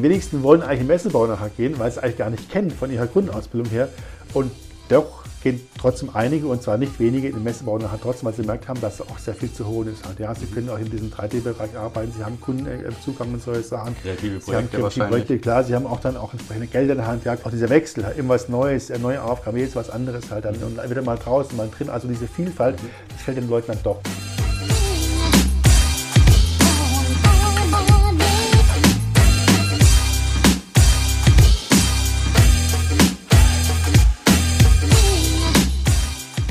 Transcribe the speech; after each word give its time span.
die 0.00 0.08
wenigsten 0.08 0.42
wollen 0.42 0.62
eigentlich 0.62 0.88
Messebau 0.88 1.26
nachher 1.26 1.50
gehen, 1.50 1.78
weil 1.78 1.90
sie 1.90 1.98
es 1.98 2.02
eigentlich 2.02 2.18
gar 2.18 2.30
nicht 2.30 2.50
kennen 2.50 2.70
von 2.70 2.90
ihrer 2.90 3.06
Grundausbildung 3.06 3.70
her. 3.70 3.88
Und 4.32 4.50
doch 4.88 5.24
gehen 5.42 5.60
trotzdem 5.78 6.10
einige, 6.14 6.46
und 6.46 6.62
zwar 6.62 6.76
nicht 6.78 6.98
wenige, 6.98 7.28
in 7.28 7.34
den 7.34 7.44
Messebau 7.44 7.78
nachher 7.78 8.00
trotzdem, 8.00 8.26
weil 8.26 8.34
sie 8.34 8.42
gemerkt 8.42 8.68
haben, 8.68 8.80
dass 8.80 9.00
auch 9.00 9.18
sehr 9.18 9.34
viel 9.34 9.52
zu 9.52 9.66
holen 9.66 9.92
ist. 9.92 10.06
Halt. 10.06 10.18
Ja, 10.18 10.34
sie 10.34 10.46
können 10.46 10.68
auch 10.68 10.78
in 10.78 10.90
diesem 10.90 11.10
3D-Bereich 11.10 11.76
arbeiten, 11.76 12.12
sie 12.16 12.24
haben 12.24 12.40
Kundenzugang 12.40 13.32
und 13.32 13.42
solche 13.42 13.62
Sachen. 13.62 13.94
Kreative 14.02 14.40
Sie 14.40 14.54
haben 14.54 14.68
Projekte 14.68 14.78
kreative 14.78 15.04
Projekte, 15.06 15.38
klar, 15.38 15.64
sie 15.64 15.74
haben 15.74 15.86
auch 15.86 16.00
dann 16.00 16.16
auch 16.16 16.32
entsprechende 16.32 16.66
Gelder 16.66 16.92
in 16.92 16.98
der 16.98 17.06
Hand, 17.06 17.24
ja, 17.24 17.36
auch 17.42 17.50
dieser 17.50 17.68
Wechsel, 17.68 18.04
halt, 18.04 18.18
immer 18.18 18.34
was 18.34 18.48
Neues, 18.48 18.90
eine 18.90 19.00
neue 19.00 19.22
Aufgabe, 19.22 19.60
jetzt 19.60 19.76
was 19.76 19.90
anderes 19.90 20.30
halt 20.30 20.44
dann 20.44 20.56
und 20.56 20.90
wieder 20.90 21.02
mal 21.02 21.16
draußen, 21.16 21.56
mal 21.56 21.68
drin, 21.76 21.88
also 21.88 22.08
diese 22.08 22.26
Vielfalt, 22.26 22.76
das 23.10 23.22
fällt 23.22 23.36
den 23.36 23.48
Leuten 23.48 23.68
dann 23.68 23.82
doch. 23.82 24.00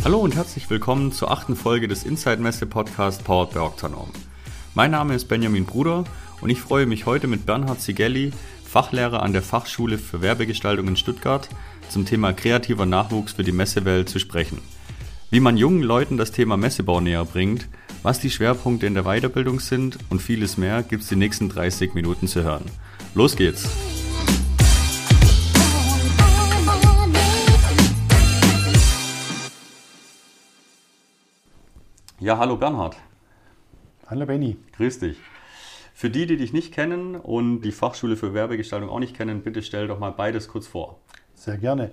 Hallo 0.09 0.21
und 0.21 0.35
herzlich 0.35 0.67
willkommen 0.71 1.11
zur 1.11 1.29
achten 1.29 1.55
Folge 1.55 1.87
des 1.87 2.03
Inside 2.03 2.41
Messe 2.41 2.65
Podcast 2.65 3.23
Powered 3.23 3.51
by 3.51 3.59
Octanorm. 3.59 4.09
Mein 4.73 4.89
Name 4.89 5.13
ist 5.13 5.27
Benjamin 5.27 5.65
Bruder 5.65 6.03
und 6.41 6.49
ich 6.49 6.59
freue 6.59 6.87
mich 6.87 7.05
heute 7.05 7.27
mit 7.27 7.45
Bernhard 7.45 7.79
Zigelli, 7.79 8.31
Fachlehrer 8.65 9.21
an 9.21 9.33
der 9.33 9.43
Fachschule 9.43 9.99
für 9.99 10.23
Werbegestaltung 10.23 10.87
in 10.87 10.95
Stuttgart, 10.95 11.47
zum 11.89 12.07
Thema 12.07 12.33
kreativer 12.33 12.87
Nachwuchs 12.87 13.33
für 13.33 13.43
die 13.43 13.51
Messewelt 13.51 14.09
zu 14.09 14.17
sprechen. 14.17 14.57
Wie 15.29 15.41
man 15.41 15.57
jungen 15.57 15.83
Leuten 15.83 16.17
das 16.17 16.31
Thema 16.31 16.57
Messebau 16.57 17.01
näher 17.01 17.25
bringt, 17.25 17.67
was 18.01 18.19
die 18.19 18.31
Schwerpunkte 18.31 18.87
in 18.87 18.95
der 18.95 19.03
Weiterbildung 19.03 19.59
sind 19.59 19.99
und 20.09 20.23
vieles 20.23 20.57
mehr 20.57 20.81
gibt 20.81 21.03
es 21.03 21.09
die 21.09 21.17
nächsten 21.17 21.49
30 21.49 21.93
Minuten 21.93 22.27
zu 22.27 22.41
hören. 22.41 22.65
Los 23.13 23.35
geht's! 23.35 23.69
Ja, 32.21 32.37
hallo 32.37 32.57
Bernhard. 32.57 32.97
Hallo 34.07 34.25
Benny. 34.25 34.57
Grüß 34.75 34.99
dich. 34.99 35.17
Für 35.93 36.09
die, 36.09 36.25
die 36.25 36.35
dich 36.35 36.51
nicht 36.51 36.73
kennen 36.73 37.15
und 37.15 37.61
die 37.61 37.71
Fachschule 37.71 38.17
für 38.17 38.33
Werbegestaltung 38.33 38.89
auch 38.89 38.99
nicht 38.99 39.15
kennen, 39.15 39.41
bitte 39.41 39.61
stell 39.61 39.87
doch 39.87 39.99
mal 39.99 40.11
beides 40.11 40.49
kurz 40.49 40.67
vor. 40.67 40.99
Sehr 41.33 41.57
gerne. 41.57 41.91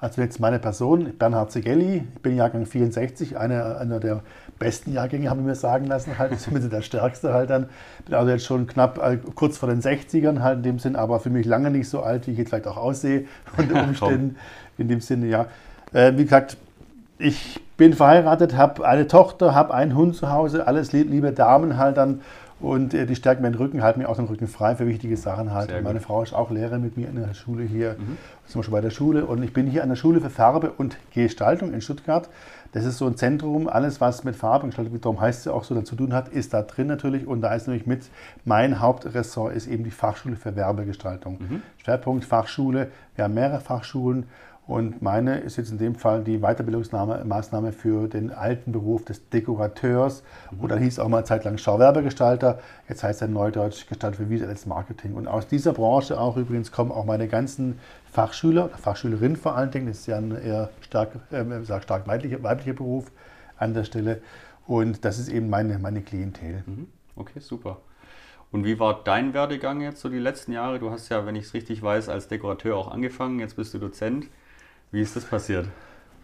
Also 0.00 0.20
jetzt 0.20 0.40
meine 0.40 0.58
Person, 0.58 1.12
Bernhard 1.16 1.52
Zigelli, 1.52 2.02
ich 2.12 2.22
bin 2.22 2.34
Jahrgang 2.34 2.66
64, 2.66 3.38
einer, 3.38 3.78
einer 3.78 4.00
der 4.00 4.24
besten 4.58 4.92
Jahrgänge, 4.92 5.30
haben 5.30 5.42
wir 5.42 5.46
mir 5.46 5.54
sagen 5.54 5.86
lassen, 5.86 6.18
halt, 6.18 6.40
zumindest 6.40 6.72
der 6.72 6.82
stärkste 6.82 7.32
halt 7.32 7.50
dann. 7.50 7.68
Bin 8.04 8.16
also 8.16 8.32
jetzt 8.32 8.46
schon 8.46 8.66
knapp 8.66 8.98
äh, 8.98 9.18
kurz 9.36 9.58
vor 9.58 9.68
den 9.68 9.80
60ern 9.80 10.40
halt 10.40 10.56
in 10.56 10.62
dem 10.64 10.78
Sinn, 10.80 10.96
aber 10.96 11.20
für 11.20 11.30
mich 11.30 11.46
lange 11.46 11.70
nicht 11.70 11.88
so 11.88 12.02
alt, 12.02 12.26
wie 12.26 12.32
ich 12.32 12.38
jetzt 12.38 12.48
vielleicht 12.48 12.66
auch 12.66 12.78
aussehe 12.78 13.26
unter 13.56 13.84
Umständen. 13.84 14.38
in 14.76 14.88
dem 14.88 15.00
Sinne, 15.00 15.28
ja. 15.28 15.46
Äh, 15.92 16.16
wie 16.16 16.24
gesagt, 16.24 16.56
ich 17.18 17.60
bin 17.76 17.92
verheiratet, 17.92 18.56
habe 18.56 18.86
eine 18.86 19.06
Tochter, 19.06 19.54
habe 19.54 19.74
einen 19.74 19.94
Hund 19.94 20.16
zu 20.16 20.30
Hause, 20.30 20.66
alles 20.66 20.92
lieb, 20.92 21.10
liebe 21.10 21.32
Damen 21.32 21.76
halt 21.76 21.96
dann. 21.96 22.20
Und 22.60 22.92
äh, 22.92 23.06
die 23.06 23.14
stärken 23.14 23.42
meinen 23.42 23.54
Rücken, 23.54 23.84
halten 23.84 24.00
mir 24.00 24.08
auch 24.08 24.16
den 24.16 24.24
Rücken 24.24 24.48
frei 24.48 24.74
für 24.74 24.88
wichtige 24.88 25.16
Sachen 25.16 25.54
halt. 25.54 25.70
Meine 25.84 26.00
Frau 26.00 26.24
ist 26.24 26.32
auch 26.32 26.50
Lehrerin 26.50 26.82
mit 26.82 26.96
mir 26.96 27.08
in 27.08 27.14
der 27.14 27.32
Schule 27.32 27.62
hier, 27.62 27.94
zum 28.46 28.60
Beispiel 28.60 28.72
bei 28.72 28.80
der 28.80 28.90
Schule. 28.90 29.26
Und 29.26 29.44
ich 29.44 29.52
bin 29.52 29.68
hier 29.68 29.84
an 29.84 29.88
der 29.90 29.94
Schule 29.94 30.20
für 30.20 30.28
Farbe 30.28 30.72
und 30.72 30.96
Gestaltung 31.14 31.72
in 31.72 31.80
Stuttgart. 31.80 32.28
Das 32.72 32.84
ist 32.84 32.98
so 32.98 33.06
ein 33.06 33.16
Zentrum, 33.16 33.68
alles 33.68 34.00
was 34.00 34.24
mit 34.24 34.34
Farbe 34.34 34.64
und 34.64 34.70
Gestaltung, 34.70 35.00
darum 35.00 35.20
heißt 35.20 35.46
es 35.46 35.52
auch 35.52 35.62
so, 35.62 35.80
zu 35.82 35.94
tun 35.94 36.12
hat, 36.12 36.28
ist 36.30 36.52
da 36.52 36.62
drin 36.62 36.88
natürlich. 36.88 37.28
Und 37.28 37.42
da 37.42 37.54
ist 37.54 37.68
nämlich 37.68 37.86
mit, 37.86 38.10
mein 38.44 38.80
Hauptressort 38.80 39.54
ist 39.54 39.68
eben 39.68 39.84
die 39.84 39.92
Fachschule 39.92 40.34
für 40.34 40.56
Werbegestaltung. 40.56 41.38
Schwerpunkt 41.76 42.24
Fachschule, 42.24 42.88
wir 43.14 43.22
haben 43.22 43.34
mehrere 43.34 43.60
Fachschulen. 43.60 44.26
Und 44.68 45.00
meine 45.00 45.38
ist 45.38 45.56
jetzt 45.56 45.70
in 45.70 45.78
dem 45.78 45.94
Fall 45.94 46.22
die 46.22 46.40
Weiterbildungsmaßnahme 46.40 47.72
für 47.72 48.06
den 48.06 48.30
alten 48.30 48.70
Beruf 48.70 49.02
des 49.02 49.26
Dekorateurs. 49.30 50.22
Oder 50.60 50.76
hieß 50.76 50.98
auch 50.98 51.08
mal 51.08 51.16
eine 51.16 51.24
Zeit 51.24 51.44
lang 51.44 51.56
Schauwerbegestalter. 51.56 52.58
Jetzt 52.86 53.02
heißt 53.02 53.22
er 53.22 53.28
Neudeutsch 53.28 53.86
Gestalter 53.88 54.18
für 54.18 54.28
visuelles 54.28 54.66
Marketing. 54.66 55.14
Und 55.14 55.26
aus 55.26 55.46
dieser 55.46 55.72
Branche 55.72 56.20
auch 56.20 56.36
übrigens 56.36 56.70
kommen 56.70 56.92
auch 56.92 57.06
meine 57.06 57.28
ganzen 57.28 57.78
Fachschüler, 58.12 58.66
oder 58.66 58.76
Fachschülerinnen 58.76 59.38
vor 59.38 59.56
allen 59.56 59.70
Dingen. 59.70 59.86
Das 59.86 60.00
ist 60.00 60.06
ja 60.06 60.18
ein 60.18 60.32
eher 60.32 60.68
stark, 60.82 61.12
äh, 61.30 61.64
stark 61.64 62.06
weiblicher, 62.06 62.42
weiblicher 62.42 62.74
Beruf 62.74 63.10
an 63.56 63.72
der 63.72 63.84
Stelle. 63.84 64.20
Und 64.66 65.02
das 65.02 65.18
ist 65.18 65.30
eben 65.30 65.48
meine, 65.48 65.78
meine 65.78 66.02
Klientel. 66.02 66.62
Mhm. 66.66 66.88
Okay, 67.16 67.40
super. 67.40 67.78
Und 68.52 68.66
wie 68.66 68.78
war 68.78 69.02
dein 69.02 69.32
Werdegang 69.32 69.80
jetzt 69.80 70.02
so 70.02 70.10
die 70.10 70.18
letzten 70.18 70.52
Jahre? 70.52 70.78
Du 70.78 70.90
hast 70.90 71.08
ja, 71.08 71.24
wenn 71.24 71.36
ich 71.36 71.44
es 71.44 71.54
richtig 71.54 71.82
weiß, 71.82 72.10
als 72.10 72.28
Dekorateur 72.28 72.76
auch 72.76 72.88
angefangen. 72.90 73.38
Jetzt 73.38 73.56
bist 73.56 73.72
du 73.72 73.78
Dozent. 73.78 74.26
Wie 74.90 75.02
ist 75.02 75.16
das 75.16 75.24
passiert? 75.24 75.66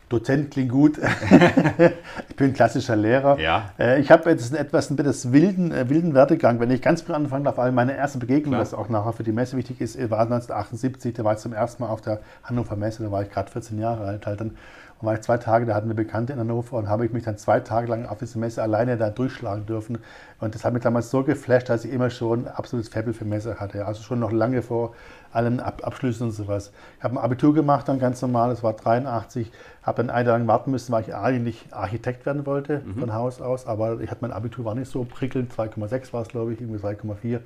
Dozent 0.09 0.51
klingt 0.51 0.71
gut. 0.71 0.99
ich 2.29 2.37
bin 2.37 2.53
klassischer 2.53 2.95
Lehrer. 2.95 3.39
Ja. 3.39 3.73
Äh, 3.79 4.01
Ich 4.01 4.11
habe 4.11 4.31
jetzt 4.31 4.53
einen 4.55 4.63
etwas 4.65 4.91
ein 4.91 4.97
bisschen 4.97 5.33
wilden, 5.33 5.73
äh, 5.73 5.89
wilden 5.89 6.15
Werdegang. 6.15 6.61
Wenn 6.61 6.71
ich 6.71 6.83
ganz 6.83 7.03
früh 7.03 7.15
anfangen 7.15 7.45
darf, 7.45 7.57
meine 7.73 7.97
erste 7.97 8.19
Begegnung, 8.19 8.53
Klar. 8.53 8.61
was 8.61 8.75
auch 8.75 8.89
nachher 8.89 9.13
für 9.13 9.23
die 9.23 9.33
Messe 9.33 9.57
wichtig 9.57 9.81
ist, 9.81 9.99
war 10.11 10.21
1978. 10.21 11.15
Da 11.15 11.25
war 11.25 11.33
ich 11.35 11.39
zum 11.41 11.53
ersten 11.53 11.83
Mal 11.83 11.89
auf 11.89 12.01
der 12.01 12.21
Hannover 12.43 12.77
Messe. 12.77 13.03
Da 13.03 13.11
war 13.11 13.23
ich 13.23 13.31
gerade 13.31 13.51
14 13.51 13.79
Jahre 13.79 14.05
alt. 14.07 14.27
Halt 14.27 14.41
dann. 14.41 14.57
War 15.01 15.13
ich 15.15 15.21
zwei 15.21 15.37
Tage, 15.37 15.67
da 15.67 15.75
hatten 15.75 15.89
wir 15.89 15.95
Bekannte 15.95 16.33
in 16.33 16.39
Hannover 16.39 16.79
und 16.79 16.89
habe 16.89 17.05
ich 17.05 17.13
mich 17.13 17.25
dann 17.25 17.37
zwei 17.37 17.61
Tage 17.61 17.89
lang 17.89 18.07
auf 18.07 18.19
diese 18.19 18.39
Messe 18.39 18.63
alleine 18.63 18.97
da 18.97 19.11
durchschlagen 19.11 19.67
dürfen. 19.67 19.99
Und 20.41 20.55
das 20.55 20.65
hat 20.65 20.73
mich 20.73 20.83
damals 20.83 21.11
so 21.11 21.25
geflasht, 21.25 21.69
dass 21.69 21.85
ich 21.85 21.93
immer 21.93 22.09
schon 22.09 22.49
absolutes 22.49 22.89
Faible 22.89 23.13
für 23.13 23.27
Messe 23.27 23.61
hatte. 23.61 23.85
Also 23.85 24.03
schon 24.03 24.21
noch 24.21 24.33
lange 24.33 24.63
vor 24.63 24.95
allen 25.35 25.61
Ab 25.61 25.83
Abschlüssen 25.85 26.29
und 26.29 26.33
sowas. 26.33 26.73
Ich 26.99 27.05
habe 27.05 27.15
ein 27.15 27.19
Abitur 27.19 27.55
gemacht, 27.55 27.89
dann 27.89 27.99
ganz 27.99 28.23
normal, 28.23 28.51
das 28.51 28.63
war 28.63 28.75
83, 28.75 29.51
habe 29.83 30.03
dann 30.03 30.11
ein 30.11 30.27
Jahr 30.27 30.39
lang 30.39 30.47
warten 30.47 30.71
müssen, 30.71 30.93
weil 30.93 31.03
ich 31.03 31.15
eigentlich 31.15 31.67
Architekt 31.71 32.27
werden 32.27 32.47
wollte 32.47 32.83
von 32.99 33.13
Haus 33.15 33.41
aus, 33.41 33.67
aber 33.67 34.01
ich 34.01 34.11
hatte 34.11 34.23
mein 34.23 34.33
Abitur 34.33 34.65
war 34.65 34.75
nicht 34.75 34.91
so 34.91 35.05
prickelnd, 35.05 35.53
2,6 35.53 36.13
war 36.13 36.23
es 36.23 36.29
glaube 36.29 36.53
ich, 36.53 36.61
irgendwie 36.61 36.79
3,4. 36.79 37.41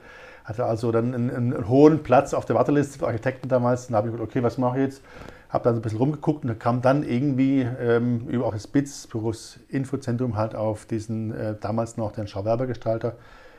Hatte 0.44 0.64
also 0.64 0.90
dann 0.92 1.14
einen, 1.14 1.30
einen 1.30 1.68
hohen 1.68 2.02
Platz 2.02 2.32
auf 2.32 2.46
der 2.46 2.56
Warteliste 2.56 2.98
für 2.98 3.06
Architekten 3.06 3.48
damals. 3.48 3.88
Dann 3.88 3.96
habe 3.96 4.08
ich 4.08 4.12
gedacht, 4.12 4.30
okay, 4.30 4.42
was 4.42 4.56
mache 4.56 4.78
ich 4.78 4.84
jetzt? 4.84 5.02
Habe 5.50 5.64
dann 5.64 5.74
so 5.74 5.80
ein 5.80 5.82
bisschen 5.82 5.98
rumgeguckt 5.98 6.42
und 6.44 6.58
kam 6.58 6.80
dann 6.80 7.02
irgendwie 7.02 7.66
ähm, 7.80 8.26
über 8.28 8.46
auch 8.46 8.54
das 8.54 8.66
BITS, 8.66 9.08
Büros 9.08 9.60
Infozentrum, 9.68 10.36
halt 10.36 10.54
auf 10.54 10.86
diesen 10.86 11.34
äh, 11.34 11.54
damals 11.60 11.98
noch 11.98 12.12
den 12.12 12.26
Schauwerbergestalter. 12.26 13.14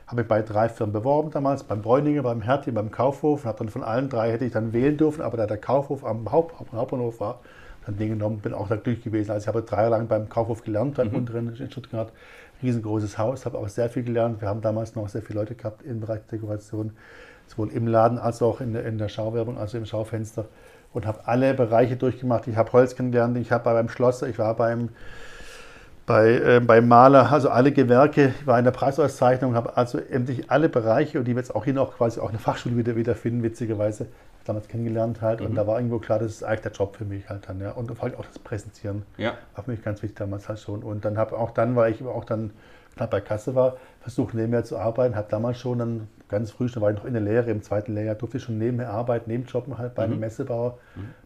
Habe 0.09 0.21
mich 0.21 0.27
bei 0.27 0.41
drei 0.41 0.69
Firmen 0.69 0.91
beworben 0.91 1.29
damals, 1.29 1.63
beim 1.63 1.83
Bräuninger, 1.83 2.23
beim 2.23 2.41
Hertie, 2.41 2.71
beim 2.71 2.89
Kaufhof. 2.89 3.43
Und 3.43 3.47
habe 3.47 3.59
dann 3.59 3.69
von 3.69 3.83
allen 3.83 4.09
drei 4.09 4.31
hätte 4.31 4.43
ich 4.43 4.51
dann 4.51 4.73
wählen 4.73 4.97
dürfen, 4.97 5.21
aber 5.21 5.37
da 5.37 5.45
der 5.45 5.59
Kaufhof 5.59 6.03
am 6.03 6.31
Haupt, 6.31 6.59
Hauptbahnhof 6.59 7.19
war, 7.19 7.41
dann 7.85 7.95
den 7.95 8.09
genommen, 8.09 8.39
bin 8.39 8.55
auch 8.55 8.67
da 8.67 8.75
glücklich 8.75 9.03
gewesen. 9.03 9.29
Also 9.29 9.43
ich 9.43 9.47
habe 9.47 9.61
drei 9.61 9.83
Jahre 9.83 9.91
lang 9.91 10.07
beim 10.07 10.27
Kaufhof 10.27 10.63
gelernt, 10.63 10.95
beim 10.95 11.09
unteren 11.09 11.55
in 11.55 11.69
Stuttgart. 11.69 12.11
Riesengroßes 12.63 13.19
Haus, 13.19 13.45
habe 13.45 13.59
auch 13.59 13.67
sehr 13.67 13.87
viel 13.87 14.01
gelernt. 14.01 14.41
Wir 14.41 14.47
haben 14.47 14.61
damals 14.61 14.95
noch 14.95 15.07
sehr 15.09 15.21
viele 15.21 15.41
Leute 15.41 15.53
gehabt 15.53 15.83
im 15.83 15.99
Bereich 15.99 16.21
Dekoration, 16.31 16.93
sowohl 17.45 17.69
im 17.69 17.85
Laden 17.85 18.17
als 18.17 18.41
auch 18.41 18.61
in 18.61 18.73
der, 18.73 18.85
in 18.87 18.97
der 18.97 19.09
Schauwerbung, 19.09 19.59
also 19.59 19.77
im 19.77 19.85
Schaufenster. 19.85 20.45
Und 20.91 21.05
habe 21.05 21.27
alle 21.27 21.53
Bereiche 21.53 21.97
durchgemacht. 21.97 22.47
Ich 22.47 22.55
habe 22.55 22.73
Holz 22.73 22.95
kennengelernt, 22.95 23.37
ich 23.37 23.51
habe 23.51 23.63
beim 23.63 23.89
Schlosser, 23.89 24.27
ich 24.27 24.39
war 24.39 24.55
beim 24.55 24.89
bei, 26.09 26.39
äh, 26.39 26.59
beim 26.59 26.87
Maler, 26.87 27.31
also 27.31 27.49
alle 27.49 27.71
Gewerke, 27.71 28.33
ich 28.39 28.47
war 28.47 28.57
in 28.57 28.65
der 28.65 28.71
Preisauszeichnung, 28.71 29.53
habe 29.53 29.77
also 29.77 29.99
endlich 29.99 30.49
alle 30.49 30.67
Bereiche 30.67 31.19
und 31.19 31.25
die 31.25 31.35
wir 31.35 31.39
jetzt 31.39 31.53
auch 31.53 31.65
hier 31.65 31.75
noch 31.75 31.97
quasi 31.97 32.19
auch 32.19 32.29
eine 32.29 32.39
Fachschule 32.39 32.75
wieder 32.75 32.95
wiederfinden, 32.95 33.43
witzigerweise. 33.43 34.05
Hab 34.39 34.45
damals 34.45 34.67
kennengelernt 34.67 35.21
halt 35.21 35.39
und 35.39 35.53
da 35.53 35.67
war 35.67 35.77
irgendwo 35.77 35.99
klar, 35.99 36.17
das 36.17 36.31
ist 36.31 36.43
eigentlich 36.43 36.61
der 36.61 36.71
Job 36.71 36.95
für 36.95 37.05
mich 37.05 37.29
halt 37.29 37.47
dann, 37.47 37.61
ja. 37.61 37.73
Und 37.73 37.95
vor 37.95 38.05
allem 38.05 38.15
auch 38.15 38.25
das 38.25 38.39
Präsentieren. 38.39 39.03
Ja. 39.17 39.35
War 39.53 39.63
für 39.63 39.69
mich 39.69 39.83
ganz 39.83 40.01
wichtig 40.01 40.17
damals 40.17 40.49
halt 40.49 40.59
schon. 40.59 40.81
Und 40.81 41.05
dann 41.05 41.15
habe 41.19 41.37
auch 41.37 41.51
dann, 41.51 41.75
weil 41.75 41.91
ich 41.91 42.03
auch 42.03 42.25
dann 42.25 42.49
knapp 42.95 43.11
bei 43.11 43.21
Kasse 43.21 43.53
war, 43.53 43.77
versucht 44.01 44.33
nebenher 44.33 44.63
zu 44.63 44.79
arbeiten, 44.79 45.15
habe 45.15 45.27
damals 45.29 45.59
schon 45.59 45.77
dann 45.77 46.07
ganz 46.29 46.51
früh, 46.51 46.69
schon 46.69 46.81
war 46.81 46.91
ich 46.91 46.97
noch 46.97 47.05
in 47.05 47.13
der 47.13 47.21
Lehre, 47.21 47.49
im 47.51 47.61
zweiten 47.63 47.93
Lehrjahr, 47.93 48.15
durfte 48.15 48.37
ich 48.37 48.43
schon 48.43 48.57
nebenher 48.57 48.89
arbeiten, 48.91 49.29
Nebenjobben 49.29 49.77
halt 49.77 49.95
bei 49.95 50.03
einem 50.03 50.19
Messebauer, 50.19 50.77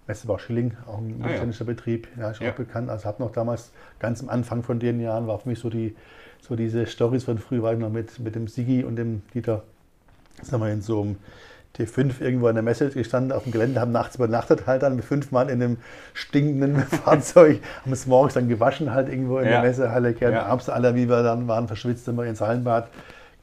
Messebau 0.07 0.38
Schilling, 0.38 0.75
auch 0.88 0.97
ein 0.97 1.05
Ah, 1.05 1.09
ja. 1.11 1.17
mittelständischer 1.17 1.65
Betrieb, 1.65 2.07
ja, 2.17 2.31
ist 2.31 2.41
Ja. 2.41 2.51
auch 2.51 2.55
bekannt. 2.55 2.89
Also 2.89 3.05
habe 3.05 3.21
noch 3.21 3.31
damals, 3.31 3.71
ganz 4.00 4.21
am 4.21 4.29
Anfang 4.29 4.63
von 4.63 4.79
den 4.79 5.00
Jahren, 5.00 5.27
war 5.27 5.39
für 5.39 5.50
mich 5.50 5.59
so 5.59 5.69
die, 5.69 5.95
so 6.41 6.55
diese 6.55 6.85
Stories 6.88 7.23
von 7.25 7.38
früh, 7.38 7.61
war 7.61 7.73
ich 7.73 7.79
noch 7.79 7.89
mit, 7.89 8.19
mit 8.19 8.35
dem 8.35 8.47
Sigi 8.47 8.83
und 8.83 8.95
dem 8.95 9.21
Dieter, 9.33 9.63
sind 10.41 10.59
wir 10.59 10.71
in 10.71 10.81
so 10.81 11.01
einem 11.01 11.15
T5 11.77 12.21
irgendwo 12.21 12.47
in 12.50 12.55
der 12.55 12.63
Messe 12.63 12.89
gestanden, 12.89 13.31
auf 13.31 13.44
dem 13.44 13.51
Gelände, 13.51 13.79
haben 13.81 13.91
nachts 13.91 14.15
übernachtet 14.17 14.67
halt 14.67 14.83
dann 14.83 14.95
mit 14.95 15.05
fünfmal 15.05 15.50
in 15.50 15.61
einem 15.63 15.77
stinkenden 16.13 16.75
Fahrzeug, 16.81 17.61
haben 17.83 17.91
es 17.94 18.05
morgens 18.05 18.35
dann 18.35 18.47
gewaschen 18.47 18.94
halt 18.94 19.09
irgendwo 19.09 19.39
in 19.39 19.45
Ja. 19.45 19.51
der 19.53 19.61
Messehalle, 19.61 20.13
kehren 20.13 20.33
Ja. 20.33 20.45
abends 20.45 20.69
alle, 20.69 20.95
wie 20.95 21.09
wir 21.09 21.23
dann 21.23 21.47
waren, 21.47 21.67
verschwitzt 21.67 22.07
immer 22.07 22.25
ins 22.25 22.41
Hallenbad. 22.41 22.89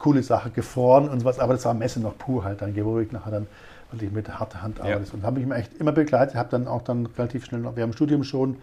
Coole 0.01 0.23
Sache, 0.25 0.51
gefroren 0.51 1.09
und 1.09 1.21
sowas, 1.21 1.39
aber 1.39 1.53
das 1.53 1.65
war 1.65 1.75
Messe 1.75 2.01
noch 2.01 2.19
pur 2.19 2.43
halt 2.43 2.63
dann, 2.63 2.75
ich 2.75 3.13
nachher 3.13 3.31
dann 3.31 3.47
wirklich 3.93 4.11
mit 4.11 4.29
harter 4.29 4.63
Hand 4.63 4.81
arbeitest. 4.81 5.15
Und 5.15 5.23
habe 5.23 5.41
ich 5.41 5.47
mir 5.47 5.57
echt 5.57 5.75
immer 5.75 5.93
begleitet, 5.93 6.35
habe 6.35 6.49
dann 6.51 6.67
auch 6.67 6.83
dann 6.83 7.07
relativ 7.07 7.45
schnell, 7.45 7.61
noch 7.61 7.77
während 7.77 7.93
dem 7.93 7.97
Studium 7.97 8.25
schon 8.25 8.57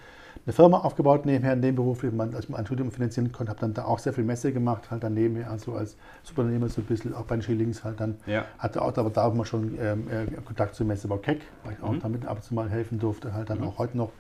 eine 0.46 0.54
Firma 0.54 0.80
aufgebaut 0.80 1.26
nebenher 1.26 1.54
in 1.54 1.62
dem 1.62 1.76
Beruf, 1.76 2.04
wie 2.04 2.08
man 2.08 2.34
als 2.34 2.50
mein 2.50 2.66
Studium 2.66 2.92
finanzieren 2.92 3.32
konnte, 3.32 3.52
habe 3.52 3.60
dann 3.60 3.74
da 3.74 3.86
auch 3.86 4.00
sehr 4.00 4.14
viel 4.14 4.24
Messe 4.24 4.52
gemacht, 4.52 4.90
halt 4.90 5.04
dann 5.04 5.14
nebenher, 5.14 5.52
also 5.52 5.74
als 5.76 5.96
Superunternehmer 6.24 6.70
so 6.70 6.82
ein 6.82 6.86
bisschen, 6.86 7.14
auch 7.14 7.26
bei 7.26 7.36
den 7.36 7.42
Schillings 7.42 7.84
halt 7.84 8.00
dann. 8.00 8.16
Ja. 8.26 8.46
Hatte 8.58 8.82
auch 8.82 8.98
aber 8.98 9.10
da 9.10 9.26
auch 9.26 9.34
mal 9.34 9.46
schon 9.46 9.78
ähm, 9.80 10.08
äh, 10.10 10.26
Kontakt 10.42 10.76
zu 10.76 10.86
Messebau 10.86 11.18
Keck, 11.18 11.42
weil 11.64 11.74
ich 11.74 11.84
auch 11.84 11.92
mhm. 11.92 12.00
damit 12.00 12.26
ab 12.26 12.38
und 12.38 12.44
zu 12.44 12.56
mal 12.56 12.70
helfen 12.70 12.98
durfte, 12.98 13.34
halt 13.34 13.50
dann 13.50 13.60
mhm. 13.60 13.68
auch 13.68 13.78
heute 13.78 13.98
noch 13.98 14.12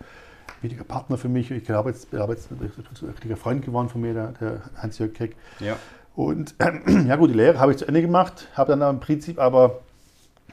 wichtiger 0.61 0.83
Partner 0.83 1.17
für 1.17 1.29
mich. 1.29 1.51
Ich 1.51 1.69
habe 1.69 1.89
jetzt, 1.89 2.11
jetzt 2.11 2.51
ein 2.51 3.09
richtiger 3.09 3.37
Freund 3.37 3.63
geworden 3.63 3.89
von 3.89 4.01
mir, 4.01 4.13
der, 4.13 4.33
der 4.39 4.61
Hans-Jörg 4.75 5.13
Keck. 5.13 5.35
Ja. 5.59 5.77
Und 6.17 6.55
ja 7.07 7.15
gut, 7.15 7.29
die 7.29 7.35
Lehre 7.35 7.59
habe 7.59 7.71
ich 7.71 7.77
zu 7.77 7.87
Ende 7.87 8.01
gemacht, 8.01 8.47
habe 8.55 8.75
dann 8.75 8.95
im 8.95 8.99
Prinzip 8.99 9.39
aber 9.39 9.81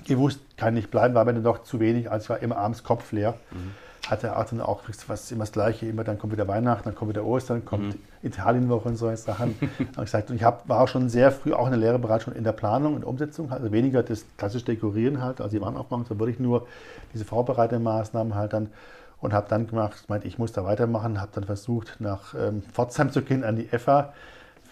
gewusst, 0.06 0.40
kann 0.58 0.75
nicht 0.75 0.90
bleiben, 0.90 1.14
war 1.14 1.25
mir 1.25 1.32
dann 1.32 1.43
doch 1.43 1.62
zu 1.62 1.81
wenig, 1.81 2.11
als 2.11 2.25
ich 2.25 2.31
war 2.31 2.40
immer 2.40 2.58
abends 2.58 2.84
Kopf 2.84 3.12
leer. 3.12 3.34
Mhm. 3.50 3.70
Hatte 4.06 4.37
auch 4.37 4.44
dann 4.44 4.61
auch 4.61 4.82
was, 5.06 5.32
immer 5.32 5.44
das 5.44 5.52
Gleiche, 5.52 5.87
immer 5.87 6.05
dann 6.05 6.19
kommt 6.19 6.34
wieder 6.34 6.46
Weihnachten, 6.46 6.84
dann 6.84 6.94
kommt 6.94 7.08
wieder 7.08 7.25
Ostern, 7.25 7.64
kommt 7.64 7.94
mhm. 7.94 8.00
Italienwoche 8.22 8.90
und 8.90 8.96
solche 8.96 9.16
Sachen. 9.16 9.55
und 9.78 10.05
gesagt, 10.05 10.28
und 10.28 10.37
ich 10.37 10.44
hab, 10.44 10.69
war 10.69 10.82
auch 10.82 10.88
schon 10.88 11.08
sehr 11.08 11.32
früh 11.32 11.55
auch 11.55 11.64
in 11.64 11.70
der 11.70 11.81
Lehre 11.81 11.99
bereits 11.99 12.25
schon 12.25 12.34
in 12.34 12.44
der 12.44 12.52
Planung 12.52 12.94
und 12.94 13.02
Umsetzung, 13.02 13.50
also 13.50 13.72
weniger 13.72 14.02
das 14.02 14.26
klassische 14.37 14.66
Dekorieren 14.66 15.22
halt, 15.22 15.40
also 15.40 15.56
die 15.56 15.62
Warnaufmachung, 15.62 16.05
sondern 16.05 16.26
wirklich 16.26 16.40
nur 16.40 16.66
diese 17.14 17.25
vorbereitenden 17.25 17.84
Maßnahmen 17.84 18.34
halt 18.34 18.52
dann 18.52 18.69
und 19.22 19.32
habe 19.32 19.46
dann 19.49 19.66
gemacht, 19.66 20.11
meinte, 20.11 20.28
ich 20.28 20.38
muss 20.38 20.52
da 20.52 20.62
weitermachen, 20.62 21.22
habe 21.22 21.31
dann 21.34 21.44
versucht, 21.44 21.96
nach 22.00 22.34
ähm, 22.34 22.62
Pforzheim 22.70 23.11
zu 23.11 23.22
gehen 23.22 23.44
an 23.44 23.56
die 23.56 23.72
EFA 23.72 24.12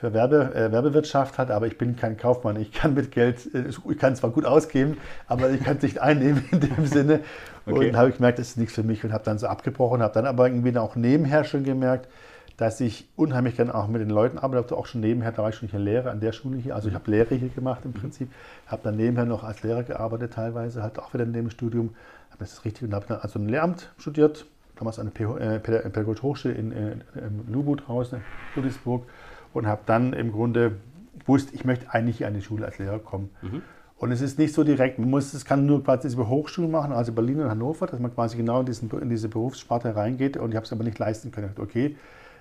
für 0.02 0.12
Werbe, 0.12 0.52
äh, 0.52 0.72
Werbewirtschaft 0.72 1.38
hat, 1.38 1.52
aber 1.52 1.68
ich 1.68 1.78
bin 1.78 1.94
kein 1.94 2.16
Kaufmann. 2.16 2.56
Ich 2.56 2.72
kann 2.72 2.92
mit 2.94 3.12
Geld, 3.12 3.54
äh, 3.54 3.68
ich 3.68 3.98
kann 3.98 4.16
zwar 4.16 4.30
gut 4.30 4.44
ausgeben, 4.44 4.96
aber 5.28 5.50
ich 5.50 5.62
kann 5.62 5.76
es 5.76 5.84
nicht 5.84 6.00
einnehmen 6.02 6.44
in 6.50 6.58
dem 6.58 6.86
Sinne. 6.86 7.20
Okay. 7.66 7.90
Und 7.90 7.96
habe 7.96 8.08
ich 8.08 8.16
gemerkt, 8.16 8.40
das 8.40 8.48
ist 8.48 8.56
nichts 8.56 8.74
für 8.74 8.82
mich 8.82 9.04
und 9.04 9.12
habe 9.12 9.22
dann 9.22 9.38
so 9.38 9.46
abgebrochen, 9.46 10.02
habe 10.02 10.12
dann 10.12 10.26
aber 10.26 10.48
irgendwie 10.48 10.76
auch 10.76 10.96
nebenher 10.96 11.44
schon 11.44 11.62
gemerkt, 11.62 12.08
dass 12.56 12.80
ich 12.80 13.06
unheimlich 13.14 13.54
gerne 13.54 13.72
auch 13.76 13.86
mit 13.86 14.00
den 14.00 14.10
Leuten 14.10 14.38
arbeite, 14.38 14.76
auch 14.76 14.86
schon 14.86 15.02
nebenher, 15.02 15.30
da 15.30 15.42
war 15.44 15.50
ich 15.50 15.54
schon 15.54 15.66
nicht 15.66 15.74
in 15.74 15.82
Lehre 15.82 16.10
an 16.10 16.18
der 16.18 16.32
Schule 16.32 16.58
hier, 16.58 16.74
also 16.74 16.88
ich 16.88 16.94
habe 16.96 17.08
Lehre 17.08 17.36
hier 17.36 17.50
gemacht 17.50 17.82
im 17.84 17.92
Prinzip, 17.92 18.28
habe 18.66 18.82
dann 18.82 18.96
nebenher 18.96 19.24
noch 19.24 19.44
als 19.44 19.62
Lehrer 19.62 19.84
gearbeitet 19.84 20.32
teilweise, 20.32 20.82
halt 20.82 20.98
auch 20.98 21.14
wieder 21.14 21.22
in 21.22 21.32
dem 21.32 21.48
Studium, 21.48 21.90
habe 22.30 22.40
das 22.40 22.64
richtig. 22.64 22.82
Und 22.82 22.94
habe 22.94 23.06
dann 23.06 23.20
also 23.20 23.38
ein 23.38 23.48
Lehramt 23.48 23.88
studiert, 23.98 24.46
damals 24.74 24.98
an 24.98 25.12
der 25.16 25.28
äh, 25.36 25.60
Pädagogische 25.60 26.24
Hochschule 26.24 26.54
in, 26.54 26.72
in, 26.72 27.04
in 27.14 27.52
Lubut 27.52 27.86
draußen, 27.86 28.18
in 28.18 28.24
Ludwigsburg 28.56 29.04
und 29.52 29.66
habe 29.66 29.82
dann 29.86 30.12
im 30.12 30.32
Grunde 30.32 30.76
gewusst, 31.18 31.50
ich 31.52 31.64
möchte 31.64 31.92
eigentlich 31.92 32.24
an 32.26 32.34
die 32.34 32.42
Schule 32.42 32.66
als 32.66 32.78
Lehrer 32.78 32.98
kommen. 32.98 33.30
Mhm. 33.42 33.62
Und 33.96 34.10
es 34.10 34.20
ist 34.20 34.36
nicht 34.36 34.52
so 34.52 34.64
direkt, 34.64 34.98
man 34.98 35.10
muss, 35.10 35.32
es 35.32 35.44
kann 35.44 35.64
nur 35.64 35.84
quasi 35.84 36.12
über 36.12 36.28
Hochschulen 36.28 36.72
machen, 36.72 36.92
also 36.92 37.12
Berlin 37.12 37.40
und 37.40 37.48
Hannover, 37.48 37.86
dass 37.86 38.00
man 38.00 38.12
quasi 38.12 38.36
genau 38.36 38.58
in, 38.58 38.66
diesen, 38.66 38.90
in 38.90 39.08
diese 39.08 39.28
Berufssparte 39.28 39.94
reingeht 39.94 40.36
und 40.36 40.50
ich 40.50 40.56
habe 40.56 40.66
es 40.66 40.72
aber 40.72 40.82
nicht 40.82 40.98
leisten 40.98 41.30
können. 41.30 41.54
Okay, 41.56 41.96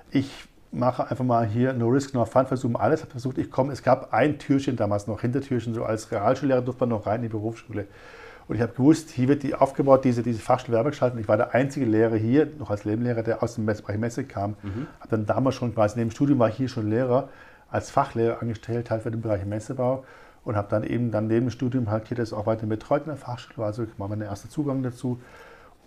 ich 0.10 0.32
mache 0.72 1.10
einfach 1.10 1.24
mal 1.24 1.46
hier 1.46 1.74
No 1.74 1.90
Risk, 1.90 2.16
No 2.16 2.26
Fun, 2.26 2.48
versuche 2.48 2.80
alles, 2.80 3.02
habe 3.02 3.12
versucht, 3.12 3.38
ich 3.38 3.52
komme, 3.52 3.74
es 3.74 3.84
gab 3.84 4.12
ein 4.12 4.40
Türchen 4.40 4.76
damals 4.76 5.06
noch, 5.06 5.22
Hintertürchen, 5.22 5.76
so 5.76 5.84
als 5.84 6.12
Realschullehrer 6.12 6.62
durfte 6.62 6.82
man 6.82 6.90
noch 6.90 7.06
rein 7.06 7.18
in 7.18 7.24
die 7.24 7.30
Berufsschule. 7.30 7.86
Und 8.48 8.56
ich 8.56 8.62
habe 8.62 8.74
gewusst, 8.74 9.10
hier 9.10 9.28
wird 9.28 9.44
die 9.44 9.56
aufgebaut, 9.56 10.04
diese, 10.04 10.24
diese 10.24 10.40
Fachschule 10.40 10.76
Werbegestaltung. 10.78 11.20
Ich 11.20 11.28
war 11.28 11.38
der 11.38 11.54
einzige 11.54 11.86
Lehrer 11.86 12.16
hier, 12.16 12.48
noch 12.58 12.70
als 12.70 12.86
Nebenlehrer, 12.86 13.24
der 13.24 13.44
aus 13.44 13.56
dem 13.56 13.66
Bereich 13.66 13.98
Messe 13.98 14.24
kam. 14.24 14.56
Mhm. 14.62 14.88
Habe 15.00 15.10
dann 15.10 15.26
damals 15.26 15.56
schon 15.56 15.74
quasi 15.74 15.98
neben 15.98 16.10
dem 16.10 16.14
Studium 16.14 16.40
war 16.40 16.50
ich 16.50 16.56
hier 16.56 16.70
schon 16.70 16.90
Lehrer, 16.90 17.30
als 17.70 17.90
Fachlehrer 17.90 18.42
angestellt, 18.42 18.92
halt 18.92 19.04
für 19.04 19.12
den 19.12 19.22
Bereich 19.22 19.46
Messebau. 19.46 20.04
Und 20.44 20.56
habe 20.56 20.68
dann 20.70 20.84
eben 20.84 21.12
dann 21.12 21.28
neben 21.28 21.46
dem 21.48 21.52
Studium 21.52 21.92
halt 21.92 22.08
hier 22.08 22.18
das 22.18 22.34
auch 22.34 22.48
weiter 22.48 22.66
betreut 22.66 23.04
in 23.04 23.10
der 23.10 23.18
Fachschule. 23.18 23.66
Also 23.66 23.86
war 23.98 24.08
mein 24.08 24.22
erster 24.22 24.50
Zugang 24.50 24.82
dazu. 24.82 25.20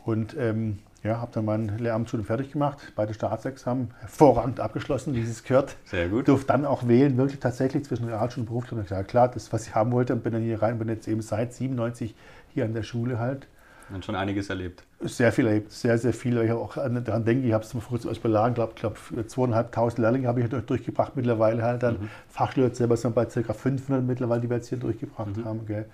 Und 0.04 0.36
ähm, 0.38 0.78
ja, 1.04 1.20
habe 1.20 1.30
dann 1.34 1.44
mein 1.44 1.76
Lehramtsstudium 1.78 2.26
fertig 2.26 2.52
gemacht, 2.52 2.92
beide 2.96 3.12
Staatsexamen 3.12 3.92
hervorragend 4.00 4.58
abgeschlossen, 4.58 5.14
wie 5.14 5.20
es 5.20 5.44
gehört. 5.44 5.76
Sehr 5.84 6.08
gut. 6.08 6.28
Durfte 6.28 6.46
dann 6.46 6.64
auch 6.64 6.88
wählen, 6.88 7.16
wirklich 7.18 7.40
tatsächlich 7.40 7.84
zwischen 7.84 8.06
Realschule 8.06 8.42
und 8.42 8.46
Berufsschule. 8.46 8.80
Und 8.80 8.90
ja, 8.90 9.02
klar, 9.02 9.28
das, 9.28 9.52
was 9.52 9.66
ich 9.66 9.74
haben 9.74 9.92
wollte, 9.92 10.14
und 10.14 10.22
bin 10.22 10.32
dann 10.32 10.42
hier 10.42 10.62
rein, 10.62 10.78
bin 10.78 10.88
jetzt 10.88 11.06
eben 11.06 11.20
seit 11.20 11.52
97 11.52 12.14
hier 12.54 12.64
an 12.64 12.74
der 12.74 12.82
Schule 12.82 13.18
halt. 13.18 13.46
Und 13.92 14.04
schon 14.04 14.14
einiges 14.14 14.48
erlebt. 14.48 14.82
Sehr 15.00 15.30
viel 15.30 15.46
erlebt, 15.46 15.70
sehr, 15.70 15.98
sehr 15.98 16.14
viel. 16.14 16.40
Ich 16.42 16.50
auch 16.50 16.74
daran 16.74 17.24
denke, 17.24 17.46
ich 17.46 17.52
habe 17.52 17.64
es 17.64 17.72
vor 17.72 17.82
kurzem 17.82 18.08
als 18.08 18.18
beladen, 18.18 18.54
glaube 18.54 18.72
glaub, 18.76 18.98
zweieinhalbtausend 19.26 19.98
Lehrlinge 19.98 20.26
habe 20.26 20.40
ich 20.40 20.48
durch, 20.48 20.64
durchgebracht 20.64 21.16
mittlerweile 21.16 21.62
halt. 21.62 21.82
Dann 21.82 21.94
mhm. 21.94 22.08
Fachschüler 22.28 22.74
selber 22.74 22.96
sind 22.96 23.14
bei 23.14 23.26
ca. 23.26 23.52
500 23.52 24.02
mittlerweile, 24.02 24.40
die 24.40 24.48
wir 24.48 24.56
jetzt 24.56 24.68
hier 24.68 24.78
durchgebracht 24.78 25.36
mhm. 25.36 25.44
haben. 25.44 25.66
Gell. 25.66 25.84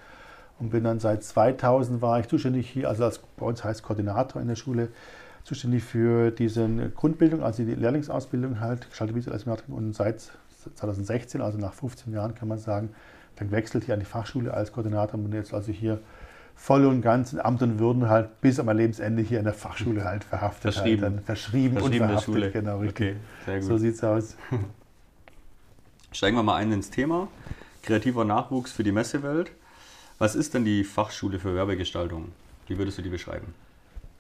Und 0.61 0.71
bin 0.71 0.85
dann 0.85 1.01
seit 1.01 1.25
2000 1.25 2.01
war 2.01 2.21
ich 2.21 2.29
zuständig 2.29 2.69
hier, 2.71 2.89
also 2.89 3.05
als, 3.05 3.19
bei 3.19 3.47
uns 3.47 3.65
heißt 3.65 3.83
Koordinator 3.83 4.41
in 4.41 4.47
der 4.47 4.57
Schule, 4.57 4.89
zuständig 5.43 5.83
für 5.83 6.31
diese 6.31 6.69
Grundbildung, 6.95 7.43
also 7.43 7.65
die 7.65 7.75
Lehrlingsausbildung 7.75 8.61
halt, 8.61 8.89
gestaltet 8.89 9.17
Visualisierung 9.17 9.59
und 9.69 9.95
seit 9.95 10.31
2016, 10.75 11.41
also 11.41 11.59
nach 11.59 11.73
15 11.73 12.13
Jahren 12.13 12.35
kann 12.35 12.49
man 12.49 12.59
sagen, 12.59 12.91
dann 13.37 13.49
gewechselt 13.49 13.85
hier 13.85 13.95
an 13.95 14.01
die 14.01 14.07
Fachschule 14.07 14.53
als 14.53 14.71
Koordinator 14.71 15.15
und 15.19 15.25
bin 15.25 15.33
jetzt 15.33 15.55
also 15.55 15.73
hier 15.73 15.99
voll 16.61 16.85
und 16.85 17.01
ganz 17.01 17.33
in 17.33 17.41
Amt 17.41 17.63
und 17.63 17.79
Würden 17.79 18.11
halt 18.11 18.43
bis 18.43 18.61
an 18.61 18.67
mein 18.67 18.77
Lebensende 18.77 19.23
hier 19.23 19.39
in 19.39 19.45
der 19.45 19.55
Fachschule 19.55 20.05
halt 20.05 20.25
verhaftet. 20.25 20.75
Verschrieben. 20.75 21.03
Halt, 21.03 21.25
verschrieben, 21.25 21.79
verschrieben 21.79 22.03
und 22.03 22.07
verhaftet. 22.07 22.35
Schule. 22.35 22.51
Genau, 22.51 22.79
richtig. 22.81 23.13
Okay, 23.13 23.17
sehr 23.47 23.61
gut. 23.61 23.69
So 23.69 23.79
sieht's 23.79 24.05
aus. 24.05 24.37
Steigen 26.13 26.37
wir 26.37 26.43
mal 26.43 26.57
ein 26.57 26.71
ins 26.71 26.91
Thema. 26.91 27.29
Kreativer 27.83 28.27
Nachwuchs 28.27 28.73
für 28.73 28.85
die 28.85 28.93
Messewelt. 28.93 29.53
Was 30.19 30.35
ist 30.35 30.53
denn 30.53 30.67
die 30.67 30.85
Fachschule 30.85 31.39
für 31.39 31.55
Werbegestaltung? 31.55 32.33
Wie 32.67 32.77
würdest 32.77 32.99
du 32.99 33.03
die 33.03 33.09
beschreiben? 33.09 33.55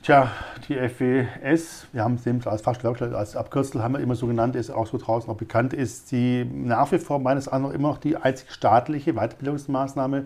Tja, 0.02 0.32
die 0.66 0.76
FWS, 0.76 1.88
wir 1.92 2.02
haben 2.02 2.14
es 2.14 2.46
als 2.46 2.62
Fachschule 2.62 3.14
als 3.18 3.36
Abkürzel 3.36 3.82
haben 3.82 3.92
wir 3.92 4.00
immer 4.00 4.14
so 4.14 4.26
genannt, 4.26 4.56
ist 4.56 4.70
auch 4.70 4.86
so 4.86 4.96
draußen 4.96 5.28
auch 5.28 5.36
bekannt, 5.36 5.74
ist 5.74 6.10
die 6.10 6.46
nach 6.46 6.90
wie 6.90 6.98
vor 6.98 7.18
meines 7.18 7.48
Erachtens 7.48 7.74
immer 7.74 7.88
noch 7.88 7.98
die 7.98 8.16
einzig 8.16 8.50
staatliche 8.50 9.12
Weiterbildungsmaßnahme 9.12 10.24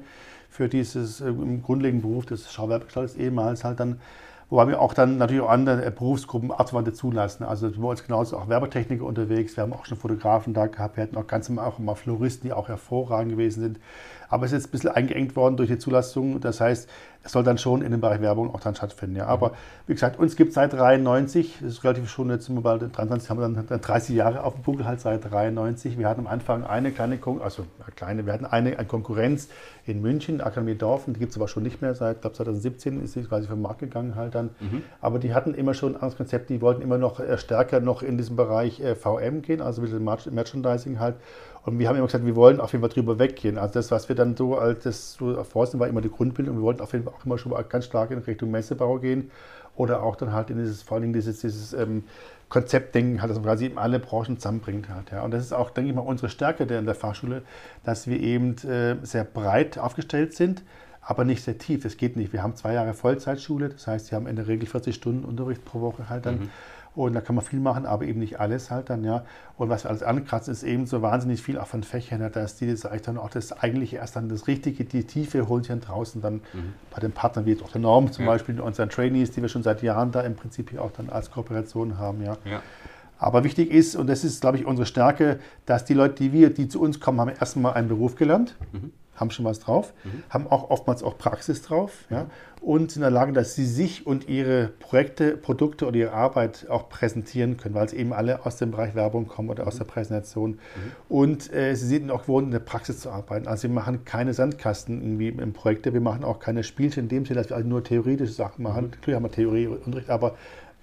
für 0.54 0.68
dieses 0.68 1.20
äh, 1.20 1.32
grundlegenden 1.62 2.08
Beruf 2.08 2.26
des 2.26 2.52
Schauwerkgestalters 2.52 3.16
ehemals 3.16 3.64
halt 3.64 3.80
dann 3.80 3.98
Wobei 4.50 4.68
wir 4.68 4.80
auch 4.80 4.92
dann 4.94 5.16
natürlich 5.16 5.42
auch 5.42 5.48
andere 5.48 5.90
Berufsgruppen 5.90 6.52
Artverwandte 6.52 6.92
zulassen. 6.92 7.44
Also 7.44 7.70
bei 7.70 7.88
uns 7.88 8.04
genauso 8.04 8.36
auch 8.36 8.48
Werbetechniker 8.48 9.04
unterwegs. 9.04 9.56
Wir 9.56 9.62
haben 9.62 9.72
auch 9.72 9.86
schon 9.86 9.96
Fotografen 9.96 10.52
da 10.54 10.66
gehabt. 10.66 10.96
Wir 10.96 11.02
hatten 11.02 11.16
auch 11.16 11.26
ganz 11.26 11.50
auch 11.50 11.78
mal 11.78 11.94
Floristen, 11.94 12.48
die 12.48 12.52
auch 12.52 12.68
hervorragend 12.68 13.32
gewesen 13.32 13.62
sind. 13.62 13.80
Aber 14.28 14.44
es 14.44 14.52
ist 14.52 14.58
jetzt 14.58 14.68
ein 14.68 14.70
bisschen 14.72 14.90
eingeengt 14.90 15.34
worden 15.34 15.56
durch 15.56 15.70
die 15.70 15.78
Zulassung. 15.78 16.40
Das 16.40 16.60
heißt, 16.60 16.88
es 17.24 17.32
soll 17.32 17.42
dann 17.42 17.56
schon 17.56 17.80
in 17.80 17.90
dem 17.90 18.00
Bereich 18.00 18.20
Werbung 18.20 18.54
auch 18.54 18.60
dann 18.60 18.74
stattfinden. 18.74 19.16
Ja. 19.16 19.26
Aber 19.26 19.52
wie 19.86 19.94
gesagt, 19.94 20.18
uns 20.18 20.36
gibt 20.36 20.50
es 20.50 20.54
seit 20.54 20.74
93, 20.74 21.58
das 21.62 21.72
ist 21.72 21.84
relativ 21.84 22.08
schon, 22.10 22.28
jetzt 22.28 22.44
sind 22.44 22.54
wir 22.54 22.60
bald 22.60 22.82
23, 22.82 23.30
haben 23.30 23.40
wir 23.40 23.48
dann 23.48 23.80
30 23.80 24.14
Jahre 24.14 24.44
auf 24.44 24.54
dem 24.54 24.62
Buckel 24.62 24.84
halt 24.84 25.00
seit 25.00 25.30
93. 25.30 25.98
Wir 25.98 26.06
hatten 26.08 26.20
am 26.20 26.26
Anfang 26.26 26.64
eine 26.64 26.90
kleine, 26.90 27.18
also 27.42 27.64
kleine, 27.96 28.26
wir 28.26 28.34
hatten 28.34 28.44
eine, 28.44 28.78
eine 28.78 28.86
Konkurrenz 28.86 29.48
in 29.86 30.02
München, 30.02 30.42
Akademie 30.42 30.74
Dorfen, 30.74 31.14
die 31.14 31.20
gibt 31.20 31.30
es 31.30 31.38
aber 31.38 31.48
schon 31.48 31.62
nicht 31.62 31.80
mehr, 31.80 31.94
seit 31.94 32.20
glaube 32.20 32.36
2017 32.36 33.02
ist 33.02 33.14
sie 33.14 33.24
quasi 33.24 33.48
vom 33.48 33.62
Markt 33.62 33.80
gegangen 33.80 34.16
halt 34.16 34.34
dann. 34.34 34.50
Mhm. 34.60 34.82
Aber 35.00 35.18
die 35.18 35.32
hatten 35.32 35.54
immer 35.54 35.72
schon 35.72 35.92
ein 35.92 35.96
anderes 35.96 36.16
Konzept, 36.16 36.50
die 36.50 36.60
wollten 36.60 36.82
immer 36.82 36.98
noch 36.98 37.20
äh, 37.20 37.38
stärker 37.38 37.80
noch 37.80 38.02
in 38.02 38.18
diesem 38.18 38.36
Bereich 38.36 38.80
äh, 38.80 38.94
VM 38.94 39.40
gehen, 39.40 39.62
also 39.62 39.82
wieder 39.82 39.98
Merchandising 39.98 41.00
halt. 41.00 41.16
Und 41.64 41.78
wir 41.78 41.88
haben 41.88 41.96
immer 41.96 42.06
gesagt, 42.06 42.26
wir 42.26 42.36
wollen 42.36 42.60
auf 42.60 42.72
jeden 42.72 42.82
Fall 42.82 42.90
drüber 42.90 43.18
weggehen. 43.18 43.56
Also 43.56 43.74
das, 43.74 43.90
was 43.90 44.08
wir 44.08 44.16
dann 44.16 44.36
so 44.36 44.58
als 44.58 44.84
das 44.84 45.14
so 45.14 45.32
erforsten, 45.32 45.80
war 45.80 45.88
immer 45.88 46.02
die 46.02 46.10
Grundbildung. 46.10 46.56
Wir 46.56 46.62
wollten 46.62 46.82
auf 46.82 46.92
jeden 46.92 47.04
Fall 47.04 47.14
auch 47.14 47.24
immer 47.24 47.38
schon 47.38 47.52
ganz 47.68 47.86
stark 47.86 48.10
in 48.10 48.18
Richtung 48.18 48.50
Messebau 48.50 48.98
gehen 48.98 49.30
oder 49.76 50.02
auch 50.02 50.16
dann 50.16 50.32
halt 50.32 50.50
in 50.50 50.58
dieses, 50.58 50.82
vor 50.82 50.98
allem 50.98 51.12
dieses, 51.12 51.40
dieses 51.40 51.72
ähm, 51.72 52.04
Konzeptdenken 52.50 53.22
halt, 53.22 53.30
dass 53.30 53.38
man 53.38 53.46
quasi 53.46 53.66
eben 53.66 53.78
alle 53.78 53.98
Branchen 53.98 54.38
zusammenbringt 54.38 54.88
hat. 54.88 55.10
Ja. 55.10 55.22
Und 55.22 55.32
das 55.32 55.42
ist 55.42 55.52
auch, 55.52 55.70
denke 55.70 55.90
ich 55.90 55.96
mal, 55.96 56.02
unsere 56.02 56.28
Stärke 56.28 56.66
der, 56.66 56.78
in 56.78 56.86
der 56.86 56.94
Fachschule, 56.94 57.42
dass 57.82 58.06
wir 58.06 58.20
eben 58.20 58.56
äh, 58.58 58.96
sehr 59.02 59.24
breit 59.24 59.78
aufgestellt 59.78 60.34
sind, 60.34 60.62
aber 61.00 61.24
nicht 61.24 61.42
sehr 61.42 61.56
tief. 61.56 61.82
Das 61.82 61.96
geht 61.96 62.16
nicht. 62.16 62.32
Wir 62.32 62.42
haben 62.42 62.56
zwei 62.56 62.74
Jahre 62.74 62.92
Vollzeitschule, 62.92 63.70
das 63.70 63.86
heißt, 63.86 64.06
sie 64.06 64.14
haben 64.14 64.26
in 64.26 64.36
der 64.36 64.46
Regel 64.48 64.68
40 64.68 64.94
Stunden 64.94 65.24
Unterricht 65.24 65.64
pro 65.64 65.80
Woche 65.80 66.08
halt 66.08 66.26
dann. 66.26 66.40
Mhm. 66.40 66.50
Und 66.94 67.12
da 67.14 67.20
kann 67.20 67.34
man 67.34 67.44
viel 67.44 67.58
machen, 67.58 67.86
aber 67.86 68.04
eben 68.04 68.20
nicht 68.20 68.38
alles 68.38 68.70
halt 68.70 68.88
dann, 68.88 69.02
ja. 69.02 69.24
Und 69.56 69.68
was 69.68 69.84
wir 69.84 69.90
alles 69.90 70.04
ankratzen, 70.04 70.52
ist 70.52 70.62
eben 70.62 70.86
so 70.86 71.02
wahnsinnig 71.02 71.42
viel 71.42 71.58
auch 71.58 71.66
von 71.66 71.82
Fächern, 71.82 72.20
ja, 72.20 72.28
dass 72.28 72.56
die 72.56 72.70
das 72.70 72.86
eigentlich 72.86 73.02
dann 73.02 73.18
auch 73.18 73.30
das 73.30 73.52
eigentliche 73.52 73.96
erst 73.96 74.14
dann 74.14 74.28
das 74.28 74.46
Richtige, 74.46 74.84
die 74.84 75.04
Tiefe 75.04 75.48
holen 75.48 75.64
sich 75.64 75.70
dann 75.70 75.80
draußen 75.80 76.22
dann 76.22 76.34
mhm. 76.34 76.74
bei 76.92 77.00
den 77.00 77.10
Partnern, 77.10 77.46
wie 77.46 77.50
jetzt 77.50 77.64
auch 77.64 77.72
der 77.72 77.80
Norm 77.80 78.12
zum 78.12 78.24
ja. 78.24 78.30
Beispiel, 78.30 78.60
unseren 78.60 78.90
Trainees, 78.90 79.32
die 79.32 79.42
wir 79.42 79.48
schon 79.48 79.64
seit 79.64 79.82
Jahren 79.82 80.12
da 80.12 80.20
im 80.20 80.36
Prinzip 80.36 80.70
hier 80.70 80.82
auch 80.82 80.92
dann 80.92 81.10
als 81.10 81.30
Kooperation 81.32 81.98
haben, 81.98 82.22
ja. 82.22 82.36
ja. 82.44 82.62
Aber 83.18 83.42
wichtig 83.42 83.72
ist, 83.72 83.96
und 83.96 84.06
das 84.06 84.22
ist, 84.22 84.40
glaube 84.40 84.58
ich, 84.58 84.66
unsere 84.66 84.86
Stärke, 84.86 85.40
dass 85.66 85.84
die 85.84 85.94
Leute, 85.94 86.14
die 86.14 86.32
wir, 86.32 86.50
die 86.50 86.68
zu 86.68 86.80
uns 86.80 87.00
kommen, 87.00 87.20
haben 87.20 87.30
erstmal 87.30 87.74
einen 87.74 87.88
Beruf 87.88 88.14
gelernt. 88.14 88.54
Mhm 88.72 88.92
haben 89.16 89.30
schon 89.30 89.44
was 89.44 89.60
drauf, 89.60 89.92
mhm. 90.04 90.22
haben 90.28 90.46
auch 90.48 90.70
oftmals 90.70 91.02
auch 91.02 91.16
Praxis 91.18 91.62
drauf 91.62 92.04
ja, 92.10 92.26
und 92.60 92.90
sind 92.90 93.02
in 93.02 93.02
der 93.02 93.10
Lage, 93.10 93.32
dass 93.32 93.54
sie 93.54 93.66
sich 93.66 94.06
und 94.06 94.28
ihre 94.28 94.68
Projekte, 94.80 95.36
Produkte 95.36 95.86
oder 95.86 95.96
ihre 95.96 96.12
Arbeit 96.12 96.66
auch 96.68 96.88
präsentieren 96.88 97.56
können, 97.56 97.74
weil 97.74 97.88
sie 97.88 97.96
eben 97.96 98.12
alle 98.12 98.44
aus 98.46 98.56
dem 98.56 98.70
Bereich 98.70 98.94
Werbung 98.94 99.26
kommen 99.26 99.50
oder 99.50 99.66
aus 99.66 99.74
mhm. 99.74 99.78
der 99.78 99.84
Präsentation. 99.84 100.50
Mhm. 100.50 100.58
Und 101.08 101.52
äh, 101.52 101.74
sie 101.74 101.86
sind 101.86 102.10
auch 102.10 102.22
gewohnt, 102.22 102.46
in 102.46 102.52
der 102.52 102.58
Praxis 102.60 103.00
zu 103.00 103.10
arbeiten. 103.10 103.46
Also 103.46 103.64
wir 103.64 103.74
machen 103.74 104.04
keine 104.04 104.34
Sandkasten 104.34 105.00
irgendwie 105.02 105.28
im 105.28 105.52
Projekte, 105.52 105.92
wir 105.92 106.00
machen 106.00 106.24
auch 106.24 106.40
keine 106.40 106.64
Spielchen 106.64 107.04
in 107.04 107.08
dem 107.08 107.26
Sinne, 107.26 107.40
dass 107.40 107.50
wir 107.50 107.56
also 107.56 107.68
nur 107.68 107.84
theoretische 107.84 108.32
Sachen 108.32 108.62
machen. 108.62 108.86
Mhm. 108.86 108.90
Natürlich 108.90 109.16
haben 109.16 109.24
wir 109.24 109.30
Theorieunterricht, 109.30 110.10
aber 110.10 110.36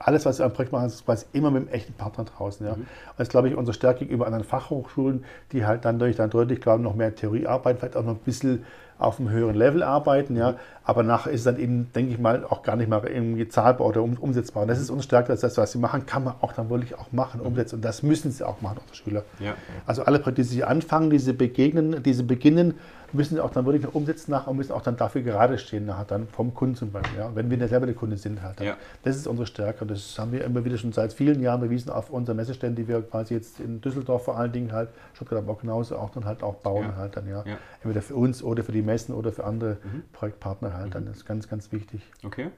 alles, 0.05 0.25
was 0.25 0.39
wir 0.39 0.45
am 0.45 0.53
Projekt 0.53 0.71
machen, 0.71 0.87
ist 0.87 1.05
quasi 1.05 1.25
immer 1.33 1.51
mit 1.51 1.63
einem 1.63 1.73
echten 1.73 1.93
Partner 1.93 2.25
draußen. 2.25 2.65
Ja. 2.65 2.75
Mhm. 2.75 2.81
Und 2.81 2.87
das 3.17 3.27
ist, 3.27 3.31
glaube 3.31 3.49
ich, 3.49 3.55
unsere 3.55 3.73
Stärke 3.73 3.99
gegenüber 3.99 4.25
anderen 4.25 4.43
Fachhochschulen, 4.43 5.25
die 5.51 5.65
halt 5.65 5.85
dann 5.85 5.99
durch 5.99 6.15
dann 6.15 6.29
deutlich, 6.29 6.61
glaube 6.61 6.79
ich, 6.79 6.83
noch 6.83 6.95
mehr 6.95 7.15
Theorie 7.15 7.47
arbeiten, 7.47 7.79
vielleicht 7.79 7.95
auch 7.95 8.03
noch 8.03 8.15
ein 8.15 8.23
bisschen 8.23 8.65
auf 9.01 9.19
einem 9.19 9.29
höheren 9.29 9.55
Level 9.55 9.83
arbeiten, 9.83 10.35
ja. 10.35 10.55
Aber 10.83 11.03
nachher 11.03 11.31
ist 11.31 11.41
es 11.41 11.43
dann 11.45 11.59
eben, 11.59 11.91
denke 11.93 12.11
ich 12.13 12.19
mal, 12.19 12.43
auch 12.43 12.63
gar 12.63 12.75
nicht 12.75 12.89
mal 12.89 13.03
irgendwie 13.05 13.47
zahlbar 13.47 13.87
oder 13.87 14.01
um, 14.01 14.17
umsetzbar. 14.17 14.63
Und 14.63 14.69
das 14.69 14.79
ist 14.79 14.89
unsere 14.89 15.03
Stärke, 15.03 15.27
dass 15.29 15.41
das, 15.41 15.57
was 15.57 15.71
sie 15.71 15.77
machen, 15.77 16.05
kann 16.05 16.23
man 16.23 16.35
auch 16.41 16.53
dann 16.53 16.69
wirklich 16.69 16.97
auch 16.97 17.11
machen, 17.11 17.41
umsetzen. 17.41 17.75
Und 17.75 17.85
das 17.85 18.03
müssen 18.03 18.31
sie 18.31 18.45
auch 18.45 18.61
machen, 18.61 18.77
unsere 18.79 18.95
Schüler. 18.95 19.23
Ja. 19.39 19.53
Also 19.85 20.03
alle, 20.03 20.19
die 20.19 20.43
sich 20.43 20.65
anfangen, 20.65 21.09
diese 21.09 21.33
begegnen, 21.33 22.01
diese 22.03 22.23
beginnen, 22.23 22.75
müssen 23.13 23.39
auch 23.39 23.51
dann 23.51 23.65
wirklich 23.65 23.93
umsetzen 23.93 24.31
nachher 24.31 24.49
und 24.49 24.57
müssen 24.57 24.71
auch 24.71 24.81
dann 24.81 24.97
dafür 24.97 25.21
gerade 25.21 25.57
stehen 25.57 25.85
nachher 25.85 26.05
dann 26.05 26.27
vom 26.27 26.53
Kunden 26.53 26.75
zum 26.75 26.91
Beispiel. 26.91 27.19
Ja. 27.19 27.31
Wenn 27.33 27.49
wir 27.49 27.57
nicht 27.57 27.69
selber 27.69 27.85
der 27.85 27.95
Kunde 27.95 28.17
sind 28.17 28.41
halt. 28.41 28.59
Ja. 28.61 28.77
Das 29.03 29.15
ist 29.15 29.27
unsere 29.27 29.45
Stärke. 29.45 29.81
Und 29.81 29.91
das 29.91 30.17
haben 30.17 30.31
wir 30.31 30.43
immer 30.43 30.63
wieder 30.63 30.77
schon 30.77 30.93
seit 30.93 31.13
vielen 31.13 31.41
Jahren 31.41 31.61
bewiesen 31.61 31.91
auf 31.91 32.09
unseren 32.09 32.37
Messeständen, 32.37 32.75
die 32.75 32.87
wir 32.87 33.01
quasi 33.01 33.33
jetzt 33.33 33.59
in 33.59 33.81
Düsseldorf 33.81 34.25
vor 34.25 34.37
allen 34.37 34.51
Dingen 34.51 34.71
halt, 34.71 34.89
Stuttgart 35.13 35.39
aber 35.39 35.53
auch 35.53 35.61
genauso 35.61 35.97
auch 35.97 36.09
dann 36.11 36.25
halt 36.25 36.43
auch 36.43 36.55
bauen 36.55 36.95
halt 36.95 37.17
dann, 37.17 37.27
ja. 37.27 37.43
Entweder 37.83 38.01
für 38.01 38.15
uns 38.15 38.43
oder 38.43 38.63
für 38.63 38.71
die 38.71 38.81
Messen 38.91 39.15
oder 39.15 39.31
für 39.31 39.45
andere 39.45 39.77
mhm. 39.83 40.03
Projektpartner 40.11 40.73
halt. 40.73 40.87
Mhm. 40.87 40.91
Dann 40.91 41.05
das 41.05 41.17
ist 41.17 41.25
ganz, 41.25 41.47
ganz 41.47 41.71
wichtig. 41.71 42.01
Okay. 42.23 42.51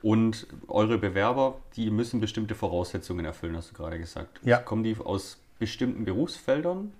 Und 0.00 0.46
eure 0.68 0.98
Bewerber, 0.98 1.56
die 1.74 1.90
müssen 1.90 2.20
bestimmte 2.20 2.54
Voraussetzungen 2.54 3.24
erfüllen, 3.24 3.56
hast 3.56 3.72
du 3.72 3.74
gerade 3.74 3.98
gesagt. 3.98 4.40
Ja. 4.44 4.58
Kommen 4.58 4.84
die 4.84 4.96
aus 4.96 5.38
bestimmten 5.58 6.04
Berufsfeldern? 6.04 6.92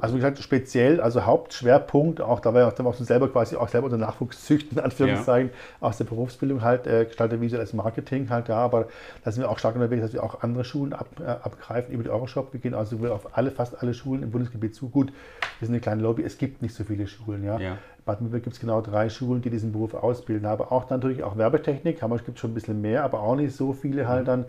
Also 0.00 0.14
wie 0.14 0.18
gesagt, 0.18 0.38
speziell, 0.38 1.00
also 1.00 1.24
Hauptschwerpunkt, 1.24 2.20
auch 2.20 2.40
da 2.40 2.54
wir 2.54 2.66
auch, 2.66 2.78
auch 2.78 2.94
selber 2.94 3.28
quasi 3.28 3.56
auch 3.56 3.68
selber 3.68 3.86
unter 3.86 3.98
Nachwuchs 3.98 4.44
züchten, 4.44 4.78
Anführungszeichen, 4.78 5.50
ja. 5.50 5.86
aus 5.86 5.98
der 5.98 6.04
Berufsbildung 6.04 6.62
halt, 6.62 6.86
äh, 6.86 7.04
gestaltet 7.04 7.40
visuelles 7.40 7.72
Marketing 7.72 8.30
halt, 8.30 8.48
ja, 8.48 8.56
aber 8.56 8.86
da 9.24 9.32
sind 9.32 9.42
wir 9.42 9.50
auch 9.50 9.58
stark 9.58 9.74
unterwegs, 9.74 10.02
dass 10.02 10.12
wir 10.12 10.22
auch 10.22 10.42
andere 10.42 10.64
Schulen 10.64 10.92
ab, 10.92 11.08
äh, 11.20 11.24
abgreifen 11.24 11.92
über 11.94 12.02
die 12.02 12.10
Euroshop. 12.10 12.52
Wir 12.52 12.60
gehen 12.60 12.74
also 12.74 12.96
auf 13.08 13.36
alle, 13.36 13.50
fast 13.50 13.80
alle 13.82 13.94
Schulen 13.94 14.22
im 14.22 14.30
Bundesgebiet 14.30 14.74
zu. 14.74 14.88
Gut, 14.88 15.12
wir 15.58 15.66
sind 15.66 15.74
eine 15.74 15.80
kleine 15.80 16.02
Lobby, 16.02 16.22
es 16.22 16.38
gibt 16.38 16.62
nicht 16.62 16.74
so 16.74 16.84
viele 16.84 17.06
Schulen, 17.06 17.44
ja. 17.44 17.58
ja. 17.58 17.78
Baden-Württemberg 18.04 18.44
gibt 18.44 18.54
es 18.54 18.60
genau 18.60 18.80
drei 18.80 19.08
Schulen, 19.08 19.42
die 19.42 19.50
diesen 19.50 19.72
Beruf 19.72 19.94
ausbilden, 19.94 20.46
aber 20.46 20.72
auch 20.72 20.88
natürlich 20.90 21.22
auch 21.22 21.36
Werbetechnik, 21.36 22.02
Hamburg 22.02 22.24
gibt 22.24 22.38
es 22.38 22.40
schon 22.40 22.52
ein 22.52 22.54
bisschen 22.54 22.80
mehr, 22.80 23.04
aber 23.04 23.20
auch 23.20 23.36
nicht 23.36 23.54
so 23.54 23.72
viele 23.72 24.08
halt 24.08 24.22
mhm. 24.22 24.26
dann. 24.26 24.44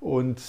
Und 0.00 0.40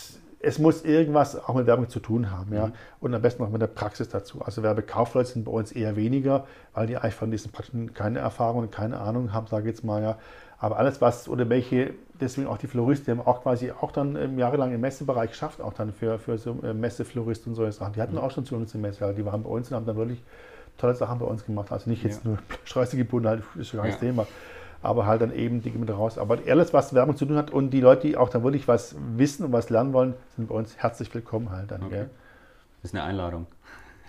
es 0.42 0.58
muss 0.58 0.84
irgendwas 0.86 1.36
auch 1.36 1.54
mit 1.54 1.68
Werbung 1.68 1.90
zu 1.90 2.00
tun 2.00 2.32
haben, 2.32 2.54
ja. 2.54 2.68
Mhm. 2.68 2.74
Und 3.02 3.14
am 3.14 3.22
besten 3.22 3.44
auch 3.44 3.50
mit 3.50 3.62
der 3.62 3.68
Praxis 3.68 4.08
dazu. 4.08 4.42
Also 4.42 4.64
Werbekaufleute 4.64 5.30
sind 5.30 5.46
bei 5.46 5.52
uns 5.52 5.72
eher 5.72 5.96
weniger, 5.96 6.46
weil 6.74 6.88
die 6.88 6.98
eigentlich 6.98 7.16
von 7.16 7.30
diesen 7.30 7.52
Praxisen 7.52 7.94
keine 7.94 8.20
Erfahrung 8.20 8.64
und 8.64 8.72
keine 8.72 9.00
Ahnung 9.00 9.34
haben, 9.34 9.48
sage 9.48 9.64
ich 9.64 9.76
jetzt 9.76 9.84
mal, 9.84 10.02
ja. 10.02 10.18
Aber 10.58 10.78
alles, 10.78 11.00
was 11.00 11.30
oder 11.30 11.48
welche, 11.50 11.94
deswegen 12.20 12.48
auch 12.48 12.58
die 12.58 12.68
Floristen, 12.68 13.06
die 13.06 13.12
haben 13.12 13.26
auch 13.26 13.44
quasi 13.44 13.72
auch 13.72 13.92
dann 13.92 14.16
ähm, 14.18 14.38
jahrelang 14.38 14.74
im 14.74 14.82
Messebereich 14.82 15.32
geschafft, 15.32 15.62
auch 15.62 15.74
dann 15.74 15.94
für, 15.94 16.20
für 16.20 16.38
so 16.38 16.58
äh, 16.64 16.74
Messefloristen 16.74 17.52
und 17.52 17.56
solche 17.56 17.74
Sachen. 17.74 17.94
Die 17.94 18.02
hatten 18.02 18.14
mhm. 18.14 18.20
auch 18.20 18.32
schon 18.32 18.46
Zugang 18.46 18.68
zur 18.68 18.82
Messe, 18.82 19.14
die 19.14 19.26
waren 19.26 19.44
bei 19.44 19.50
uns 19.50 19.70
und 19.70 19.76
haben 19.76 19.86
dann 19.86 19.96
wirklich 19.96 20.22
tolle 20.78 20.96
Sachen 20.96 21.20
bei 21.20 21.26
uns 21.26 21.46
gemacht. 21.46 21.72
Also 21.72 21.90
nicht 21.90 22.04
jetzt 22.04 22.24
ja. 22.24 22.32
nur 22.32 22.40
Straße 22.64 22.98
gebunden, 22.98 23.28
halt, 23.28 23.44
ist 23.58 23.70
schon 23.70 23.80
gar 23.80 23.90
ja. 23.90 23.96
Thema 23.96 24.26
aber 24.82 25.06
halt 25.06 25.22
dann 25.22 25.34
eben 25.34 25.62
die 25.62 25.72
mit 25.72 25.90
raus. 25.90 26.18
Aber 26.18 26.40
alles, 26.48 26.74
was 26.74 26.94
Werbung 26.94 27.16
zu 27.16 27.26
tun 27.26 27.38
hat 27.38 27.52
und 27.52 27.72
die 27.72 27.82
Leute, 27.82 28.08
die 28.08 28.18
auch 28.18 28.30
dann 28.30 28.44
wirklich 28.44 28.68
was 28.68 28.96
wissen 29.16 29.46
und 29.46 29.52
was 29.52 29.70
lernen 29.70 29.94
wollen, 29.94 30.14
sind 30.36 30.50
bei 30.50 30.56
uns 30.56 30.78
herzlich 30.78 31.14
willkommen 31.14 31.52
halt 31.52 31.72
dann. 31.72 31.84
Okay. 31.84 32.06
Das 32.82 32.92
ist 32.92 32.96
eine 32.96 33.04
Einladung. 33.04 33.46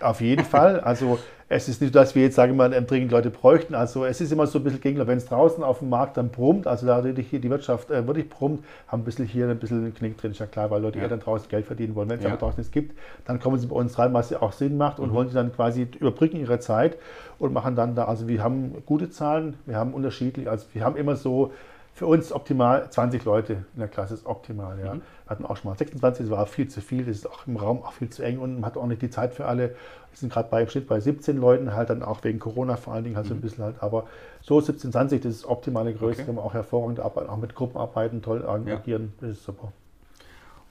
Auf 0.01 0.21
jeden 0.21 0.45
Fall. 0.45 0.79
Also 0.79 1.19
es 1.53 1.67
ist 1.67 1.81
nicht, 1.81 1.93
dass 1.93 2.15
wir 2.15 2.23
jetzt, 2.23 2.35
sagen 2.35 2.53
wir 2.53 2.69
mal, 2.69 2.81
dringend 2.85 3.11
Leute 3.11 3.29
bräuchten. 3.29 3.75
Also 3.75 4.05
es 4.05 4.21
ist 4.21 4.31
immer 4.31 4.47
so 4.47 4.59
ein 4.59 4.63
bisschen 4.63 4.79
Gegner, 4.79 5.05
wenn 5.05 5.17
es 5.17 5.25
draußen 5.25 5.63
auf 5.65 5.79
dem 5.79 5.89
Markt 5.89 6.15
dann 6.15 6.29
brummt, 6.29 6.65
also 6.65 6.87
da 6.87 7.03
wirklich 7.03 7.27
hier 7.27 7.41
die 7.41 7.49
Wirtschaft 7.49 7.91
äh, 7.91 8.07
wirklich 8.07 8.29
brummt, 8.29 8.63
haben 8.87 9.01
ein 9.01 9.03
bisschen 9.03 9.25
hier 9.25 9.49
ein 9.49 9.59
bisschen 9.59 9.83
einen 9.83 9.93
Knick 9.93 10.17
drin, 10.17 10.31
ist 10.31 10.39
ja 10.39 10.45
klar, 10.45 10.71
weil 10.71 10.81
Leute 10.81 10.97
ja. 10.97 11.03
eher 11.03 11.09
dann 11.09 11.19
draußen 11.19 11.49
Geld 11.49 11.65
verdienen 11.65 11.93
wollen. 11.93 12.09
Wenn 12.09 12.19
es 12.19 12.23
ja. 12.23 12.29
aber 12.29 12.39
draußen 12.39 12.57
nichts 12.57 12.71
gibt, 12.71 12.97
dann 13.25 13.41
kommen 13.41 13.59
sie 13.59 13.67
bei 13.67 13.75
uns 13.75 13.99
rein, 13.99 14.13
was 14.13 14.29
ja 14.29 14.41
auch 14.41 14.53
Sinn 14.53 14.77
macht 14.77 14.99
und 14.99 15.09
mhm. 15.09 15.13
wollen 15.13 15.27
sie 15.27 15.33
dann 15.33 15.53
quasi 15.53 15.87
überbrücken 15.99 16.39
ihre 16.39 16.59
Zeit 16.59 16.97
und 17.37 17.51
machen 17.51 17.75
dann 17.75 17.95
da, 17.95 18.05
also 18.05 18.29
wir 18.29 18.41
haben 18.41 18.81
gute 18.85 19.09
Zahlen, 19.09 19.55
wir 19.65 19.75
haben 19.75 19.93
unterschiedlich, 19.93 20.49
also 20.49 20.67
wir 20.71 20.85
haben 20.85 20.95
immer 20.95 21.17
so 21.17 21.51
für 21.93 22.07
uns 22.07 22.31
optimal 22.31 22.89
20 22.89 23.25
Leute 23.25 23.53
in 23.73 23.79
der 23.79 23.87
Klasse 23.87 24.13
ist 24.13 24.25
optimal. 24.25 24.79
Ja. 24.79 24.93
Mhm. 24.95 25.01
Wir 25.25 25.29
hatten 25.29 25.45
auch 25.45 25.57
schon 25.57 25.71
mal 25.71 25.77
26, 25.77 26.27
das 26.27 26.35
war 26.35 26.45
viel 26.45 26.67
zu 26.67 26.81
viel, 26.81 27.05
das 27.05 27.17
ist 27.17 27.29
auch 27.29 27.47
im 27.47 27.57
Raum 27.57 27.83
auch 27.83 27.93
viel 27.93 28.09
zu 28.09 28.23
eng 28.23 28.39
und 28.39 28.55
man 28.55 28.65
hat 28.65 28.77
auch 28.77 28.87
nicht 28.87 29.01
die 29.01 29.09
Zeit 29.09 29.33
für 29.33 29.45
alle. 29.45 29.69
Wir 29.69 30.17
sind 30.17 30.31
gerade 30.31 30.49
bei 30.49 30.61
im 30.61 30.69
Schnitt 30.69 30.87
bei 30.87 30.99
17 30.99 31.37
Leuten, 31.37 31.73
halt 31.73 31.89
dann 31.89 32.03
auch 32.03 32.23
wegen 32.23 32.39
Corona 32.39 32.75
vor 32.75 32.93
allen 32.93 33.03
Dingen 33.03 33.15
halt 33.15 33.25
mhm. 33.25 33.29
so 33.29 33.35
ein 33.35 33.37
mhm. 33.37 33.41
bisschen 33.41 33.63
halt, 33.63 33.75
aber 33.81 34.07
so 34.41 34.59
17, 34.59 34.91
20, 34.91 35.21
das 35.21 35.33
ist 35.33 35.45
optimale 35.45 35.93
Größe, 35.93 36.21
okay. 36.21 36.25
kann 36.25 36.35
man 36.35 36.43
auch 36.43 36.53
hervorragend 36.53 36.99
arbeiten, 36.99 37.29
auch 37.29 37.37
mit 37.37 37.55
Gruppen 37.55 37.77
arbeiten, 37.77 38.21
toll 38.21 38.45
agieren, 38.45 39.13
ja. 39.21 39.27
das 39.27 39.37
ist 39.37 39.45
super. 39.45 39.71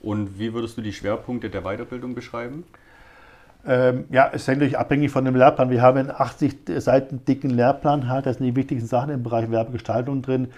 Und 0.03 0.39
wie 0.39 0.55
würdest 0.55 0.79
du 0.79 0.83
die 0.83 0.93
Schwerpunkte 0.93 1.51
der 1.51 1.63
Weiterbildung 1.63 2.15
beschreiben? 2.15 2.65
Ähm, 3.67 4.05
ja, 4.11 4.31
es 4.33 4.43
ist 4.43 4.49
natürlich 4.49 4.79
abhängig 4.79 5.11
von 5.11 5.25
dem 5.25 5.37
Lehrplan. 5.37 5.69
Wir 5.69 5.83
haben 5.83 5.99
einen 5.99 6.11
80 6.11 6.61
Seiten 6.79 7.25
dicken 7.27 7.51
Lehrplan 7.51 8.09
halt, 8.09 8.25
da 8.25 8.33
sind 8.33 8.47
die 8.47 8.57
wichtigsten 8.57 8.89
Sachen 8.89 9.11
im 9.11 9.23
Bereich 9.23 9.51
Werbegestaltung 9.51 10.23
drin. 10.23 10.49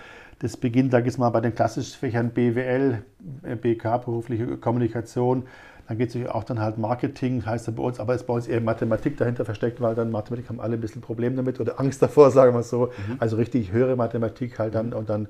Das 0.42 0.56
beginnt, 0.56 0.90
sage 0.90 1.08
ich 1.08 1.16
mal, 1.18 1.30
bei 1.30 1.40
den 1.40 1.54
klassischen 1.54 1.96
Fächern 1.96 2.30
BWL, 2.30 3.04
BK, 3.62 3.98
berufliche 3.98 4.56
Kommunikation. 4.56 5.44
Dann 5.86 5.98
geht 5.98 6.14
es 6.14 6.28
auch 6.28 6.42
dann 6.42 6.60
halt 6.60 6.78
Marketing, 6.78 7.46
heißt 7.46 7.68
er 7.68 7.74
bei 7.74 7.82
uns, 7.84 8.00
aber 8.00 8.14
es 8.14 8.22
ist 8.22 8.26
bei 8.26 8.34
uns 8.34 8.48
eher 8.48 8.60
Mathematik 8.60 9.16
dahinter 9.16 9.44
versteckt, 9.44 9.80
weil 9.80 9.94
dann 9.94 10.10
Mathematik 10.10 10.48
haben 10.48 10.60
alle 10.60 10.74
ein 10.74 10.80
bisschen 10.80 11.00
Probleme 11.00 11.36
damit 11.36 11.60
oder 11.60 11.78
Angst 11.78 12.02
davor, 12.02 12.30
sagen 12.32 12.54
wir 12.54 12.64
so. 12.64 12.86
Mhm. 12.86 13.16
Also 13.20 13.36
richtig 13.36 13.70
höhere 13.70 13.94
Mathematik 13.94 14.58
halt 14.58 14.74
dann 14.74 14.92
und 14.92 15.08
dann 15.08 15.28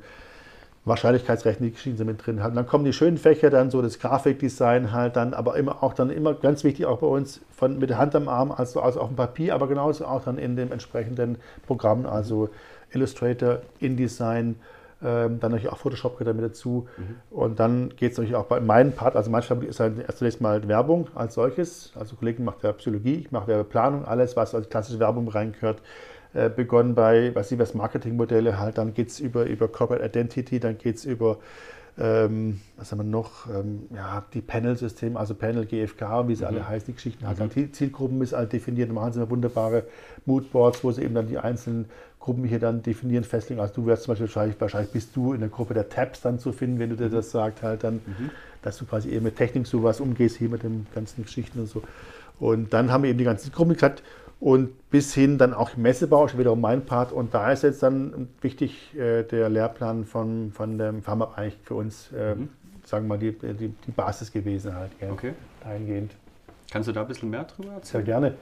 Wahrscheinlichkeitsrechnung, 0.87 1.69
die 1.69 1.75
Geschichten 1.75 1.99
sind 1.99 2.07
mit 2.07 2.27
drin. 2.27 2.43
Halt. 2.43 2.57
dann 2.57 2.67
kommen 2.67 2.85
die 2.85 2.95
schönen 2.95 3.19
Fächer, 3.19 3.51
dann 3.51 3.71
so 3.71 3.83
das 3.83 3.99
Grafikdesign 3.99 4.93
halt 4.93 5.17
dann, 5.17 5.35
aber 5.35 5.57
immer 5.57 5.83
auch 5.83 5.93
dann 5.93 6.09
immer 6.09 6.35
ganz 6.35 6.65
wichtig 6.65 6.87
auch 6.87 6.99
bei 6.99 7.07
uns 7.07 7.41
von, 7.51 7.79
mit 7.79 7.91
der 7.91 7.99
Hand 7.99 8.17
am 8.17 8.29
Arm, 8.29 8.51
also, 8.51 8.81
also 8.81 9.01
auf 9.01 9.09
dem 9.09 9.17
Papier, 9.17 9.55
aber 9.55 9.69
genauso 9.69 10.07
auch 10.07 10.25
dann 10.25 10.39
in 10.39 10.57
dem 10.57 10.73
entsprechenden 10.73 11.37
Programm, 11.67 12.07
also 12.07 12.49
Illustrator, 12.93 13.61
InDesign, 13.79 14.57
ähm, 15.05 15.41
dann 15.41 15.53
natürlich 15.53 15.73
auch 15.73 15.79
Photoshop 15.79 16.19
gehört 16.19 16.29
damit 16.29 16.51
dazu. 16.51 16.89
Mhm. 16.97 17.37
Und 17.37 17.61
dann 17.61 17.91
geht 17.97 18.13
es 18.13 18.19
natürlich 18.19 18.37
auch 18.37 18.47
bei 18.47 18.61
meinem 18.61 18.93
Part, 18.93 19.17
also 19.17 19.31
mein 19.31 19.43
Schwerpunkt 19.43 19.71
ist 19.71 19.81
halt 19.81 19.99
erst 19.99 20.19
zunächst 20.19 20.41
mal 20.41 20.67
Werbung 20.69 21.09
als 21.15 21.35
solches. 21.35 21.93
Also 21.99 22.17
Kollegen 22.17 22.45
macht 22.45 22.63
ja 22.63 22.73
Psychologie, 22.73 23.15
ich 23.15 23.31
mache 23.31 23.49
Werbeplanung, 23.49 24.05
alles, 24.05 24.37
was 24.37 24.55
als 24.55 24.69
klassische 24.69 24.99
Werbung 24.99 25.29
reingehört. 25.29 25.83
Äh, 26.35 26.49
begonnen 26.49 26.95
bei, 26.95 27.35
was 27.35 27.53
ich 27.53 27.59
was 27.59 27.75
Marketingmodelle 27.75 28.59
halt, 28.59 28.79
dann 28.79 28.95
geht 28.95 29.09
es 29.09 29.21
über, 29.21 29.45
über 29.45 29.69
Corporate 29.69 30.03
Identity, 30.03 30.61
dann 30.61 30.79
geht 30.79 30.97
es 30.97 31.05
über 31.05 31.37
ähm, 31.99 32.61
was 32.77 32.91
haben 32.91 32.99
wir 33.01 33.05
noch? 33.05 33.49
Ähm, 33.51 33.87
ja, 33.95 34.25
die 34.33 34.41
Panel-Systeme, 34.41 35.19
also 35.19 35.35
Panel, 35.35 35.67
GFK, 35.67 36.27
wie 36.27 36.35
sie 36.35 36.43
mhm. 36.43 36.49
alle 36.49 36.69
heißen, 36.69 36.87
die 36.87 36.95
Geschichten. 36.95 37.25
Mhm. 37.25 37.39
Halt, 37.39 37.77
Zielgruppen 37.77 38.23
ist 38.23 38.33
halt 38.33 38.53
definiert, 38.53 38.91
machen 38.91 39.13
sie 39.13 39.31
wunderbare 39.31 39.85
Moodboards, 40.25 40.83
wo 40.83 40.91
sie 40.91 41.03
eben 41.03 41.15
dann 41.15 41.29
die 41.29 41.39
einzelnen 41.39 41.87
Gruppen 42.23 42.45
hier 42.45 42.61
dann 42.61 42.83
definieren, 42.83 43.25
festlegen. 43.25 43.61
Also 43.61 43.75
du 43.75 43.87
wirst 43.87 44.05
zum 44.05 44.13
Beispiel 44.13 44.29
wahrscheinlich, 44.29 44.61
wahrscheinlich 44.61 44.93
bist 44.93 45.15
du 45.17 45.33
in 45.33 45.41
der 45.41 45.49
Gruppe 45.49 45.75
der 45.75 45.89
Tabs 45.89 46.21
dann 46.21 46.39
zu 46.39 46.53
finden, 46.53 46.79
wenn 46.79 46.91
du 46.91 46.97
dir 46.97 47.09
das 47.09 47.33
sagst, 47.33 47.63
halt 47.63 47.83
dann, 47.83 47.95
mhm. 47.95 48.31
dass 48.63 48.79
du 48.79 48.87
quasi 48.87 49.11
eben 49.11 49.25
mit 49.25 49.37
Technik 49.37 49.67
sowas 49.67 50.01
umgehst, 50.01 50.37
hier 50.37 50.49
mit 50.49 50.63
den 50.63 50.87
ganzen 50.95 51.25
Geschichten 51.25 51.59
und 51.59 51.67
so. 51.67 51.83
Und 52.39 52.73
dann 52.73 52.93
haben 52.93 53.03
wir 53.03 53.11
eben 53.11 53.19
die 53.19 53.25
ganzen 53.25 53.51
Gruppen 53.51 53.75
gesagt, 53.75 54.03
und 54.39 54.91
bis 54.91 55.15
hin 55.15 55.39
dann 55.39 55.55
auch 55.55 55.77
Messebau, 55.77 56.27
schon 56.27 56.41
wiederum 56.41 56.61
mein 56.61 56.85
Part. 56.85 57.13
Und 57.13 57.33
da 57.33 57.53
ist 57.53 57.63
jetzt 57.63 57.83
dann 57.83 58.29
wichtig 58.41 58.93
äh, 58.97 59.23
der 59.23 59.49
Lehrplan 59.49 60.05
von, 60.05 60.51
von 60.53 60.79
dem 60.79 61.03
Pharma 61.03 61.33
eigentlich 61.37 61.59
für 61.63 61.75
uns, 61.75 62.11
äh, 62.13 62.35
mhm. 62.35 62.49
sagen 62.85 63.05
wir 63.05 63.09
mal, 63.11 63.19
die, 63.19 63.33
die, 63.33 63.69
die, 63.69 63.91
Basis 63.93 64.33
gewesen 64.33 64.75
halt. 64.75 64.99
Gell? 64.99 65.13
Okay. 65.13 65.33
Dahingehend. 65.63 66.13
Kannst 66.73 66.89
du 66.89 66.93
da 66.93 67.03
ein 67.03 67.09
bisschen 67.09 67.31
mehr 67.31 67.45
drüber 67.45 67.75
erzählen? 67.75 67.83
Sehr 67.83 68.03
gerne. 68.03 68.35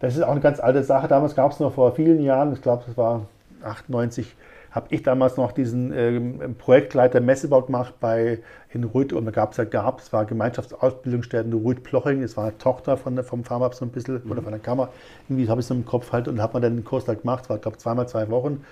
Das 0.00 0.16
ist 0.16 0.22
auch 0.22 0.30
eine 0.32 0.40
ganz 0.40 0.60
alte 0.60 0.82
Sache. 0.82 1.08
Damals 1.08 1.36
gab 1.36 1.52
es 1.52 1.60
noch 1.60 1.74
vor 1.74 1.92
vielen 1.92 2.22
Jahren, 2.22 2.52
ich 2.52 2.62
glaube, 2.62 2.82
das 2.86 2.96
war 2.96 3.26
98, 3.62 4.34
habe 4.70 4.86
ich 4.90 5.02
damals 5.02 5.36
noch 5.36 5.52
diesen 5.52 5.92
ähm, 5.92 6.56
Projektleiter 6.58 7.20
Messebau 7.20 7.62
gemacht 7.62 7.94
bei 8.00 8.38
in 8.72 8.84
Rüth 8.84 9.12
und 9.12 9.24
da 9.26 9.30
gab 9.30 9.50
es 9.50 9.56
ja 9.58 9.64
gab, 9.64 10.00
es 10.00 10.12
war 10.12 10.24
Gemeinschaftsausbildungsstätte 10.24 11.52
Rüth 11.52 11.82
Ploching, 11.82 12.22
das 12.22 12.36
war 12.36 12.44
eine 12.44 12.58
Tochter 12.58 12.96
von 12.96 13.16
der, 13.16 13.24
vom 13.24 13.44
Pharmab 13.44 13.74
so 13.74 13.84
ein 13.84 13.90
bisschen 13.90 14.22
mhm. 14.24 14.30
oder 14.30 14.42
von 14.42 14.52
der 14.52 14.60
Kammer. 14.60 14.90
Irgendwie 15.28 15.48
habe 15.48 15.60
ich 15.60 15.66
es 15.66 15.70
im 15.70 15.84
Kopf 15.84 16.12
halt 16.12 16.28
und 16.28 16.40
hat 16.40 16.54
man 16.54 16.62
dann 16.62 16.76
den 16.76 16.84
Kurs 16.84 17.04
da 17.04 17.14
gemacht, 17.14 17.50
war 17.50 17.58
glaube 17.58 17.78
zweimal 17.78 18.08
zwei 18.08 18.28
Wochen 18.30 18.64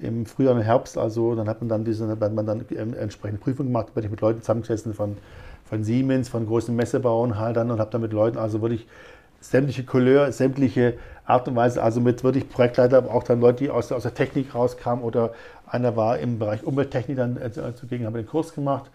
im 0.00 0.26
Frühjahr 0.26 0.54
und 0.54 0.62
Herbst, 0.62 0.98
also 0.98 1.34
dann 1.34 1.48
hat 1.48 1.60
man 1.60 1.68
dann 1.68 1.84
diese, 1.84 2.08
hat 2.08 2.32
man 2.32 2.46
dann 2.46 2.64
ähm, 2.70 2.94
entsprechende 2.94 3.40
Prüfungen 3.40 3.68
gemacht, 3.68 3.94
bin 3.94 4.04
ich 4.04 4.10
mit 4.10 4.20
Leuten 4.20 4.40
zusammengesessen 4.40 4.94
von, 4.94 5.18
von 5.64 5.84
Siemens, 5.84 6.30
von 6.30 6.46
großen 6.46 6.74
Messebauern 6.74 7.38
halt 7.38 7.56
dann 7.56 7.70
und 7.70 7.78
habe 7.78 7.90
dann 7.90 8.00
mit 8.00 8.12
Leuten 8.12 8.38
also 8.38 8.62
wirklich 8.62 8.86
sämtliche 9.42 9.84
Couleur, 9.84 10.32
sämtliche 10.32 10.94
Art 11.24 11.46
und 11.48 11.56
Weise, 11.56 11.82
also 11.82 12.00
mit 12.00 12.24
wirklich 12.24 12.48
Projektleiter, 12.48 12.98
aber 12.98 13.12
auch 13.12 13.22
dann 13.22 13.40
Leute, 13.40 13.64
die 13.64 13.70
aus, 13.70 13.92
aus 13.92 14.02
der 14.02 14.14
Technik 14.14 14.54
rauskamen 14.54 15.04
oder 15.04 15.32
einer 15.66 15.96
war 15.96 16.18
im 16.18 16.38
Bereich 16.38 16.64
Umwelttechnik 16.64 17.16
dann 17.16 17.36
äh, 17.36 17.50
zugegen, 17.74 18.06
haben 18.06 18.14
den 18.14 18.26
Kurs 18.26 18.54
gemacht 18.54 18.90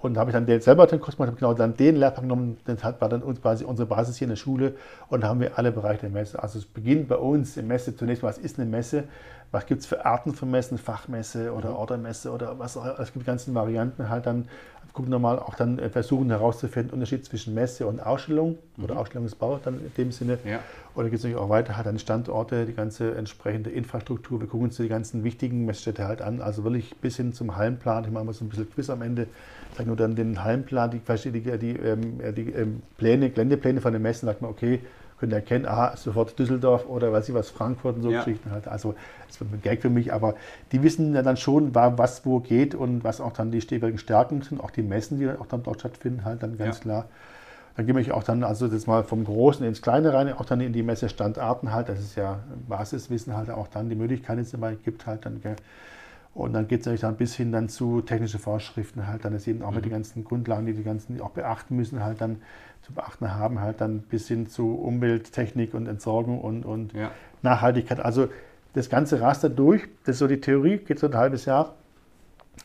und 0.00 0.16
habe 0.16 0.30
ich 0.30 0.34
dann 0.34 0.46
den, 0.46 0.60
selber 0.60 0.86
den 0.86 1.00
Kurs 1.00 1.16
gemacht, 1.16 1.28
habe 1.28 1.38
genau 1.38 1.54
dann 1.54 1.76
den 1.76 1.96
Lehrplan 1.96 2.24
genommen, 2.24 2.56
das 2.64 2.82
war 2.82 3.08
dann 3.08 3.22
uns 3.22 3.40
quasi 3.42 3.64
unsere 3.64 3.86
Basis 3.86 4.16
hier 4.16 4.26
in 4.26 4.30
der 4.30 4.36
Schule 4.36 4.74
und 5.08 5.24
haben 5.24 5.40
wir 5.40 5.58
alle 5.58 5.72
Bereiche 5.72 6.02
der 6.02 6.10
Messe. 6.10 6.42
Also 6.42 6.58
es 6.58 6.64
beginnt 6.64 7.08
bei 7.08 7.16
uns 7.16 7.56
im 7.56 7.66
Messe 7.66 7.94
zunächst 7.94 8.22
mal, 8.22 8.30
was 8.30 8.38
ist 8.38 8.58
eine 8.58 8.68
Messe? 8.68 9.04
Was 9.52 9.66
gibt 9.66 9.80
es 9.80 9.86
für 9.86 10.06
Arten 10.06 10.32
von 10.32 10.50
Messen, 10.50 10.78
Fachmesse 10.78 11.52
oder 11.52 11.70
mhm. 11.70 11.76
Ordermesse 11.76 12.30
oder 12.30 12.58
was 12.58 12.76
auch 12.76 12.98
Es 13.00 13.12
gibt 13.12 13.24
die 13.24 13.26
ganzen 13.26 13.54
Varianten 13.54 14.08
halt 14.08 14.26
dann 14.26 14.46
gucken 14.92 15.10
nochmal 15.10 15.38
auch 15.38 15.54
dann 15.54 15.78
äh, 15.78 15.88
versuchen 15.88 16.30
herauszufinden, 16.30 16.92
Unterschied 16.92 17.24
zwischen 17.24 17.54
Messe 17.54 17.86
und 17.86 18.00
Ausstellung 18.00 18.58
mhm. 18.76 18.84
oder 18.84 18.98
Ausstellungsbau 18.98 19.60
dann 19.62 19.74
in 19.74 19.92
dem 19.96 20.12
Sinne. 20.12 20.38
Ja. 20.44 20.60
Oder 20.94 21.04
gibt 21.04 21.18
es 21.18 21.24
natürlich 21.24 21.42
auch 21.42 21.48
weiter 21.48 21.76
halt 21.76 21.86
dann 21.86 21.98
Standorte, 21.98 22.66
die 22.66 22.74
ganze 22.74 23.14
entsprechende 23.14 23.70
Infrastruktur. 23.70 24.40
Wir 24.40 24.48
gucken 24.48 24.66
uns 24.66 24.76
die 24.76 24.88
ganzen 24.88 25.24
wichtigen 25.24 25.64
Messstädte 25.64 26.06
halt 26.06 26.22
an, 26.22 26.40
also 26.40 26.64
wirklich 26.64 26.96
bis 26.96 27.16
hin 27.16 27.32
zum 27.32 27.56
Hallenplan. 27.56 28.04
Ich 28.04 28.10
mache 28.10 28.24
mal 28.24 28.32
so 28.32 28.44
ein 28.44 28.48
bisschen 28.48 28.70
Quiz 28.70 28.90
am 28.90 29.02
Ende. 29.02 29.26
Ich 29.70 29.76
sage 29.76 29.88
nur 29.88 29.96
dann 29.96 30.16
den 30.16 30.42
Hallenplan, 30.42 30.90
die, 30.90 31.00
die, 31.00 31.40
die, 31.40 31.58
die, 31.58 31.76
ähm, 31.76 32.34
die 32.34 32.50
ähm, 32.50 32.82
Pläne, 32.98 33.30
Geländepläne 33.30 33.80
von 33.80 33.92
den 33.92 34.02
Messen, 34.02 34.26
sagt 34.26 34.42
man, 34.42 34.50
okay, 34.50 34.80
könnt 35.20 35.32
ihr 35.32 35.36
erkennen, 35.36 35.66
aha, 35.66 35.96
sofort 35.96 36.38
Düsseldorf 36.38 36.86
oder 36.88 37.12
weiß 37.12 37.28
ich 37.28 37.34
was, 37.34 37.50
Frankfurt 37.50 37.96
und 37.96 38.02
so 38.02 38.10
ja. 38.10 38.24
Geschichten 38.24 38.50
halt. 38.50 38.66
Also 38.66 38.94
das 39.28 39.38
wird 39.38 39.52
ein 39.52 39.60
Gag 39.62 39.82
für 39.82 39.90
mich, 39.90 40.12
aber 40.12 40.34
die 40.72 40.82
wissen 40.82 41.14
ja 41.14 41.22
dann 41.22 41.36
schon, 41.36 41.74
was 41.74 42.24
wo 42.24 42.40
geht 42.40 42.74
und 42.74 43.04
was 43.04 43.20
auch 43.20 43.32
dann 43.32 43.50
die 43.50 43.58
jeweiligen 43.58 43.98
Stärken 43.98 44.40
sind, 44.40 44.60
auch 44.60 44.70
die 44.70 44.82
Messen, 44.82 45.18
die 45.18 45.28
auch 45.28 45.46
dann 45.46 45.62
dort 45.62 45.80
stattfinden, 45.80 46.24
halt 46.24 46.42
dann 46.42 46.56
ganz 46.56 46.78
ja. 46.78 46.82
klar. 46.82 47.04
Dann 47.76 47.86
gehen 47.86 47.96
wir 47.96 48.16
auch 48.16 48.24
dann, 48.24 48.42
also 48.42 48.66
das 48.66 48.86
mal 48.86 49.04
vom 49.04 49.24
Großen 49.24 49.64
ins 49.64 49.82
Kleine 49.82 50.12
rein, 50.12 50.32
auch 50.32 50.44
dann 50.44 50.60
in 50.60 50.72
die 50.72 50.82
Messestandarten 50.82 51.72
halt, 51.72 51.88
das 51.88 52.00
ist 52.00 52.16
ja 52.16 52.40
Basiswissen 52.68 53.36
halt 53.36 53.50
auch 53.50 53.68
dann 53.68 53.88
die 53.88 53.96
Möglichkeiten, 53.96 54.38
die 54.38 54.46
es 54.46 54.54
immer 54.54 54.72
gibt 54.72 55.06
halt 55.06 55.26
dann, 55.26 55.40
gell. 55.40 55.56
Und 56.34 56.52
dann 56.52 56.68
geht 56.68 56.80
es 56.80 56.86
natürlich 56.86 57.00
dann 57.00 57.16
bis 57.16 57.34
hin 57.34 57.50
dann 57.50 57.68
zu 57.68 58.02
technischen 58.02 58.38
Vorschriften 58.38 59.06
halt, 59.06 59.24
dann 59.24 59.34
ist 59.34 59.48
eben 59.48 59.62
auch 59.62 59.70
mhm. 59.70 59.76
mit 59.76 59.84
den 59.84 59.92
ganzen 59.92 60.24
Grundlagen, 60.24 60.66
die 60.66 60.74
die 60.74 60.84
ganzen 60.84 61.20
auch 61.20 61.30
beachten 61.30 61.76
müssen 61.76 62.02
halt 62.02 62.20
dann 62.20 62.40
zu 62.82 62.92
beachten 62.92 63.34
haben, 63.34 63.60
halt 63.60 63.80
dann 63.80 64.00
bis 64.00 64.28
hin 64.28 64.46
zu 64.46 64.74
Umwelttechnik 64.74 65.74
und 65.74 65.86
Entsorgung 65.86 66.40
und, 66.40 66.64
und 66.64 66.92
ja. 66.92 67.10
Nachhaltigkeit. 67.42 68.00
Also 68.00 68.28
das 68.74 68.88
ganze 68.88 69.20
Raster 69.20 69.48
durch, 69.48 69.82
das 70.04 70.14
ist 70.14 70.18
so 70.20 70.28
die 70.28 70.40
Theorie, 70.40 70.78
geht 70.78 70.98
so 70.98 71.08
ein 71.08 71.14
halbes 71.14 71.44
Jahr. 71.44 71.74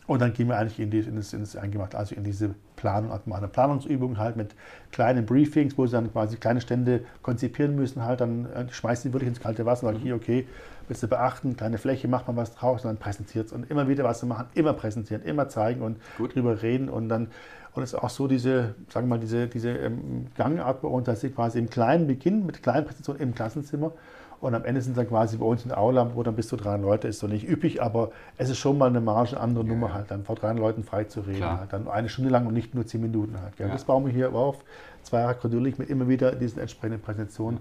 Und 0.07 0.21
dann 0.21 0.33
gehen 0.33 0.47
wir 0.47 0.57
eigentlich 0.57 0.79
in, 0.79 0.91
die, 0.91 0.99
in, 0.99 1.15
das, 1.15 1.33
in 1.33 1.39
das 1.39 1.55
Eingemachte, 1.55 1.97
also 1.97 2.13
in 2.15 2.23
diese 2.23 2.53
Planung, 2.75 3.11
also 3.11 3.31
eine 3.33 3.47
Planungsübung 3.47 4.17
halt 4.17 4.35
mit 4.35 4.53
kleinen 4.91 5.25
Briefings, 5.25 5.77
wo 5.77 5.87
sie 5.87 5.93
dann 5.93 6.11
quasi 6.11 6.37
kleine 6.37 6.61
Stände 6.61 7.05
konzipieren 7.23 7.75
müssen, 7.75 8.03
halt, 8.03 8.21
dann 8.21 8.45
äh, 8.45 8.65
schmeißen 8.69 9.09
sie 9.09 9.13
wirklich 9.13 9.29
ins 9.29 9.39
kalte 9.39 9.65
Wasser 9.65 9.87
und 9.87 9.93
sagen, 9.93 9.99
mhm. 9.99 10.03
hier, 10.03 10.15
okay, 10.15 10.47
willst 10.87 11.03
du 11.03 11.07
beachten, 11.07 11.55
kleine 11.55 11.77
Fläche, 11.77 12.07
macht 12.07 12.27
man 12.27 12.35
was 12.35 12.55
draus 12.55 12.83
und 12.83 12.89
dann 12.89 12.97
präsentiert 12.97 13.47
es 13.47 13.53
und 13.53 13.69
immer 13.69 13.87
wieder 13.87 14.03
was 14.03 14.19
zu 14.19 14.25
machen, 14.25 14.47
immer 14.53 14.73
präsentieren, 14.73 15.23
immer 15.23 15.49
zeigen 15.49 15.81
und 15.81 15.97
Gut. 16.17 16.35
drüber 16.35 16.61
reden 16.61 16.89
und 16.89 17.09
dann 17.09 17.27
und 17.73 17.83
es 17.83 17.91
ist 17.91 17.99
auch 17.99 18.09
so, 18.09 18.27
diese, 18.27 18.73
sagen 18.87 19.07
wir 19.07 19.15
mal, 19.15 19.19
diese, 19.19 19.47
diese 19.47 19.69
ähm, 19.71 20.27
Gangart 20.37 20.81
bei 20.81 20.87
uns, 20.87 21.07
dass 21.07 21.19
sie 21.19 21.29
quasi 21.29 21.59
im 21.59 21.69
kleinen 21.69 22.07
Beginn 22.07 22.45
mit 22.45 22.63
kleinen 22.63 22.85
Präsentationen 22.85 23.21
im 23.21 23.35
Klassenzimmer 23.35 23.91
und 24.41 24.53
am 24.53 24.63
Ende 24.65 24.81
sind 24.81 24.97
dann 24.97 25.07
quasi 25.07 25.37
bei 25.37 25.45
uns 25.45 25.63
in 25.63 25.69
der 25.69 25.77
Aula, 25.77 26.11
wo 26.13 26.23
dann 26.23 26.35
bis 26.35 26.47
zu 26.47 26.55
drei 26.55 26.77
Leute 26.77 27.07
ist 27.07 27.19
so 27.19 27.27
nicht 27.27 27.49
üppig, 27.49 27.81
aber 27.81 28.11
es 28.37 28.49
ist 28.49 28.57
schon 28.57 28.77
mal 28.77 28.87
eine 28.87 29.01
Marge, 29.01 29.39
andere 29.39 29.65
ja. 29.65 29.71
Nummer 29.71 29.93
halt, 29.93 30.11
dann 30.11 30.23
vor 30.23 30.35
drei 30.35 30.53
Leuten 30.53 30.83
frei 30.83 31.05
zu 31.05 31.21
reden. 31.21 31.45
Halt, 31.45 31.73
dann 31.73 31.87
eine 31.87 32.09
Stunde 32.09 32.29
lang 32.29 32.45
und 32.45 32.53
nicht 32.53 32.75
nur 32.75 32.85
zehn 32.85 33.01
Minuten 33.01 33.39
halt. 33.41 33.57
Ja. 33.57 33.67
Das 33.67 33.85
bauen 33.85 34.05
wir 34.05 34.13
hier 34.13 34.33
auf, 34.33 34.57
zwei 35.03 35.21
Jahre 35.21 35.35
kontinuierlich 35.35 35.79
mit 35.79 35.89
immer 35.89 36.07
wieder 36.07 36.33
diesen 36.33 36.59
entsprechenden 36.59 37.01
Präsentationen. 37.01 37.59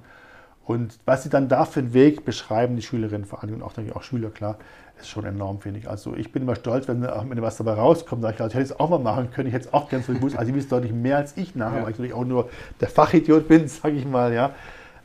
Und 0.67 0.99
was 1.05 1.23
sie 1.23 1.29
dann 1.29 1.49
da 1.49 1.65
für 1.65 1.81
einen 1.81 1.93
Weg 1.93 2.25
beschreiben, 2.25 2.77
die 2.77 2.83
Schülerinnen 2.83 3.27
vor 3.27 3.43
allem 3.43 3.55
und 3.55 3.63
auch, 3.63 3.73
auch 3.95 4.03
Schüler, 4.03 4.31
klar, 4.31 4.57
ist 4.99 5.09
schon 5.09 5.25
enorm, 5.25 5.61
finde 5.61 5.81
ich. 5.81 5.89
Also 5.89 6.15
ich 6.15 6.33
bin 6.33 6.43
immer 6.43 6.57
stolz, 6.57 6.89
wenn, 6.89 7.03
wenn 7.03 7.43
was 7.43 7.57
dabei 7.57 7.75
rauskommt. 7.75 8.23
Sag 8.23 8.35
ich, 8.35 8.41
also, 8.41 8.53
ich 8.53 8.55
hätte 8.55 8.73
es 8.73 8.81
auch 8.81 8.89
mal 8.89 8.99
machen 8.99 9.31
können, 9.31 9.49
ich 9.49 9.55
hätte 9.55 9.69
es 9.69 9.75
auch 9.75 9.89
ganz 9.89 10.07
so 10.07 10.15
gewusst. 10.15 10.37
Also 10.37 10.51
die 10.51 10.57
wissen 10.57 10.71
deutlich 10.71 10.93
mehr 10.93 11.19
als 11.19 11.37
ich 11.37 11.55
nachher, 11.55 11.79
ja. 11.79 11.85
weil 11.85 11.91
ich 11.91 11.99
natürlich 11.99 12.15
auch 12.15 12.25
nur 12.25 12.49
der 12.81 12.89
Fachidiot 12.89 13.49
bin, 13.49 13.69
sage 13.69 13.97
ich 13.97 14.07
mal, 14.07 14.33
ja. 14.33 14.55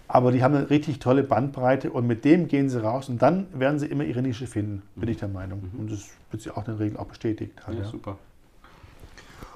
Aber 0.08 0.32
die 0.32 0.42
haben 0.42 0.56
eine 0.56 0.70
richtig 0.70 1.00
tolle 1.00 1.24
Bandbreite 1.24 1.92
und 1.92 2.08
mit 2.08 2.25
dem 2.25 2.48
gehen 2.48 2.68
sie 2.70 2.82
raus 2.82 3.10
und 3.10 3.22
dann 3.22 3.46
werden 3.54 3.78
sie 3.78 3.86
immer 3.86 4.04
ihre 4.04 4.24
Nische 4.24 4.48
finden, 4.48 4.82
bin 4.96 5.06
mhm. 5.06 5.12
ich 5.12 5.18
der 5.18 5.28
Meinung. 5.28 5.70
Mhm. 5.72 5.80
Und 5.80 5.92
das 5.92 6.10
wird 6.32 6.42
sie 6.42 6.51
auch 6.51 6.68
in 6.68 6.78
der 6.78 6.80
Regel 6.80 6.98
auch 6.98 7.06
bestätigt. 7.06 7.54
Halt, 7.68 7.78
ja, 7.78 7.84
ja, 7.84 7.89
super. 7.89 8.18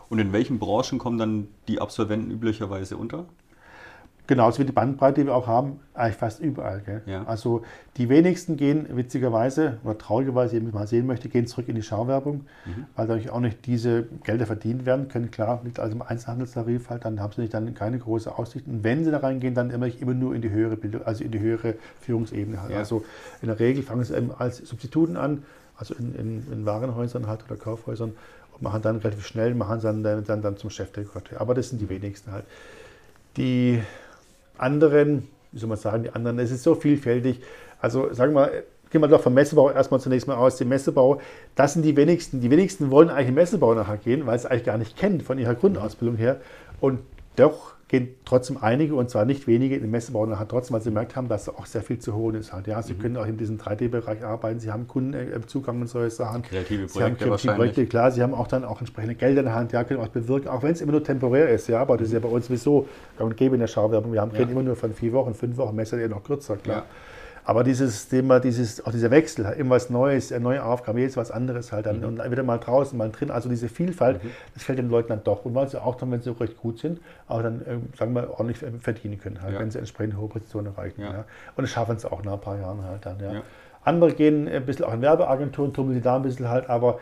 Und 0.09 0.19
in 0.19 0.31
welchen 0.31 0.59
Branchen 0.59 0.99
kommen 0.99 1.17
dann 1.17 1.47
die 1.67 1.81
Absolventen 1.81 2.29
üblicherweise 2.29 2.97
unter? 2.97 3.25
Genauso 4.25 4.59
wie 4.59 4.65
die 4.65 4.71
Bandbreite, 4.71 5.19
die 5.19 5.27
wir 5.27 5.35
auch 5.35 5.47
haben, 5.47 5.81
eigentlich 5.93 6.15
fast 6.15 6.39
überall. 6.39 6.81
Ja. 7.05 7.25
Also 7.25 7.63
die 7.97 8.07
wenigsten 8.07 8.55
gehen 8.55 8.87
witzigerweise 8.95 9.79
oder 9.83 9.97
traurigerweise, 9.97 10.55
wenn 10.55 10.67
ich 10.67 10.73
mal 10.73 10.87
sehen 10.87 11.05
möchte, 11.05 11.27
gehen 11.27 11.45
zurück 11.45 11.67
in 11.67 11.75
die 11.75 11.83
Schauwerbung, 11.83 12.45
mhm. 12.65 12.85
weil 12.95 13.07
dadurch 13.07 13.29
auch 13.29 13.41
nicht 13.41 13.65
diese 13.65 14.03
Gelder 14.23 14.45
verdient 14.45 14.85
werden 14.85 15.09
können. 15.09 15.29
Klar, 15.29 15.59
liegt 15.65 15.77
also 15.77 15.95
im 15.95 16.01
Einzelhandelstarif 16.01 16.89
halt, 16.89 17.03
dann 17.03 17.19
haben 17.19 17.33
sie 17.33 17.41
nicht 17.41 17.53
dann 17.53 17.73
keine 17.73 17.99
große 17.99 18.37
Aussicht. 18.37 18.65
Und 18.65 18.85
wenn 18.85 19.03
sie 19.03 19.11
da 19.11 19.17
reingehen, 19.17 19.55
dann 19.55 19.71
immer, 19.71 19.87
immer 19.87 20.13
nur 20.13 20.33
in 20.33 20.41
die 20.41 20.51
höhere 20.51 20.77
Bildung, 20.77 21.03
also 21.03 21.21
in 21.25 21.31
die 21.31 21.41
höhere 21.41 21.75
Führungsebene 21.99 22.61
halt. 22.61 22.71
Ja. 22.71 22.77
Also 22.77 23.03
in 23.41 23.49
der 23.49 23.59
Regel 23.59 23.83
fangen 23.83 24.05
sie 24.05 24.15
als 24.37 24.57
Substituten 24.59 25.17
an, 25.17 25.43
also 25.75 25.95
in, 25.95 26.15
in, 26.15 26.47
in 26.49 26.65
Warenhäusern 26.65 27.27
halt 27.27 27.43
oder 27.43 27.57
Kaufhäusern 27.57 28.13
und 28.53 28.61
machen 28.61 28.81
dann 28.81 28.97
relativ 28.97 29.25
schnell, 29.25 29.53
machen 29.53 29.81
dann, 29.81 30.23
dann, 30.23 30.41
dann 30.41 30.55
zum 30.55 30.69
Chefdekorateur. 30.69 31.41
Aber 31.41 31.53
das 31.53 31.69
sind 31.69 31.81
die 31.81 31.89
wenigsten 31.89 32.31
halt. 32.31 32.45
Die 33.35 33.81
anderen, 34.57 35.27
wie 35.51 35.59
soll 35.59 35.69
man 35.69 35.77
sagen, 35.77 36.03
die 36.03 36.11
anderen, 36.11 36.39
es 36.39 36.51
ist 36.51 36.63
so 36.63 36.75
vielfältig. 36.75 37.41
Also 37.79 38.13
sagen 38.13 38.33
wir, 38.33 38.63
gehen 38.89 39.01
wir 39.01 39.07
doch 39.07 39.21
vom 39.21 39.33
Messebau 39.33 39.71
erstmal 39.71 39.99
zunächst 39.99 40.27
mal 40.27 40.35
aus. 40.35 40.57
Den 40.57 40.69
Messebau, 40.69 41.19
das 41.55 41.73
sind 41.73 41.83
die 41.83 41.95
wenigsten. 41.97 42.41
Die 42.41 42.51
wenigsten 42.51 42.91
wollen 42.91 43.09
eigentlich 43.09 43.29
im 43.29 43.35
Messebau 43.35 43.73
nachher 43.73 43.97
gehen, 43.97 44.25
weil 44.25 44.37
sie 44.37 44.45
es 44.45 44.51
eigentlich 44.51 44.65
gar 44.65 44.77
nicht 44.77 44.97
kennen 44.97 45.21
von 45.21 45.39
ihrer 45.39 45.55
Grundausbildung 45.55 46.15
her. 46.15 46.39
Und 46.79 46.99
doch 47.35 47.72
gehen 47.93 48.15
trotzdem 48.25 48.57
einige, 48.59 48.95
und 48.95 49.11
zwar 49.11 49.23
nicht 49.23 49.45
wenige, 49.45 49.75
in 49.75 49.81
den 49.83 49.91
Messebau 49.91 50.25
nachher 50.25 50.47
trotzdem, 50.47 50.73
weil 50.73 50.81
sie 50.81 50.89
gemerkt 50.89 51.15
haben, 51.15 51.27
dass 51.27 51.47
auch 51.47 51.67
sehr 51.67 51.83
viel 51.83 51.99
zu 51.99 52.15
holen 52.15 52.35
ist. 52.35 52.51
Halt. 52.51 52.65
Ja, 52.65 52.81
sie 52.81 52.95
mhm. 52.95 52.99
können 52.99 53.17
auch 53.17 53.27
in 53.27 53.37
diesem 53.37 53.59
3D-Bereich 53.59 54.25
arbeiten, 54.25 54.59
sie 54.59 54.71
haben 54.71 54.87
Kundenzugang 54.87 55.79
und 55.79 55.85
solche 55.85 56.09
Sachen. 56.09 56.41
Kreative 56.41 56.87
Projekte, 56.87 56.93
sie 56.93 57.03
haben 57.03 57.17
kreative 57.17 57.53
Projekte, 57.53 57.85
klar, 57.85 58.09
sie 58.09 58.23
haben 58.23 58.33
auch 58.33 58.47
dann 58.47 58.65
auch 58.65 58.79
entsprechende 58.79 59.13
Gelder 59.13 59.41
in 59.41 59.45
der 59.45 59.53
Hand, 59.53 59.73
ja, 59.73 59.83
können 59.83 59.99
auch 59.99 60.07
bewirken, 60.07 60.47
auch 60.47 60.63
wenn 60.63 60.71
es 60.71 60.81
immer 60.81 60.93
nur 60.93 61.03
temporär 61.03 61.49
ist, 61.49 61.67
ja, 61.67 61.79
aber 61.81 61.97
das 61.97 62.07
ist 62.07 62.13
ja 62.13 62.19
bei 62.19 62.29
uns 62.29 62.47
sowieso 62.47 62.87
gang 63.19 63.29
und 63.29 63.37
gäbe 63.37 63.53
in 63.53 63.61
der 63.61 63.67
Schauwerbung. 63.67 64.11
Wir 64.11 64.21
haben 64.21 64.31
ja. 64.33 64.39
immer 64.39 64.63
nur 64.63 64.75
von 64.75 64.91
vier 64.91 65.13
Wochen, 65.13 65.35
fünf 65.35 65.57
Wochen, 65.57 65.75
Messer 65.75 65.99
eher 65.99 66.09
noch 66.09 66.23
kürzer, 66.23 66.57
klar. 66.57 66.77
Ja. 66.77 66.85
Aber 67.45 67.63
dieses 67.63 68.07
Thema, 68.07 68.39
dieses, 68.39 68.85
auch 68.85 68.91
dieser 68.91 69.11
Wechsel, 69.11 69.45
immer 69.57 69.75
was 69.75 69.89
Neues, 69.89 70.31
eine 70.31 70.43
neue 70.43 70.63
Aufgabe, 70.63 71.01
jetzt 71.01 71.17
was 71.17 71.31
anderes 71.31 71.71
halt 71.71 71.85
dann 71.85 71.99
mhm. 71.99 72.19
und 72.19 72.31
wieder 72.31 72.43
mal 72.43 72.57
draußen, 72.57 72.97
mal 72.97 73.11
drin, 73.11 73.31
also 73.31 73.49
diese 73.49 73.69
Vielfalt, 73.69 74.23
mhm. 74.23 74.29
das 74.53 74.63
fällt 74.63 74.79
den 74.79 74.89
Leuten 74.89 75.09
dann 75.09 75.23
doch. 75.23 75.45
Und 75.45 75.55
weil 75.55 75.67
sie 75.67 75.81
auch 75.81 75.95
dann, 75.95 76.11
wenn 76.11 76.21
sie 76.21 76.29
recht 76.31 76.57
gut 76.57 76.79
sind, 76.79 76.99
auch 77.27 77.41
dann, 77.41 77.61
äh, 77.61 77.97
sagen 77.97 78.13
wir, 78.13 78.29
ordentlich 78.31 78.59
verdienen 78.79 79.19
können, 79.19 79.41
halt, 79.41 79.53
ja. 79.53 79.59
wenn 79.59 79.71
sie 79.71 79.79
entsprechend 79.79 80.17
hohe 80.17 80.29
Positionen 80.29 80.67
erreichen. 80.67 81.01
Ja. 81.01 81.11
Ja. 81.11 81.25
Und 81.55 81.63
das 81.63 81.71
schaffen 81.71 81.97
sie 81.97 82.11
auch 82.11 82.23
nach 82.23 82.33
ein 82.33 82.41
paar 82.41 82.59
Jahren 82.59 82.83
halt 82.83 83.05
dann. 83.05 83.19
Ja. 83.19 83.41
Andere 83.83 84.13
gehen 84.13 84.47
ein 84.47 84.65
bisschen 84.65 84.85
auch 84.85 84.93
in 84.93 85.01
Werbeagenturen, 85.01 85.73
tummeln 85.73 85.95
sie 85.95 86.01
da 86.01 86.15
ein 86.15 86.21
bisschen 86.21 86.49
halt, 86.49 86.69
aber 86.69 86.99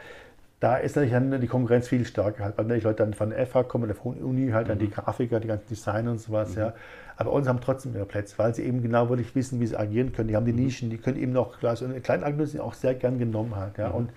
da 0.61 0.77
ist 0.77 0.95
natürlich 0.95 1.13
dann 1.13 1.41
die 1.41 1.47
Konkurrenz 1.47 1.87
viel 1.87 2.05
stärker, 2.05 2.43
halt, 2.43 2.57
weil 2.57 2.65
natürlich 2.65 2.83
Leute 2.83 3.03
dann 3.03 3.15
von 3.15 3.31
der 3.31 3.47
FH 3.47 3.63
kommen, 3.63 3.91
von 3.95 4.15
der 4.15 4.23
Uni 4.23 4.51
halt, 4.51 4.69
dann 4.69 4.77
die 4.77 4.85
mhm. 4.85 4.91
Grafiker, 4.91 5.39
die 5.39 5.47
ganzen 5.47 5.67
Designer 5.67 6.11
und 6.11 6.19
sowas, 6.19 6.51
mhm. 6.51 6.61
ja. 6.61 6.73
Aber 7.17 7.31
uns 7.33 7.47
haben 7.47 7.59
trotzdem 7.61 7.95
ihre 7.95 8.05
Plätze, 8.05 8.37
weil 8.37 8.53
sie 8.53 8.63
eben 8.63 8.83
genau 8.83 9.09
wirklich 9.09 9.33
wissen, 9.35 9.59
wie 9.59 9.65
sie 9.65 9.75
agieren 9.77 10.13
können. 10.13 10.27
Die 10.27 10.35
haben 10.35 10.45
die 10.45 10.53
mhm. 10.53 10.65
Nischen, 10.65 10.91
die 10.91 10.97
können 10.97 11.17
eben 11.17 11.33
noch, 11.33 11.57
klar, 11.57 11.75
so 11.75 11.85
eine 11.85 11.99
kleine 11.99 12.23
Agentur 12.25 12.45
sind 12.45 12.61
auch 12.61 12.75
sehr 12.75 12.93
gern 12.93 13.17
genommen 13.17 13.55
halt, 13.55 13.79
ja. 13.79 13.89
Und 13.89 14.11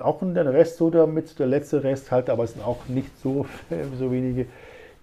auch 0.00 0.20
der 0.22 0.52
Rest 0.52 0.76
so 0.76 0.90
damit, 0.90 1.36
der 1.40 1.48
letzte 1.48 1.82
Rest 1.82 2.12
halt, 2.12 2.30
aber 2.30 2.44
es 2.44 2.52
sind 2.52 2.64
auch 2.64 2.86
nicht 2.86 3.10
so, 3.20 3.44
so 3.98 4.12
wenige, 4.12 4.46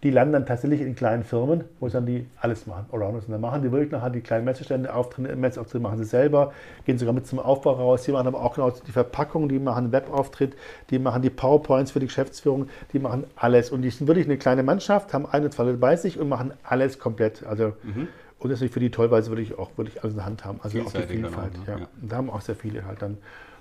die 0.04 0.10
landen 0.10 0.34
dann 0.34 0.46
tatsächlich 0.48 0.82
in 0.82 0.96
kleinen 0.96 1.24
Firmen, 1.24 1.64
wo 1.80 1.88
sie 1.88 1.94
dann 1.94 2.06
die 2.08 2.28
alles 2.40 2.66
machen, 2.66 2.86
Allrounders. 2.92 3.26
Und 3.26 3.34
dann 3.34 3.42
machen 3.42 3.62
die 3.62 3.72
wirklich 3.72 3.92
nachher 3.92 4.10
die 4.10 4.22
kleinen 4.22 4.46
Messestände, 4.46 4.94
Auftritte, 4.94 5.36
Messeauftritte 5.36 5.82
machen 5.82 6.00
sie 6.00 6.06
selber, 6.06 6.54
gehen 6.86 6.98
sogar 6.98 7.14
mit 7.14 7.28
zum 7.28 7.40
Aufbau 7.40 7.74
raus. 7.74 8.04
Die 8.04 8.12
machen 8.12 8.28
aber 8.28 8.42
auch 8.42 8.56
genau 8.56 8.72
die 8.72 8.92
Verpackung, 8.92 9.48
die 9.48 9.60
machen 9.60 9.92
Webauftritt, 9.92 10.56
die 10.90 10.98
machen 10.98 11.22
die 11.22 11.30
PowerPoints 11.30 11.92
für 11.92 12.00
die 12.00 12.08
Geschäftsführung, 12.08 12.68
die 12.94 13.00
machen 13.00 13.26
alles. 13.36 13.70
Und 13.70 13.84
die 13.84 13.92
sind 13.92 14.08
wirklich 14.08 14.26
eine 14.26 14.38
kleine 14.38 14.64
Mannschaft, 14.64 15.14
haben 15.14 15.28
eine, 15.28 15.52
zwei 15.52 15.64
Leute 15.64 15.78
bei 15.78 15.96
sich 15.96 16.20
und 16.20 16.30
machen 16.30 16.54
alles 16.64 16.98
komplett. 16.98 17.46
Also, 17.46 17.74
mhm. 17.84 18.08
Und 18.40 18.50
das 18.50 18.60
ist 18.64 18.74
für 18.74 18.80
die 18.80 18.90
toll, 18.90 19.12
weil 19.12 19.22
sie 19.22 19.30
wirklich 19.30 19.60
auch 19.60 19.70
wirklich 19.78 20.02
alles 20.02 20.14
in 20.14 20.18
der 20.18 20.26
Hand 20.26 20.46
haben. 20.46 20.60
Also 20.64 20.82
auch 20.82 20.92
die 20.92 21.04
Vielfalt. 21.04 21.54
Auch, 21.54 21.68
ne? 21.68 21.74
ja. 21.74 21.78
ja. 21.78 21.88
Und 22.02 22.12
da 22.12 22.16
haben 22.16 22.30
auch 22.32 22.42
sehr 22.42 22.56
viele 22.56 22.86
halt 22.88 23.04
dann. 23.04 23.20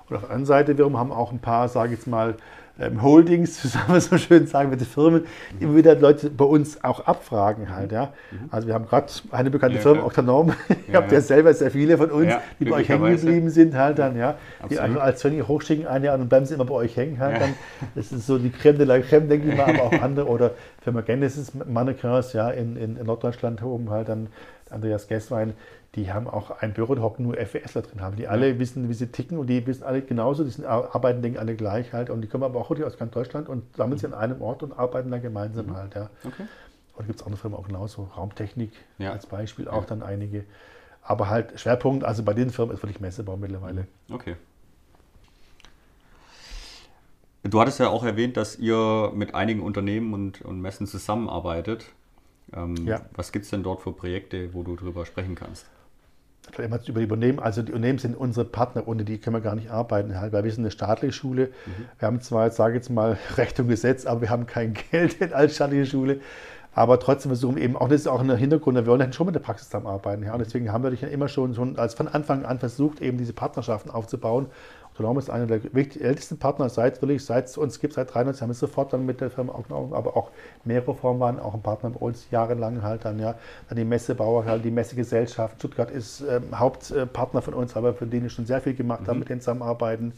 Und 0.09 0.16
auf 0.16 0.22
der 0.22 0.31
anderen 0.31 0.46
Seite 0.46 0.72
wiederum 0.72 0.96
haben 0.98 1.12
auch 1.12 1.33
ein 1.33 1.38
paar, 1.38 1.68
sage 1.68 1.92
ich 1.92 1.98
jetzt 1.98 2.07
mal, 2.07 2.35
ähm, 2.81 3.03
Holdings, 3.03 3.55
zusammen 3.61 4.01
so 4.01 4.19
schön 4.19 4.47
sagen, 4.47 4.71
mit 4.71 4.81
den 4.81 4.87
Firmen, 4.87 5.27
immer 5.59 5.77
wieder 5.77 5.95
Leute 5.95 6.31
bei 6.31 6.45
uns 6.45 6.83
auch 6.83 7.01
abfragen 7.07 7.75
halt, 7.75 7.93
ja. 7.93 8.12
Mhm. 8.31 8.49
Also 8.51 8.66
wir 8.69 8.75
haben 8.75 8.87
gerade 8.87 9.07
eine 9.31 9.51
bekannte 9.51 9.77
ja, 9.77 9.83
Firma, 9.83 10.05
Octanorm, 10.05 10.55
ihr 10.88 10.95
habt 10.95 11.12
ja 11.12 11.21
selber 11.21 11.53
sehr 11.55 11.71
viele 11.71 11.99
von 11.99 12.11
uns, 12.11 12.33
die 12.59 12.64
bei 12.64 12.77
euch 12.77 12.88
hängen 12.88 13.16
geblieben 13.16 13.51
sind 13.51 13.75
halt 13.75 13.99
dann, 13.99 14.16
ja. 14.16 14.37
Die 14.69 14.79
einfach 14.79 15.03
als 15.03 15.21
Sony 15.21 15.40
hochschicken 15.40 15.87
ein 15.87 16.05
Jahr 16.05 16.19
und 16.19 16.29
bleiben 16.29 16.47
sie 16.47 16.55
immer 16.55 16.64
bei 16.64 16.75
euch 16.75 16.97
hängen 16.97 17.19
halt 17.19 17.40
dann. 17.40 17.55
Das 17.95 18.12
ist 18.12 18.27
so 18.27 18.38
die 18.38 18.51
Creme 18.51 18.79
de 18.79 18.87
la 18.87 18.99
Creme, 19.01 19.29
denke 19.29 19.49
ich 19.49 19.57
mal, 19.57 19.75
aber 19.75 19.83
auch 19.85 20.03
andere 20.03 20.27
oder 20.27 20.53
Firma 20.83 21.03
Genesis, 21.03 21.53
Mannequins, 21.55 22.33
ja, 22.33 22.51
in, 22.51 22.77
in 22.77 22.95
Norddeutschland 23.05 23.62
oben 23.62 23.90
halt 23.90 24.09
dann 24.09 24.29
Andreas 24.70 25.09
Gesswein, 25.09 25.54
die 25.94 26.12
haben 26.12 26.28
auch 26.28 26.50
ein 26.50 26.72
Büro, 26.72 26.94
da 26.94 27.02
hocken 27.02 27.24
nur 27.24 27.35
FWSler 27.35 27.83
drin 27.83 28.00
haben. 28.00 28.16
Die 28.16 28.28
alle 28.28 28.50
ja. 28.50 28.59
wissen, 28.59 28.88
wie 28.88 28.94
sie 28.94 29.09
ticken 29.09 29.38
und 29.38 29.48
die 29.48 29.66
wissen 29.66 29.83
alle 29.83 30.02
genauso, 30.02 30.44
die 30.44 30.50
sind, 30.50 30.64
arbeiten, 30.64 31.22
denken 31.22 31.38
alle 31.38 31.56
gleich 31.56 31.92
halt. 31.92 32.11
Und 32.11 32.20
die 32.20 32.28
kommen 32.28 32.44
aber 32.44 32.61
auch 32.61 32.70
aus 32.70 32.98
ganz 32.98 33.12
Deutschland 33.12 33.48
und 33.48 33.76
sammeln 33.76 33.98
sich 33.98 34.06
an 34.06 34.14
einem 34.14 34.40
Ort 34.40 34.62
und 34.62 34.78
arbeiten 34.78 35.11
dann 35.11 35.22
gemeinsam 35.22 35.66
mhm. 35.66 35.76
halt. 35.76 35.94
Ja. 35.94 36.11
Okay. 36.24 36.44
Und 36.96 37.06
gibt 37.06 37.20
es 37.20 37.26
andere 37.26 37.40
Firmen 37.40 37.59
auch 37.59 37.66
genauso. 37.66 38.11
Raumtechnik 38.16 38.72
ja. 38.98 39.12
als 39.12 39.26
Beispiel, 39.26 39.68
auch 39.68 39.85
dann 39.85 40.02
einige. 40.02 40.44
Aber 41.02 41.28
halt 41.28 41.59
Schwerpunkt, 41.59 42.04
also 42.04 42.22
bei 42.22 42.35
den 42.35 42.50
Firmen 42.50 42.74
ist 42.74 42.83
wirklich 42.83 43.00
Messebau 43.00 43.37
mittlerweile. 43.37 43.87
Okay. 44.12 44.37
Du 47.42 47.59
hattest 47.59 47.80
ja 47.80 47.88
auch 47.88 48.04
erwähnt, 48.04 48.37
dass 48.37 48.59
ihr 48.59 49.12
mit 49.14 49.35
einigen 49.35 49.62
Unternehmen 49.62 50.12
und, 50.12 50.42
und 50.42 50.61
Messen 50.61 50.87
zusammenarbeitet. 50.87 51.87
Ähm, 52.56 52.76
ja. 52.86 53.00
Was 53.14 53.32
gibt 53.32 53.44
es 53.44 53.50
denn 53.50 53.62
dort 53.62 53.82
für 53.82 53.92
Projekte, 53.92 54.52
wo 54.54 54.62
du 54.62 54.76
drüber 54.76 55.06
sprechen 55.06 55.34
kannst? 55.34 55.66
Vielleicht 56.52 56.70
mal 56.70 56.80
über 56.86 57.00
die 57.00 57.04
Unternehmen. 57.04 57.38
Also 57.38 57.62
die 57.62 57.72
Unternehmen 57.72 57.98
sind 57.98 58.16
unsere 58.16 58.44
Partner, 58.44 58.88
ohne 58.88 59.04
die 59.04 59.18
können 59.18 59.36
wir 59.36 59.40
gar 59.40 59.54
nicht 59.54 59.70
arbeiten, 59.70 60.18
halt, 60.18 60.32
weil 60.32 60.42
wir 60.42 60.50
sind 60.50 60.64
eine 60.64 60.70
staatliche 60.70 61.12
Schule. 61.12 61.46
Mhm. 61.46 61.84
Wir 61.98 62.06
haben 62.06 62.20
zwar, 62.20 62.46
jetzt 62.46 62.56
sage 62.56 62.74
ich 62.74 62.76
jetzt 62.76 62.90
mal, 62.90 63.18
Recht 63.36 63.60
und 63.60 63.68
Gesetz, 63.68 64.06
aber 64.06 64.22
wir 64.22 64.30
haben 64.30 64.46
kein 64.46 64.74
Geld 64.90 65.32
als 65.32 65.54
staatliche 65.54 65.86
Schule. 65.86 66.20
Aber 66.72 67.00
trotzdem 67.00 67.30
versuchen 67.30 67.56
wir 67.56 67.62
eben, 67.62 67.76
auch 67.76 67.88
das 67.88 68.02
ist 68.02 68.06
auch 68.06 68.20
ein 68.20 68.36
Hintergrund, 68.36 68.76
wir 68.76 68.86
wollen 68.86 69.12
schon 69.12 69.26
mit 69.26 69.34
der 69.34 69.40
Praxis 69.40 69.68
zusammenarbeiten. 69.68 70.22
Ja? 70.22 70.32
Und 70.32 70.38
deswegen 70.38 70.72
haben 70.72 70.84
wir 70.84 70.90
dich 70.90 71.00
ja 71.00 71.08
immer 71.08 71.28
schon, 71.28 71.54
schon 71.54 71.76
als 71.78 71.94
von 71.94 72.06
Anfang 72.06 72.44
an 72.44 72.58
versucht, 72.58 73.00
eben 73.00 73.18
diese 73.18 73.32
Partnerschaften 73.32 73.90
aufzubauen. 73.90 74.46
Autonom 74.92 75.18
ist 75.18 75.31
einer 75.31 75.46
der 75.46 75.61
ältesten 75.74 76.38
Partner, 76.38 76.68
seit 76.68 77.00
wirklich, 77.00 77.24
seit 77.24 77.46
es 77.46 77.57
uns 77.57 77.81
gibt, 77.81 77.94
seit 77.94 78.12
93 78.12 78.42
haben 78.42 78.50
wir 78.50 78.55
sofort 78.55 78.92
dann 78.92 79.07
mit 79.07 79.20
der 79.20 79.31
Firma 79.31 79.55
Autonom, 79.55 79.94
aber 79.94 80.16
auch 80.16 80.31
mehrere 80.64 80.94
Formen 80.94 81.20
waren 81.20 81.40
auch 81.40 81.55
ein 81.55 81.62
Partner 81.62 81.90
bei 81.90 82.00
uns, 82.00 82.31
jahrelang 82.31 82.83
halt 82.83 83.05
dann, 83.05 83.18
ja. 83.18 83.35
Dann 83.68 83.79
die 83.79 83.85
Messebauer, 83.85 84.44
halt 84.44 84.64
die 84.64 84.70
Messegesellschaft. 84.70 85.59
Stuttgart 85.59 85.90
ist 85.90 86.22
ähm, 86.22 86.59
Hauptpartner 86.59 87.40
von 87.40 87.55
uns, 87.55 87.76
aber 87.76 87.94
für 87.94 88.07
den 88.07 88.24
wir 88.24 88.31
schon 88.31 88.46
sehr 88.46 88.61
viel 88.61 88.74
gemacht 88.74 89.03
mhm. 89.03 89.07
haben, 89.07 89.18
mit 89.20 89.29
denen 89.31 89.40
zusammenarbeiten. 89.40 90.12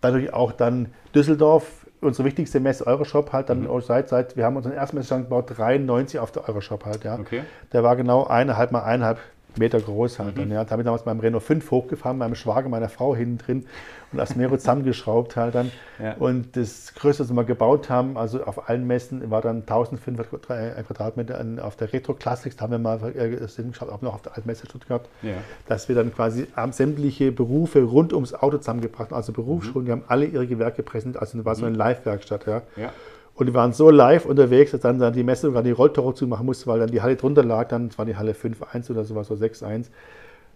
Dadurch 0.00 0.34
auch 0.34 0.52
dann 0.52 0.88
Düsseldorf, 1.14 1.86
unsere 2.02 2.26
wichtigste 2.26 2.60
Messe 2.60 2.86
Euroshop 2.86 3.32
halt 3.32 3.48
dann 3.48 3.62
mhm. 3.62 3.80
seit, 3.80 4.10
seit, 4.10 4.36
wir 4.36 4.44
haben 4.44 4.56
unseren 4.56 4.74
ersten 4.74 4.96
Messestand 4.96 5.24
gebaut, 5.24 5.46
93 5.56 6.20
auf 6.20 6.30
der 6.30 6.46
Euroshop 6.46 6.84
halt, 6.84 7.04
ja. 7.04 7.18
Okay. 7.18 7.42
Der 7.72 7.82
war 7.82 7.96
genau 7.96 8.26
eineinhalb 8.26 8.70
mal 8.70 8.82
eineinhalb 8.82 9.18
Meter 9.58 9.80
groß 9.80 10.18
halt. 10.18 10.36
Mhm. 10.36 10.40
Dann, 10.40 10.50
ja. 10.50 10.64
Da 10.64 10.70
habe 10.72 10.82
ich 10.82 10.84
damals 10.84 11.04
beim 11.04 11.20
Renault 11.20 11.42
5 11.42 11.70
hochgefahren, 11.70 12.18
meinem 12.18 12.34
Schwager, 12.34 12.68
meiner 12.68 12.88
Frau 12.88 13.14
hinten 13.14 13.38
drin 13.38 13.66
und 14.14 14.18
das 14.18 14.36
Mero 14.36 14.56
zusammengeschraubt 14.56 15.36
halt 15.36 15.54
dann. 15.54 15.70
Ja. 16.02 16.14
Und 16.14 16.56
das 16.56 16.94
Größte, 16.94 17.24
was 17.24 17.32
wir 17.32 17.44
gebaut 17.44 17.90
haben, 17.90 18.16
also 18.16 18.44
auf 18.44 18.68
allen 18.68 18.86
Messen, 18.86 19.30
war 19.30 19.42
dann 19.42 19.58
1500 19.60 20.30
Quadratmeter 20.30 21.44
auf 21.62 21.76
der 21.76 21.92
Retro 21.92 22.14
Classics, 22.14 22.56
da 22.56 22.64
haben 22.64 22.72
wir 22.72 22.78
mal 22.78 23.00
äh, 23.16 23.36
das 23.36 23.56
geschaut, 23.56 23.88
auch 23.88 24.02
noch 24.02 24.14
auf 24.14 24.22
der 24.22 24.36
Altmesse 24.36 24.66
Stuttgart, 24.66 25.08
ja. 25.22 25.34
dass 25.66 25.88
wir 25.88 25.96
dann 25.96 26.14
quasi 26.14 26.46
sämtliche 26.70 27.32
Berufe 27.32 27.82
rund 27.82 28.12
ums 28.12 28.34
Auto 28.34 28.58
zusammengebracht 28.58 29.10
haben, 29.10 29.16
also 29.16 29.32
Berufsschulen, 29.32 29.82
mhm. 29.82 29.86
die 29.86 29.92
haben 29.92 30.04
alle 30.08 30.26
ihre 30.26 30.46
Gewerke 30.46 30.82
präsentiert, 30.82 31.20
also 31.20 31.38
das 31.38 31.44
war 31.44 31.54
so 31.54 31.64
eine 31.64 31.72
mhm. 31.72 31.78
Live-Werkstatt. 31.78 32.46
Ja. 32.46 32.62
ja. 32.76 32.92
Und 33.36 33.46
die 33.46 33.54
waren 33.54 33.72
so 33.72 33.90
live 33.90 34.26
unterwegs, 34.26 34.70
dass 34.70 34.80
dann, 34.80 34.98
dann 34.98 35.12
die 35.12 35.24
Messe 35.24 35.48
sogar 35.48 35.62
die 35.62 35.72
Rolltore 35.72 36.14
zumachen 36.14 36.46
musste, 36.46 36.66
weil 36.68 36.78
dann 36.78 36.90
die 36.90 37.02
Halle 37.02 37.16
drunter 37.16 37.42
lag. 37.42 37.68
Dann 37.68 37.90
war 37.96 38.04
die 38.04 38.16
Halle 38.16 38.32
5-1 38.32 38.90
oder 38.90 39.04
sowas, 39.04 39.26
so 39.26 39.34
6-1. 39.34 39.86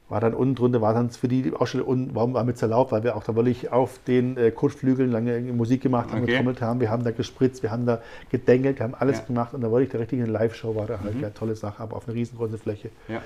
War 0.08 0.20
dann 0.20 0.32
unten 0.32 0.54
drunter, 0.54 0.80
war 0.80 0.94
dann 0.94 1.10
für 1.10 1.28
die 1.28 1.52
Ausstellung 1.52 1.86
unten, 1.86 2.14
warum 2.14 2.32
war 2.32 2.42
mit 2.44 2.60
erlaubt, 2.62 2.92
weil 2.92 3.04
wir 3.04 3.14
auch 3.14 3.24
da 3.24 3.36
wirklich 3.36 3.70
auf 3.70 4.00
den 4.06 4.38
äh, 4.38 4.50
Kotflügeln 4.50 5.10
lange 5.10 5.40
Musik 5.52 5.82
gemacht 5.82 6.12
haben, 6.12 6.22
okay. 6.22 6.32
getrommelt 6.32 6.62
haben. 6.62 6.80
Wir 6.80 6.88
haben 6.88 7.04
da 7.04 7.10
gespritzt, 7.10 7.62
wir 7.62 7.70
haben 7.70 7.84
da 7.84 8.00
gedengelt, 8.30 8.78
wir 8.78 8.84
haben 8.84 8.94
alles 8.94 9.18
ja. 9.18 9.24
gemacht 9.24 9.52
und 9.52 9.60
da 9.60 9.70
wollte 9.70 9.84
ich 9.84 9.90
der 9.90 10.00
richtige 10.00 10.24
Live-Show 10.24 10.74
war 10.74 10.86
da 10.86 11.00
halt. 11.00 11.16
Mhm. 11.16 11.22
Ja, 11.22 11.30
tolle 11.30 11.56
Sache, 11.56 11.82
aber 11.82 11.96
auf 11.96 12.08
einer 12.08 12.16
riesengroßen 12.16 12.56
Fläche. 12.56 12.88
Ja. 13.08 13.20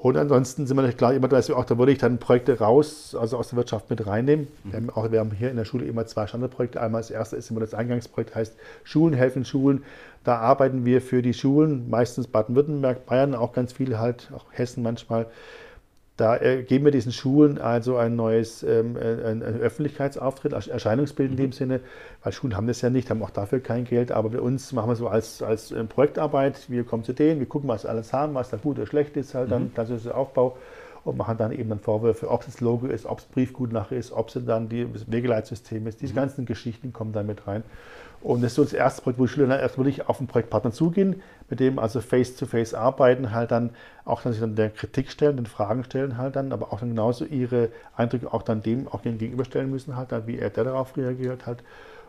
Und 0.00 0.16
ansonsten 0.16 0.66
sind 0.66 0.76
wir 0.76 0.82
natürlich 0.82 0.96
klar, 0.96 1.12
immer, 1.12 1.26
dass 1.26 1.48
wir 1.48 1.56
auch, 1.56 1.64
da 1.64 1.76
würde 1.76 1.90
ich 1.90 1.98
dann 1.98 2.18
Projekte 2.18 2.60
raus, 2.60 3.16
also 3.18 3.36
aus 3.36 3.48
der 3.48 3.56
Wirtschaft 3.56 3.90
mit 3.90 4.06
reinnehmen. 4.06 4.46
Mhm. 4.62 4.70
Wir, 4.70 4.76
haben 4.76 4.90
auch, 4.90 5.10
wir 5.10 5.18
haben 5.18 5.32
hier 5.32 5.50
in 5.50 5.56
der 5.56 5.64
Schule 5.64 5.86
immer 5.86 6.06
zwei 6.06 6.28
Standardprojekte. 6.28 6.80
Einmal 6.80 7.00
das 7.00 7.10
erste 7.10 7.34
ist 7.34 7.50
immer 7.50 7.60
das 7.60 7.74
Eingangsprojekt, 7.74 8.34
heißt 8.34 8.56
Schulen 8.84 9.12
helfen 9.12 9.44
Schulen. 9.44 9.82
Da 10.22 10.36
arbeiten 10.36 10.84
wir 10.84 11.02
für 11.02 11.20
die 11.20 11.34
Schulen, 11.34 11.90
meistens 11.90 12.28
Baden-Württemberg, 12.28 13.06
Bayern, 13.06 13.34
auch 13.34 13.52
ganz 13.52 13.72
viele 13.72 13.98
halt, 13.98 14.30
auch 14.36 14.44
Hessen 14.52 14.84
manchmal, 14.84 15.26
da 16.18 16.36
geben 16.36 16.84
wir 16.84 16.90
diesen 16.90 17.12
Schulen 17.12 17.58
also 17.58 17.96
ein 17.96 18.16
neues 18.16 18.64
ähm, 18.64 18.96
äh, 18.96 19.24
ein, 19.24 19.40
ein 19.40 19.60
Öffentlichkeitsauftritt, 19.60 20.52
Erscheinungsbild 20.52 21.30
in 21.30 21.36
dem 21.36 21.46
mhm. 21.46 21.52
Sinne, 21.52 21.80
weil 22.24 22.32
Schulen 22.32 22.56
haben 22.56 22.66
das 22.66 22.82
ja 22.82 22.90
nicht, 22.90 23.08
haben 23.08 23.22
auch 23.22 23.30
dafür 23.30 23.60
kein 23.60 23.84
Geld, 23.84 24.10
aber 24.10 24.30
bei 24.30 24.40
uns 24.40 24.72
machen 24.72 24.90
wir 24.90 24.96
so 24.96 25.06
als, 25.06 25.42
als 25.42 25.70
ähm, 25.70 25.86
Projektarbeit, 25.86 26.68
wir 26.68 26.82
kommen 26.82 27.04
zu 27.04 27.12
denen, 27.12 27.38
wir 27.38 27.46
gucken, 27.46 27.68
was 27.68 27.86
alles 27.86 28.12
haben, 28.12 28.34
was 28.34 28.50
da 28.50 28.56
gut 28.56 28.78
oder 28.78 28.86
schlecht 28.86 29.16
ist, 29.16 29.36
halt 29.36 29.52
dann, 29.52 29.64
mhm. 29.64 29.72
das 29.76 29.90
ist 29.90 30.06
der 30.06 30.16
Aufbau 30.16 30.58
und 31.04 31.16
machen 31.16 31.38
dann 31.38 31.52
eben 31.52 31.68
dann 31.68 31.78
Vorwürfe, 31.78 32.28
ob 32.28 32.40
es 32.40 32.46
das 32.46 32.60
Logo 32.60 32.88
ist, 32.88 33.06
ob 33.06 33.20
es 33.20 33.24
Briefgutmacher 33.26 33.94
ist, 33.94 34.10
ob 34.10 34.28
es 34.34 34.44
dann 34.44 34.68
das 34.68 35.10
Wegeleitsystem 35.10 35.86
ist, 35.86 36.02
diese 36.02 36.14
mhm. 36.14 36.16
ganzen 36.16 36.46
Geschichten 36.46 36.92
kommen 36.92 37.12
da 37.12 37.22
mit 37.22 37.46
rein. 37.46 37.62
Und 38.20 38.42
das 38.42 38.52
ist 38.52 38.56
so 38.56 38.64
das 38.64 38.72
erste 38.72 39.02
Projekt, 39.02 39.18
wo 39.20 39.26
die 39.26 39.32
Schüler 39.32 39.46
dann 39.46 39.60
erst 39.60 39.78
wirklich 39.78 40.08
auf 40.08 40.18
den 40.18 40.26
Projektpartner 40.26 40.72
zugehen, 40.72 41.22
mit 41.48 41.60
dem 41.60 41.78
also 41.78 42.00
face-to-face 42.00 42.74
-face 42.74 42.76
arbeiten, 42.76 43.32
halt 43.32 43.52
dann 43.52 43.70
auch 44.04 44.22
dann 44.22 44.32
sich 44.32 44.40
dann 44.40 44.56
der 44.56 44.70
Kritik 44.70 45.10
stellen, 45.10 45.36
den 45.36 45.46
Fragen 45.46 45.84
stellen 45.84 46.18
halt 46.18 46.34
dann, 46.34 46.52
aber 46.52 46.72
auch 46.72 46.80
dann 46.80 46.90
genauso 46.90 47.24
ihre 47.24 47.68
Eindrücke 47.96 48.32
auch 48.32 48.42
dann 48.42 48.62
dem 48.62 48.88
auch 48.88 49.02
gegenüberstellen 49.02 49.70
müssen 49.70 49.96
halt, 49.96 50.12
dann, 50.12 50.26
wie 50.26 50.38
er 50.38 50.50
der 50.50 50.64
darauf 50.64 50.96
reagiert 50.96 51.46
halt. 51.46 51.62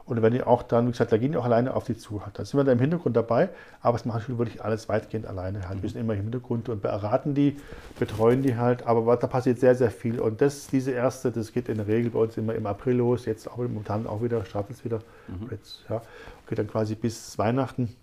Und 0.09 0.21
wenn 0.23 0.33
die 0.33 0.41
auch 0.43 0.63
dann, 0.63 0.87
wie 0.87 0.91
gesagt, 0.91 1.11
da 1.11 1.17
gehen 1.17 1.33
die 1.33 1.37
auch 1.37 1.45
alleine 1.45 1.75
auf 1.75 1.85
die 1.85 1.95
zu. 1.95 2.21
Da 2.33 2.43
sind 2.43 2.59
wir 2.59 2.63
da 2.63 2.71
im 2.71 2.79
Hintergrund 2.79 3.15
dabei, 3.15 3.49
aber 3.81 3.95
es 3.95 4.05
machen 4.05 4.21
Schüler 4.21 4.39
wirklich 4.39 4.63
alles 4.63 4.89
weitgehend 4.89 5.27
alleine 5.27 5.69
halt. 5.69 5.83
Wir 5.83 5.89
sind 5.89 6.01
immer 6.01 6.13
im 6.13 6.23
Hintergrund 6.23 6.67
und 6.67 6.81
beraten 6.81 7.35
die, 7.35 7.57
betreuen 7.99 8.41
die 8.41 8.57
halt, 8.57 8.87
aber 8.87 9.15
da 9.17 9.27
passiert 9.27 9.59
sehr, 9.59 9.75
sehr 9.75 9.91
viel. 9.91 10.19
Und 10.19 10.41
das, 10.41 10.67
diese 10.67 10.91
erste, 10.91 11.31
das 11.31 11.53
geht 11.53 11.69
in 11.69 11.77
der 11.77 11.87
Regel 11.87 12.09
bei 12.11 12.19
uns 12.19 12.37
immer 12.37 12.55
im 12.55 12.65
April 12.65 12.97
los, 12.97 13.25
jetzt 13.25 13.47
auch 13.47 13.57
momentan 13.57 14.07
auch 14.07 14.23
wieder, 14.23 14.43
startet 14.45 14.77
es 14.77 14.85
wieder. 14.85 14.99
Mhm. 15.27 15.49
Jetzt, 15.51 15.85
ja, 15.89 16.01
geht 16.47 16.57
dann 16.57 16.67
quasi 16.67 16.95
bis 16.95 17.37
Weihnachten. 17.37 17.95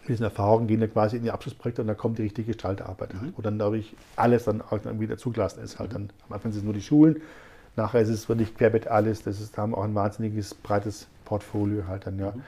Mit 0.00 0.08
diesen 0.08 0.24
Erfahrungen 0.24 0.66
gehen 0.66 0.80
dann 0.80 0.92
quasi 0.92 1.16
in 1.16 1.22
die 1.22 1.30
Abschlussprojekte 1.30 1.80
und 1.80 1.88
dann 1.88 1.96
kommt 1.96 2.18
die 2.18 2.22
richtige 2.22 2.48
Gestalterarbeit 2.48 3.14
halt, 3.14 3.22
mhm. 3.22 3.32
wo 3.36 3.42
dann 3.42 3.58
dadurch 3.58 3.94
alles 4.16 4.44
dann 4.44 4.60
auch 4.60 4.80
wieder 4.98 5.16
zugelassen 5.16 5.62
ist. 5.62 5.78
Halt 5.78 5.90
mhm. 5.90 5.94
dann, 5.94 6.10
am 6.28 6.34
Anfang 6.34 6.52
sind 6.52 6.60
es 6.60 6.64
nur 6.64 6.74
die 6.74 6.82
Schulen, 6.82 7.22
nachher 7.76 8.00
ist 8.00 8.08
es 8.08 8.28
wirklich 8.28 8.54
querbeet 8.56 8.88
alles. 8.88 9.22
Das 9.22 9.40
ist, 9.40 9.56
da 9.56 9.62
haben 9.62 9.72
wir 9.72 9.78
auch 9.78 9.84
ein 9.84 9.94
wahnsinniges 9.94 10.54
breites 10.54 11.08
Portfolio 11.24 11.86
halt 11.88 12.06
dann, 12.06 12.18
ja. 12.18 12.32
Mhm. 12.32 12.42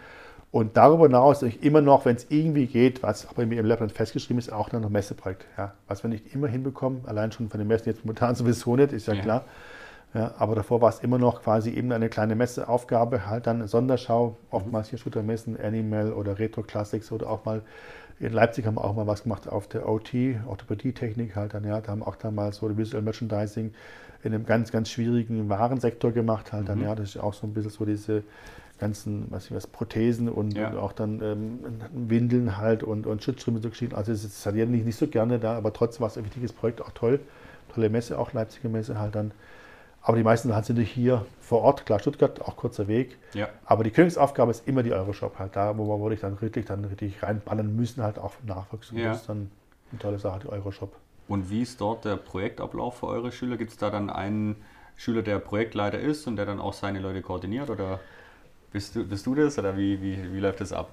Und 0.50 0.76
darüber 0.76 1.06
hinaus 1.06 1.42
immer 1.42 1.80
noch, 1.80 2.04
wenn 2.04 2.14
es 2.14 2.26
irgendwie 2.28 2.66
geht, 2.66 3.02
was 3.02 3.26
aber 3.26 3.44
mir 3.44 3.58
im 3.58 3.66
Lehrplan 3.66 3.90
festgeschrieben 3.90 4.38
ist, 4.38 4.52
auch 4.52 4.70
noch 4.70 4.84
ein 4.84 4.92
Messeprojekt. 4.92 5.46
Ja. 5.58 5.74
Was 5.88 6.04
wir 6.04 6.10
nicht 6.10 6.32
immer 6.32 6.46
hinbekommen, 6.46 7.00
allein 7.06 7.32
schon 7.32 7.48
von 7.48 7.58
den 7.58 7.66
Messen 7.66 7.88
jetzt 7.88 8.04
momentan 8.04 8.34
sowieso 8.36 8.76
nicht, 8.76 8.92
ist 8.92 9.08
ja, 9.08 9.14
ja. 9.14 9.22
klar. 9.22 9.44
Ja, 10.14 10.32
aber 10.38 10.54
davor 10.54 10.80
war 10.80 10.90
es 10.90 11.00
immer 11.00 11.18
noch 11.18 11.42
quasi 11.42 11.70
eben 11.70 11.90
eine 11.90 12.08
kleine 12.08 12.36
Messeaufgabe, 12.36 13.26
halt 13.26 13.48
dann 13.48 13.56
eine 13.56 13.66
Sonderschau, 13.66 14.36
oftmals 14.52 14.90
hier 14.90 14.98
Shooter-Messen, 15.00 15.58
Animal 15.60 16.12
oder 16.12 16.38
Retro 16.38 16.62
Classics 16.62 17.10
oder 17.10 17.28
auch 17.28 17.44
mal 17.44 17.62
in 18.20 18.32
Leipzig 18.32 18.66
haben 18.66 18.76
wir 18.76 18.84
auch 18.84 18.94
mal 18.94 19.06
was 19.06 19.24
gemacht 19.24 19.48
auf 19.48 19.68
der 19.68 19.88
OT, 19.88 20.14
Orthopädie-Technik 20.46 21.36
halt 21.36 21.54
dann, 21.54 21.64
ja, 21.64 21.80
da 21.80 21.92
haben 21.92 22.00
wir 22.00 22.08
auch 22.08 22.16
dann 22.16 22.34
mal 22.34 22.52
so 22.52 22.76
Visual 22.76 23.02
Merchandising 23.02 23.74
in 24.22 24.34
einem 24.34 24.46
ganz, 24.46 24.72
ganz 24.72 24.88
schwierigen 24.88 25.48
Warensektor 25.48 26.12
gemacht 26.12 26.52
halt 26.52 26.68
dann, 26.68 26.78
mhm. 26.78 26.84
ja, 26.84 26.94
das 26.94 27.10
ist 27.10 27.16
auch 27.18 27.34
so 27.34 27.46
ein 27.46 27.54
bisschen 27.54 27.70
so 27.70 27.84
diese 27.84 28.22
ganzen, 28.78 29.26
was 29.30 29.46
ich 29.46 29.54
was, 29.54 29.66
Prothesen 29.66 30.28
und, 30.28 30.54
ja. 30.54 30.68
und 30.68 30.78
auch 30.78 30.92
dann 30.92 31.22
ähm, 31.22 31.58
Windeln 31.92 32.56
halt 32.56 32.82
und, 32.82 33.06
und 33.06 33.22
Schutzstrümpfe 33.22 33.62
so 33.62 33.70
geschrieben. 33.70 33.94
Also 33.94 34.12
es 34.12 34.24
ist 34.24 34.44
halt 34.44 34.56
nicht, 34.56 34.84
nicht 34.84 34.96
so 34.96 35.06
gerne 35.06 35.38
da, 35.38 35.56
aber 35.56 35.72
trotzdem 35.72 36.00
war 36.00 36.08
es 36.08 36.18
ein 36.18 36.24
wichtiges 36.24 36.52
Projekt, 36.52 36.82
auch 36.82 36.90
toll. 36.90 37.20
Tolle 37.72 37.88
Messe, 37.88 38.18
auch 38.18 38.32
Leipziger 38.32 38.68
Messe 38.68 38.98
halt 38.98 39.14
dann. 39.14 39.32
Aber 40.06 40.18
die 40.18 40.22
meisten 40.22 40.52
sind 40.62 40.78
hier 40.80 41.24
vor 41.40 41.62
Ort, 41.62 41.86
klar 41.86 41.98
Stuttgart, 41.98 42.42
auch 42.42 42.56
kurzer 42.56 42.88
Weg. 42.88 43.16
Ja. 43.32 43.48
Aber 43.64 43.84
die 43.84 43.90
Königsaufgabe 43.90 44.50
ist 44.50 44.68
immer 44.68 44.82
die 44.82 44.92
Euroshop 44.92 45.38
halt, 45.38 45.56
da 45.56 45.78
wo 45.78 45.86
wir 45.86 45.98
wirklich 45.98 46.20
dann 46.20 46.34
richtig, 46.34 46.66
dann 46.66 46.84
richtig 46.84 47.22
reinballern 47.22 47.74
müssen, 47.74 48.02
halt 48.02 48.18
auch 48.18 48.32
vom 48.32 48.46
Nachwuchs. 48.46 48.90
Und 48.90 48.98
ja. 48.98 49.08
das 49.08 49.22
ist 49.22 49.28
dann 49.30 49.50
eine 49.90 49.98
tolle 49.98 50.18
Sache, 50.18 50.40
die 50.40 50.48
Euroshop. 50.50 50.94
Und 51.26 51.48
wie 51.48 51.62
ist 51.62 51.80
dort 51.80 52.04
der 52.04 52.16
Projektablauf 52.16 52.98
für 52.98 53.06
eure 53.06 53.32
Schüler? 53.32 53.56
Gibt 53.56 53.70
es 53.70 53.78
da 53.78 53.88
dann 53.88 54.10
einen 54.10 54.56
Schüler, 54.94 55.22
der 55.22 55.38
Projektleiter 55.38 55.98
ist 55.98 56.26
und 56.26 56.36
der 56.36 56.44
dann 56.44 56.60
auch 56.60 56.74
seine 56.74 57.00
Leute 57.00 57.22
koordiniert? 57.22 57.70
Oder 57.70 57.98
bist 58.72 58.94
du, 58.96 59.04
bist 59.08 59.24
du 59.24 59.34
das 59.34 59.58
oder 59.58 59.74
wie, 59.78 60.02
wie, 60.02 60.34
wie 60.34 60.38
läuft 60.38 60.60
das 60.60 60.74
ab? 60.74 60.90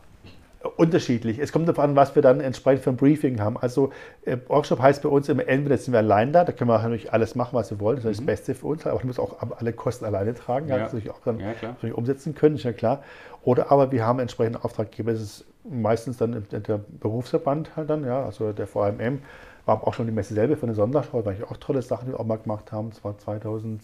Unterschiedlich. 0.78 1.40
Es 1.40 1.52
kommt 1.52 1.68
darauf 1.68 1.84
an, 1.84 1.96
was 1.96 2.14
wir 2.14 2.22
dann 2.22 2.40
entsprechend 2.40 2.84
für 2.84 2.92
ein 2.92 2.98
Briefing 2.98 3.40
haben. 3.40 3.58
Also 3.58 3.92
äh, 4.26 4.38
Workshop 4.48 4.80
heißt 4.80 5.02
bei 5.02 5.10
uns 5.10 5.28
immer, 5.28 5.48
entweder 5.48 5.78
sind 5.78 5.94
wir 5.94 6.00
allein 6.00 6.34
da, 6.34 6.44
da 6.44 6.52
können 6.52 6.70
wir 6.70 6.78
natürlich 6.78 7.12
alles 7.12 7.34
machen, 7.34 7.54
was 7.54 7.72
wir 7.72 7.80
wollen, 7.80 7.96
das 7.96 8.06
ist 8.06 8.22
mhm. 8.22 8.26
das 8.28 8.38
Beste 8.38 8.56
für 8.56 8.68
uns, 8.68 8.86
aber 8.86 9.00
wir 9.02 9.08
müssen 9.08 9.22
auch 9.22 9.38
alle 9.58 9.74
Kosten 9.74 10.06
alleine 10.06 10.36
tragen, 10.36 10.68
ja. 10.68 10.78
also 10.78 10.98
auch 11.10 11.22
dann 11.26 11.40
ja, 11.40 11.94
umsetzen 11.94 12.36
können, 12.36 12.56
ist 12.56 12.64
ja 12.64 12.74
klar. 12.74 13.04
Oder 13.44 13.72
aber 13.72 13.92
wir 13.92 14.06
haben 14.06 14.20
entsprechende 14.20 14.64
Auftraggeber, 14.64 15.14
das 15.14 15.22
ist 15.22 15.46
meistens 15.64 16.18
dann 16.18 16.46
der 16.52 16.80
Berufsverband 17.00 17.76
halt 17.76 17.90
dann, 17.90 18.06
ja, 18.06 18.24
also 18.24 18.52
der 18.52 18.68
VMM, 18.68 19.20
war 19.66 19.88
auch 19.88 19.94
schon 19.94 20.06
die 20.06 20.12
Messe 20.12 20.34
selber 20.34 20.58
für 20.58 20.66
eine 20.66 20.76
Sonderschau, 20.76 21.26
weil 21.26 21.36
ich 21.36 21.44
auch 21.44 21.58
tolle 21.58 21.82
Sachen, 21.82 22.08
die 22.08 22.14
wir 22.14 22.20
auch 22.20 22.26
mal 22.26 22.38
gemacht 22.38 22.72
haben. 22.72 22.90
Das 22.90 23.04
war 23.04 23.18
2008, 23.18 23.82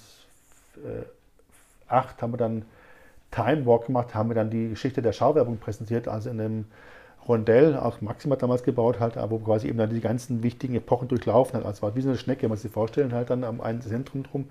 haben 2.21 2.33
wir 2.33 2.37
dann 2.37 2.65
Time 3.31 3.65
Walk 3.65 3.87
gemacht, 3.87 4.15
haben 4.15 4.29
wir 4.29 4.35
dann 4.35 4.49
die 4.49 4.69
Geschichte 4.69 5.01
der 5.01 5.13
Schauwerbung 5.13 5.57
präsentiert, 5.57 6.07
also 6.07 6.29
in 6.29 6.39
einem 6.39 6.65
Rondell, 7.27 7.75
auch 7.75 7.99
Maxima 8.01 8.33
hat 8.33 8.41
damals 8.41 8.63
gebaut, 8.63 8.99
halt, 8.99 9.17
wo 9.29 9.39
quasi 9.39 9.67
eben 9.67 9.77
dann 9.77 9.89
die 9.89 9.99
ganzen 9.99 10.43
wichtigen 10.43 10.75
Epochen 10.75 11.07
durchlaufen 11.07 11.59
hat. 11.59 11.65
Also 11.65 11.81
war 11.81 11.95
wie 11.95 12.01
so 12.01 12.09
eine 12.09 12.17
Schnecke, 12.17 12.47
man 12.47 12.57
sich 12.57 12.71
vorstellen, 12.71 13.11
halt 13.13 13.29
dann 13.29 13.43
am 13.43 13.59
einen 13.59 13.81
Zentrum 13.81 14.23
drum. 14.23 14.45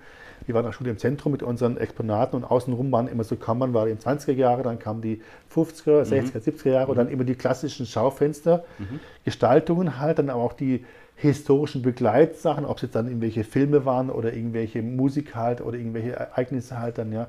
Wir 0.45 0.55
waren 0.55 0.67
auch 0.67 0.75
schon 0.75 0.87
im 0.87 0.99
Zentrum 0.99 1.33
mit 1.33 1.43
unseren 1.43 1.79
Exponaten 1.79 2.37
und 2.37 2.45
außenrum 2.45 2.93
waren 2.93 3.09
immer 3.09 3.25
so 3.25 3.37
Kammern, 3.37 3.73
war 3.73 3.89
in 3.89 3.99
20er 3.99 4.33
Jahre, 4.33 4.63
dann 4.63 4.79
kamen 4.79 5.01
die 5.01 5.23
50er, 5.55 6.03
60er, 6.03 6.23
mhm. 6.23 6.59
70er 6.59 6.71
Jahre 6.71 6.91
und 6.91 6.99
dann 6.99 7.09
immer 7.09 7.25
die 7.25 7.35
klassischen 7.35 7.87
Schaufenster, 7.87 8.65
mhm. 8.79 9.01
Gestaltungen 9.25 9.99
halt, 9.99 10.19
dann 10.19 10.29
aber 10.29 10.43
auch 10.43 10.53
die 10.53 10.85
historischen 11.17 11.83
Begleitsachen, 11.83 12.67
ob 12.67 12.77
es 12.77 12.83
jetzt 12.83 12.95
dann 12.95 13.09
irgendwelche 13.09 13.43
Filme 13.43 13.85
waren 13.85 14.11
oder 14.11 14.35
irgendwelche 14.35 14.83
Musik 14.83 15.35
halt 15.35 15.61
oder 15.63 15.79
irgendwelche 15.79 16.13
Ereignisse 16.13 16.79
halt 16.79 16.99
dann, 16.99 17.13
ja. 17.13 17.29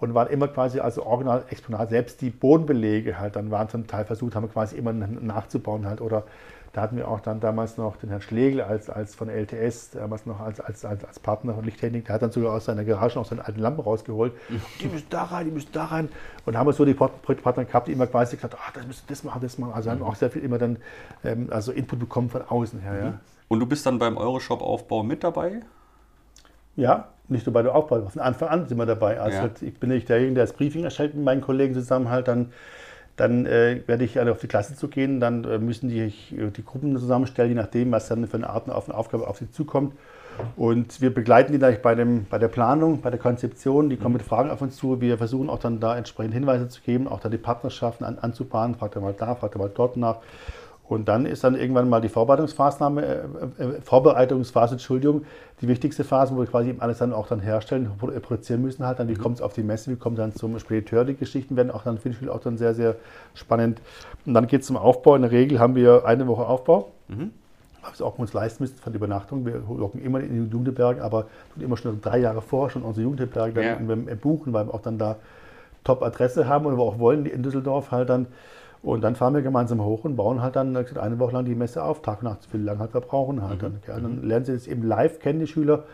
Und 0.00 0.14
waren 0.14 0.28
immer 0.28 0.48
quasi 0.48 0.80
also 0.80 1.04
original 1.06 1.44
Exponat, 1.50 1.88
selbst 1.88 2.20
die 2.20 2.30
Bodenbelege 2.30 3.18
halt, 3.18 3.36
dann 3.36 3.50
waren 3.50 3.68
zum 3.68 3.86
Teil 3.86 4.04
versucht, 4.04 4.34
haben 4.34 4.50
quasi 4.50 4.76
immer 4.76 4.92
nachzubauen 4.92 5.86
halt 5.86 6.00
oder 6.00 6.24
da 6.78 6.82
hatten 6.82 6.96
wir 6.96 7.08
auch 7.08 7.18
dann 7.18 7.40
damals 7.40 7.76
noch 7.76 7.96
den 7.96 8.08
Herrn 8.08 8.20
Schlegel 8.20 8.60
als, 8.60 8.88
als 8.88 9.16
von 9.16 9.28
LTS, 9.28 9.90
damals 9.90 10.26
noch 10.26 10.38
als, 10.38 10.60
als, 10.60 10.84
als, 10.84 11.04
als 11.04 11.18
Partner 11.18 11.54
von 11.54 11.64
Lichttechnik. 11.64 12.04
Der 12.04 12.14
hat 12.14 12.22
dann 12.22 12.30
sogar 12.30 12.52
aus 12.52 12.66
seiner 12.66 12.84
Garage 12.84 13.18
auch 13.18 13.24
seine 13.24 13.44
alten 13.44 13.58
Lampen 13.58 13.80
rausgeholt. 13.80 14.32
Mhm. 14.48 14.60
Die 14.80 14.86
müssen 14.86 15.08
da 15.10 15.24
rein, 15.24 15.46
die 15.46 15.50
müssen 15.50 15.72
da 15.72 15.86
rein. 15.86 16.08
Und 16.46 16.56
haben 16.56 16.68
wir 16.68 16.72
so 16.72 16.84
die 16.84 16.94
Partner 16.94 17.64
gehabt, 17.64 17.88
die 17.88 17.92
immer 17.92 18.06
quasi 18.06 18.36
gesagt 18.36 18.54
haben, 18.54 18.62
ah, 18.64 18.70
das 18.72 18.86
müssen 18.86 19.02
das 19.08 19.24
machen, 19.24 19.40
das 19.42 19.58
machen. 19.58 19.72
Also 19.72 19.90
haben 19.90 20.04
auch 20.04 20.14
sehr 20.14 20.30
viel 20.30 20.44
immer 20.44 20.58
dann 20.58 20.76
ähm, 21.24 21.48
also 21.50 21.72
Input 21.72 21.98
bekommen 21.98 22.30
von 22.30 22.42
außen 22.42 22.78
her. 22.78 22.96
Ja. 22.96 23.10
Mhm. 23.10 23.20
Und 23.48 23.58
du 23.58 23.66
bist 23.66 23.84
dann 23.84 23.98
beim 23.98 24.16
Euroshop-Aufbau 24.16 25.02
mit 25.02 25.24
dabei? 25.24 25.62
Ja, 26.76 27.08
nicht 27.26 27.44
nur 27.44 27.54
bei 27.54 27.62
der 27.62 27.74
Aufbau, 27.74 28.02
von 28.02 28.22
Anfang 28.22 28.50
an 28.50 28.68
sind 28.68 28.78
wir 28.78 28.86
dabei. 28.86 29.18
Also 29.18 29.34
ja. 29.34 29.42
halt, 29.42 29.62
ich 29.62 29.80
bin 29.80 29.90
nicht 29.90 30.08
derjenige, 30.08 30.36
der 30.36 30.44
das 30.44 30.52
Briefing 30.52 30.84
erstellt 30.84 31.16
mit 31.16 31.24
meinen 31.24 31.40
Kollegen 31.40 31.74
zusammen 31.74 32.08
halt 32.08 32.28
dann 32.28 32.52
dann 33.18 33.46
äh, 33.46 33.82
werde 33.86 34.04
ich 34.04 34.18
alle 34.18 34.32
auf 34.32 34.40
die 34.40 34.46
Klasse 34.46 34.74
zu 34.74 34.88
gehen, 34.88 35.20
dann 35.20 35.44
äh, 35.44 35.58
müssen 35.58 35.88
die 35.88 36.00
äh, 36.00 36.50
die 36.50 36.64
Gruppen 36.64 36.96
zusammenstellen, 36.96 37.50
je 37.50 37.56
nachdem, 37.56 37.92
was 37.92 38.08
dann 38.08 38.26
für 38.26 38.36
eine 38.36 38.48
Art 38.48 38.70
auf 38.70 38.88
eine 38.88 38.96
Aufgabe 38.96 39.26
auf 39.26 39.38
sie 39.38 39.50
zukommt. 39.50 39.94
Und 40.56 41.00
wir 41.00 41.12
begleiten 41.12 41.52
die 41.52 41.58
dann 41.58 41.76
bei, 41.82 41.96
dem, 41.96 42.26
bei 42.30 42.38
der 42.38 42.46
Planung, 42.46 43.00
bei 43.00 43.10
der 43.10 43.18
Konzeption, 43.18 43.90
die 43.90 43.96
kommen 43.96 44.14
mit 44.14 44.22
Fragen 44.22 44.50
auf 44.50 44.62
uns 44.62 44.76
zu. 44.76 45.00
Wir 45.00 45.18
versuchen 45.18 45.50
auch 45.50 45.58
dann 45.58 45.80
da 45.80 45.96
entsprechend 45.96 46.32
Hinweise 46.32 46.68
zu 46.68 46.80
geben, 46.80 47.08
auch 47.08 47.18
da 47.18 47.28
die 47.28 47.38
Partnerschaften 47.38 48.04
an, 48.04 48.18
anzubahnen, 48.18 48.76
fragt 48.76 48.94
er 48.94 49.00
mal 49.00 49.14
da, 49.18 49.34
fragt 49.34 49.56
er 49.56 49.58
mal 49.58 49.70
dort 49.74 49.96
nach. 49.96 50.18
Und 50.88 51.06
dann 51.06 51.26
ist 51.26 51.44
dann 51.44 51.54
irgendwann 51.54 51.88
mal 51.90 52.00
die 52.00 52.08
Vorbereitungsphase, 52.08 52.82
äh, 53.58 53.62
äh, 53.62 53.80
Vorbereitungsphase, 53.82 54.76
Entschuldigung, 54.76 55.26
die 55.60 55.68
wichtigste 55.68 56.02
Phase, 56.02 56.34
wo 56.34 56.40
wir 56.40 56.46
quasi 56.46 56.74
alles 56.78 56.98
dann 56.98 57.12
auch 57.12 57.28
dann 57.28 57.40
herstellen, 57.40 57.90
produzieren 57.98 58.62
müssen 58.62 58.86
halt. 58.86 58.98
Dann, 58.98 59.08
wie 59.08 59.12
mhm. 59.12 59.18
kommt 59.18 59.36
es 59.36 59.42
auf 59.42 59.52
die 59.52 59.62
Messe, 59.62 59.90
wie 59.90 59.96
kommt 59.96 60.18
dann 60.18 60.34
zum 60.34 60.58
Spediteur, 60.58 61.04
die 61.04 61.14
Geschichten 61.14 61.56
werden 61.56 61.70
auch 61.70 61.84
dann, 61.84 61.98
finde 61.98 62.16
ich, 62.20 62.28
auch 62.30 62.40
dann 62.40 62.56
sehr, 62.56 62.74
sehr 62.74 62.96
spannend. 63.34 63.82
Und 64.24 64.32
dann 64.32 64.46
geht 64.46 64.62
es 64.62 64.66
zum 64.66 64.78
Aufbau. 64.78 65.14
In 65.14 65.22
der 65.22 65.30
Regel 65.30 65.58
haben 65.58 65.74
wir 65.74 66.06
eine 66.06 66.26
Woche 66.26 66.46
Aufbau. 66.46 66.88
Mhm. 67.08 67.32
Was 67.82 68.00
wir 68.00 68.06
auch 68.06 68.18
uns 68.18 68.32
leisten 68.32 68.62
müssen 68.62 68.76
von 68.78 68.92
der 68.92 68.98
Übernachtung. 68.98 69.44
Wir 69.44 69.62
locken 69.68 70.02
immer 70.02 70.20
in 70.20 70.46
die 70.46 70.50
Jugendherberge, 70.50 71.02
aber 71.02 71.26
tun 71.54 71.62
immer 71.62 71.76
schon 71.76 72.00
drei 72.00 72.18
Jahre 72.18 72.40
vor 72.40 72.70
schon 72.70 72.82
unsere 72.82 73.04
Jugendherberge 73.04 73.62
ja. 73.62 73.76
buchen, 74.20 74.52
weil 74.52 74.66
wir 74.66 74.74
auch 74.74 74.82
dann 74.82 74.98
da 74.98 75.16
Top-Adresse 75.84 76.48
haben 76.48 76.66
und 76.66 76.76
wir 76.76 76.82
auch 76.82 76.98
wollen, 76.98 77.26
in 77.26 77.42
Düsseldorf 77.42 77.90
halt 77.90 78.08
dann. 78.08 78.26
Und 78.88 79.02
dann 79.02 79.16
fahren 79.16 79.34
wir 79.34 79.42
gemeinsam 79.42 79.84
hoch 79.84 80.04
und 80.04 80.16
bauen 80.16 80.40
halt 80.40 80.56
dann 80.56 80.74
eine 80.74 81.18
Woche 81.18 81.32
lang 81.34 81.44
die 81.44 81.54
Messe 81.54 81.82
auf, 81.82 82.00
Tag 82.00 82.22
und 82.22 82.24
Nacht, 82.24 82.48
wie 82.52 82.56
lange 82.56 82.78
halt 82.78 82.94
wir 82.94 83.02
brauchen 83.02 83.42
halt. 83.42 83.60
Mhm. 83.60 83.80
Dann, 83.86 84.02
dann 84.02 84.22
lernen 84.22 84.46
sie 84.46 84.54
das 84.54 84.66
eben 84.66 84.82
live 84.82 85.18
kennen, 85.18 85.40
die 85.40 85.46
Schüler, 85.46 85.84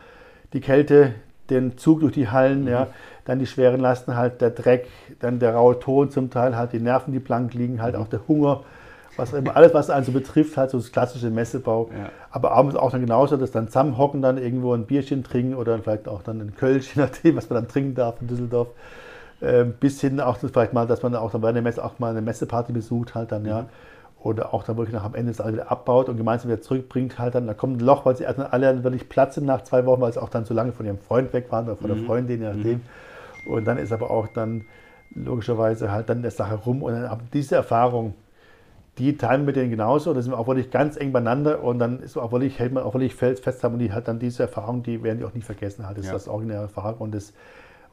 die 0.53 0.61
Kälte, 0.61 1.13
den 1.51 1.77
Zug 1.77 2.01
durch 2.01 2.13
die 2.13 2.29
Hallen, 2.29 2.63
mhm. 2.63 2.69
ja, 2.69 2.87
dann 3.25 3.41
die 3.41 3.47
schweren 3.47 3.81
Lasten 3.81 4.15
halt, 4.17 4.41
der 4.41 4.51
Dreck, 4.51 4.87
dann 5.19 5.41
der 5.41 5.57
raue 5.57 5.81
Ton 5.81 6.11
zum 6.11 6.31
Teil, 6.31 6.57
halt 6.57 6.73
die 6.73 6.79
Nerven, 6.79 7.13
die 7.13 7.19
blank 7.19 7.53
liegen, 7.53 7.83
halt 7.83 7.97
mhm. 7.97 8.03
auch 8.03 8.07
der 8.07 8.29
Hunger, 8.29 8.61
was 9.17 9.33
immer, 9.33 9.57
alles, 9.57 9.75
was 9.75 9.91
einen 9.91 10.05
so 10.05 10.13
betrifft, 10.13 10.57
halt 10.57 10.71
so 10.71 10.79
das 10.79 10.93
klassische 10.93 11.31
Messebau. 11.31 11.91
Ja. 11.91 12.11
Aber 12.31 12.53
abends 12.53 12.77
auch 12.77 12.93
dann 12.93 13.01
genauso, 13.01 13.37
dass 13.37 13.51
dann 13.51 13.67
zusammenhocken, 13.67 14.23
dann 14.23 14.39
irgendwo 14.39 14.73
ein 14.73 14.87
Bierchen 14.87 15.25
trinken 15.25 15.57
oder 15.57 15.77
vielleicht 15.81 16.07
auch 16.07 16.23
dann 16.23 16.41
ein 16.41 16.55
Kölsch, 16.55 16.95
je 16.95 17.03
nachdem, 17.03 17.35
was 17.35 17.51
man 17.51 17.57
dann 17.57 17.69
trinken 17.69 17.97
darf 17.97 18.21
in 18.21 18.29
Düsseldorf. 18.29 18.69
Ähm, 19.43 19.75
bis 19.79 20.01
hin 20.01 20.21
auch 20.21 20.39
vielleicht 20.39 20.73
mal, 20.73 20.87
dass 20.87 21.03
man 21.03 21.15
auch 21.15 21.31
dann 21.31 21.41
bei 21.41 21.53
der 21.53 21.63
Messe 21.63 21.85
auch 21.85 21.99
mal 21.99 22.11
eine 22.11 22.23
Messeparty 22.23 22.73
besucht 22.73 23.15
halt 23.15 23.33
dann, 23.33 23.45
ja. 23.45 23.63
Mhm. 23.63 23.67
Oder 24.23 24.55
auch 24.55 24.65
dann 24.65 24.79
wirklich 24.79 24.95
nach 24.95 25.05
am 25.05 25.15
Ende 25.15 25.33
das 25.33 25.41
alles 25.43 25.57
wieder 25.57 25.71
abbaut 25.71 26.09
und 26.09 26.17
gemeinsam 26.17 26.51
wieder 26.51 26.63
zurückbringt 26.63 27.19
halt 27.19 27.35
dann. 27.35 27.47
Da 27.47 27.53
kommt 27.53 27.77
ein 27.77 27.85
Loch, 27.85 28.07
weil 28.07 28.17
sie 28.17 28.25
erstmal 28.25 28.47
alle 28.47 28.83
wirklich 28.83 29.11
Platz 29.11 29.35
sind 29.35 29.45
nach 29.45 29.63
zwei 29.65 29.85
Wochen, 29.85 30.01
weil 30.01 30.15
sie 30.15 30.23
auch 30.23 30.31
dann 30.31 30.47
so 30.47 30.55
lange 30.55 30.73
von 30.73 30.87
ihrem 30.87 30.99
Freund 30.99 31.35
weg 31.35 31.53
waren 31.53 31.67
oder 31.67 31.77
von 31.77 31.91
mhm. 31.91 31.95
der 31.97 32.05
Freundin, 32.05 32.41
je 32.41 32.49
nachdem. 32.49 32.81
Mhm. 33.45 33.53
Und 33.53 33.67
dann 33.67 33.77
ist 33.77 33.93
aber 33.93 34.11
auch 34.11 34.29
dann 34.29 34.65
logischerweise 35.15 35.93
halt 35.93 36.09
dann 36.09 36.23
der 36.23 36.31
Sache 36.31 36.55
rum. 36.55 36.83
Und 36.83 36.95
dann 36.95 37.21
diese 37.35 37.57
Erfahrung, 37.57 38.15
die 38.99 39.17
teilen 39.17 39.43
wir 39.43 39.47
mit 39.47 39.57
denen 39.57 39.71
genauso. 39.71 40.15
Da 40.15 40.23
sind 40.23 40.33
wir 40.33 40.39
auch 40.39 40.47
wirklich 40.47 40.71
ganz 40.71 40.97
eng 40.97 41.13
beieinander 41.13 41.63
und 41.63 41.79
dann 41.79 42.01
ist 42.01 42.17
auch 42.17 42.33
wirklich, 42.33 42.59
hält 42.59 42.73
man 42.73 42.85
auch 42.85 42.95
wirklich 42.95 43.15
fest 43.15 43.63
haben 43.65 43.75
und 43.75 43.81
die 43.81 43.93
halt 43.93 44.09
dann 44.09 44.19
diese 44.19 44.45
Erfahrung, 44.45 44.83
die 44.83 45.03
werden 45.03 45.19
die 45.19 45.25
auch 45.25 45.35
nie 45.35 45.43
vergessen 45.43 45.87
halt. 45.87 45.99
Das 45.99 46.07
ja. 46.07 46.15
ist 46.15 46.27
das 46.27 46.33
originäre 46.33 46.63
Erfahrung 46.63 46.99
und 46.99 47.15
das 47.15 47.33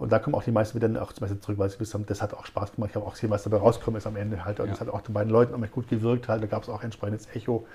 und 0.02 0.12
da 0.12 0.18
kommen 0.18 0.36
auch 0.36 0.44
die 0.44 0.52
meisten 0.52 0.82
wieder 0.82 1.00
auch 1.00 1.14
zum 1.14 1.22
Beispiel 1.22 1.40
zurück, 1.42 1.60
weil 1.60 1.70
sie 1.70 1.80
wissen, 1.80 2.08
das 2.08 2.24
hat 2.24 2.34
auch 2.34 2.48
Spaß 2.48 2.74
gemacht. 2.74 2.90
Ich 2.90 2.96
habe 2.96 3.06
auch 3.06 3.14
gesehen, 3.14 3.30
was 3.30 3.44
dabei 3.44 3.58
rausgekommen 3.58 4.00
ist 4.00 4.08
am 4.08 4.16
Ende 4.16 4.44
halt. 4.44 4.60
Und 4.60 4.66
ja. 4.66 4.72
das 4.72 4.82
hat 4.82 4.90
auch 4.90 5.02
den 5.02 5.14
beiden 5.14 5.32
Leuten 5.32 5.54
auch 5.54 5.72
gut 5.72 5.90
gewirkt 5.90 6.28
halt. 6.28 6.42
Da 6.42 6.48
gab 6.48 6.64
es 6.64 6.70
auch 6.70 6.82
entsprechendes 6.82 7.28
Echo. 7.36 7.68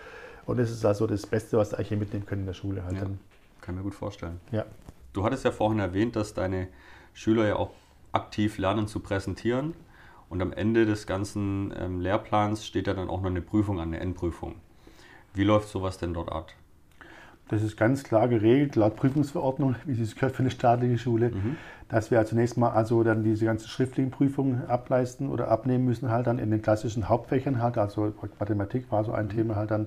Und 0.44 0.58
das 0.58 0.72
ist 0.72 0.84
also 0.84 1.06
das 1.06 1.24
Beste, 1.24 1.56
was 1.56 1.70
sie 1.70 1.76
eigentlich 1.76 1.90
hier 1.90 1.98
mitnehmen 1.98 2.26
können 2.26 2.40
in 2.40 2.46
der 2.48 2.54
Schule 2.54 2.82
halt. 2.82 2.96
Ja, 2.96 3.02
kann 3.02 3.16
ich 3.68 3.76
mir 3.76 3.82
gut 3.82 3.94
vorstellen. 3.94 4.40
Ja. 4.50 4.64
Du 5.12 5.22
hattest 5.22 5.44
ja 5.44 5.52
vorhin 5.52 5.78
erwähnt, 5.78 6.16
dass 6.16 6.34
deine 6.34 6.66
Schüler 7.14 7.46
ja 7.46 7.54
auch 7.54 7.70
aktiv 8.10 8.58
lernen 8.58 8.88
zu 8.88 8.98
präsentieren. 8.98 9.74
Und 10.28 10.42
am 10.42 10.52
Ende 10.52 10.84
des 10.84 11.06
ganzen 11.06 11.72
ähm, 11.78 12.00
Lehrplans 12.00 12.66
steht 12.66 12.88
ja 12.88 12.94
dann 12.94 13.08
auch 13.08 13.20
noch 13.20 13.30
eine 13.30 13.40
Prüfung 13.40 13.78
an, 13.78 13.90
eine 13.90 14.00
Endprüfung. 14.00 14.56
Wie 15.32 15.44
läuft 15.44 15.68
sowas 15.68 15.96
denn 15.98 16.12
dort 16.12 16.32
ab? 16.32 16.50
Das 17.48 17.62
ist 17.62 17.76
ganz 17.76 18.02
klar 18.02 18.26
geregelt, 18.26 18.74
laut 18.74 18.96
Prüfungsverordnung, 18.96 19.76
wie 19.84 20.00
es 20.00 20.16
gehört 20.16 20.34
für 20.34 20.40
eine 20.40 20.50
staatliche 20.50 20.98
Schule, 20.98 21.30
mhm. 21.30 21.56
dass 21.88 22.10
wir 22.10 22.24
zunächst 22.26 22.56
mal 22.56 22.70
also 22.70 23.04
dann 23.04 23.22
diese 23.22 23.44
ganzen 23.44 23.68
schriftlichen 23.68 24.10
Prüfungen 24.10 24.66
ableisten 24.66 25.28
oder 25.28 25.48
abnehmen 25.48 25.84
müssen, 25.84 26.10
halt 26.10 26.26
dann 26.26 26.40
in 26.40 26.50
den 26.50 26.60
klassischen 26.60 27.08
Hauptfächern 27.08 27.62
halt, 27.62 27.78
also 27.78 28.12
Mathematik 28.40 28.90
war 28.90 29.04
so 29.04 29.12
ein 29.12 29.26
mhm. 29.26 29.30
Thema, 29.30 29.56
halt 29.56 29.70
dann 29.70 29.86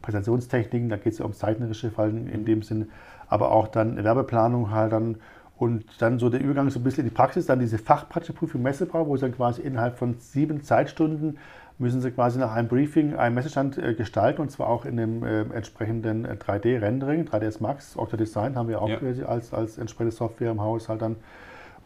Präsentationstechniken, 0.00 0.88
da 0.88 0.96
geht 0.96 1.12
es 1.12 1.18
ja 1.18 1.26
um 1.26 1.34
zeichnerische 1.34 1.90
Fallen 1.90 2.28
in 2.28 2.46
dem 2.46 2.62
Sinn, 2.62 2.90
aber 3.28 3.52
auch 3.52 3.68
dann 3.68 4.02
Werbeplanung 4.02 4.70
halt 4.70 4.92
dann 4.92 5.16
und 5.56 5.84
dann 6.00 6.18
so 6.18 6.30
der 6.30 6.40
Übergang 6.40 6.70
so 6.70 6.80
ein 6.80 6.82
bisschen 6.82 7.04
in 7.04 7.10
die 7.10 7.14
Praxis, 7.14 7.46
dann 7.46 7.60
diese 7.60 7.78
fachpraktische 7.78 8.32
Prüfung 8.32 8.62
Messebau, 8.62 9.06
wo 9.06 9.14
es 9.14 9.20
dann 9.20 9.32
quasi 9.32 9.62
innerhalb 9.62 9.98
von 9.98 10.16
sieben 10.18 10.62
Zeitstunden 10.62 11.38
müssen 11.78 12.00
Sie 12.00 12.10
quasi 12.10 12.38
nach 12.38 12.52
einem 12.52 12.68
Briefing 12.68 13.16
einen 13.16 13.34
Messestand 13.34 13.78
äh, 13.78 13.94
gestalten 13.94 14.40
und 14.40 14.50
zwar 14.50 14.68
auch 14.68 14.84
in 14.84 14.96
dem 14.96 15.24
äh, 15.24 15.42
entsprechenden 15.42 16.26
3D-Rendering, 16.26 17.24
3ds 17.24 17.60
Max, 17.60 17.96
Octa 17.96 18.16
Design 18.16 18.56
haben 18.56 18.68
wir 18.68 18.80
auch 18.80 18.88
ja. 18.88 18.98
als, 19.26 19.52
als 19.52 19.78
entsprechende 19.78 20.14
Software 20.14 20.52
im 20.52 20.60
Haus 20.60 20.88
halt 20.88 21.02
dann. 21.02 21.16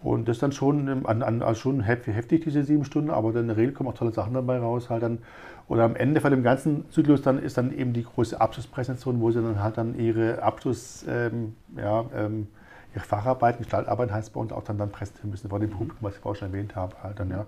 Und 0.02 0.28
das 0.28 0.36
ist 0.36 0.42
dann 0.42 0.52
schon, 0.52 1.06
an, 1.06 1.22
an, 1.22 1.42
also 1.42 1.60
schon 1.60 1.80
heftig, 1.80 2.44
diese 2.44 2.62
sieben 2.62 2.84
Stunden, 2.84 3.10
aber 3.10 3.34
in 3.34 3.48
der 3.48 3.56
Regel 3.56 3.72
kommen 3.72 3.88
auch 3.88 3.94
tolle 3.94 4.12
Sachen 4.12 4.34
dabei 4.34 4.58
raus 4.58 4.90
halt 4.90 5.02
dann. 5.02 5.18
Und 5.66 5.80
am 5.80 5.96
Ende 5.96 6.20
von 6.20 6.30
dem 6.30 6.42
ganzen 6.42 6.88
Zyklus 6.90 7.20
dann 7.20 7.42
ist 7.42 7.58
dann 7.58 7.76
eben 7.76 7.92
die 7.92 8.04
große 8.04 8.40
Abschlusspräsentation, 8.40 9.20
wo 9.20 9.30
sie 9.30 9.42
dann 9.42 9.62
halt 9.62 9.76
dann 9.76 9.98
ihre 9.98 10.42
Abschluss, 10.42 11.04
ähm, 11.08 11.56
ja, 11.76 12.04
ähm, 12.14 12.46
ihre 12.94 13.04
Facharbeiten, 13.04 13.62
Gestaltarbeiten 13.62 14.14
heißt 14.14 14.32
bei 14.32 14.40
uns 14.40 14.52
auch 14.52 14.62
dann, 14.62 14.78
dann 14.78 14.90
präsentieren 14.90 15.30
müssen 15.30 15.50
vor 15.50 15.58
dem 15.58 15.70
Publikum, 15.70 15.98
was 16.00 16.14
ich 16.14 16.20
vorhin 16.20 16.38
schon 16.38 16.48
erwähnt 16.48 16.76
habe 16.76 16.94
halt 17.02 17.18
dann, 17.18 17.30
ja. 17.30 17.46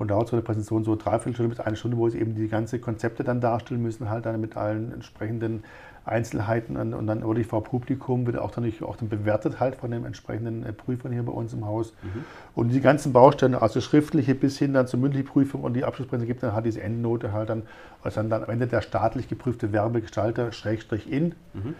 Und 0.00 0.08
dauert 0.08 0.28
so 0.28 0.36
eine 0.36 0.42
Präsentation 0.42 0.82
so 0.82 0.96
dreiviertel 0.96 1.34
Stunde 1.34 1.50
bis 1.50 1.60
eine 1.60 1.76
Stunde, 1.76 1.98
wo 1.98 2.08
sie 2.08 2.18
eben 2.18 2.34
die 2.34 2.48
ganze 2.48 2.78
Konzepte 2.78 3.22
dann 3.22 3.42
darstellen 3.42 3.82
müssen, 3.82 4.08
halt 4.08 4.24
dann 4.24 4.40
mit 4.40 4.56
allen 4.56 4.94
entsprechenden 4.94 5.62
Einzelheiten 6.06 6.76
und, 6.76 7.06
dann 7.06 7.22
wirklich 7.22 7.46
vor 7.46 7.62
Publikum 7.62 8.26
wird 8.26 8.38
auch 8.38 8.50
dann, 8.50 8.64
nicht, 8.64 8.82
auch 8.82 8.96
dann 8.96 9.10
bewertet 9.10 9.60
halt 9.60 9.76
von 9.76 9.90
den 9.90 10.06
entsprechenden 10.06 10.64
äh, 10.64 10.72
Prüfern 10.72 11.12
hier 11.12 11.22
bei 11.22 11.32
uns 11.32 11.52
im 11.52 11.66
Haus. 11.66 11.92
Mhm. 12.02 12.24
Und 12.54 12.68
die 12.70 12.80
ganzen 12.80 13.12
Bausteine, 13.12 13.60
also 13.60 13.82
schriftliche 13.82 14.34
bis 14.34 14.58
hin 14.58 14.72
dann 14.72 14.86
zur 14.86 14.98
mündlichen 14.98 15.28
Prüfung 15.28 15.62
und 15.62 15.74
die 15.74 15.84
Abschlusspräsentation 15.84 16.26
gibt 16.26 16.42
dann 16.42 16.54
halt 16.54 16.64
diese 16.64 16.80
Endnote 16.80 17.32
halt 17.32 17.50
dann, 17.50 17.64
also 18.02 18.20
dann, 18.20 18.30
dann 18.30 18.44
am 18.44 18.50
Ende 18.50 18.66
der 18.66 18.80
staatlich 18.80 19.28
geprüfte 19.28 19.72
Werbegestalter 19.72 20.52
Schrägstrich 20.52 21.12
in. 21.12 21.34
Mhm. 21.52 21.74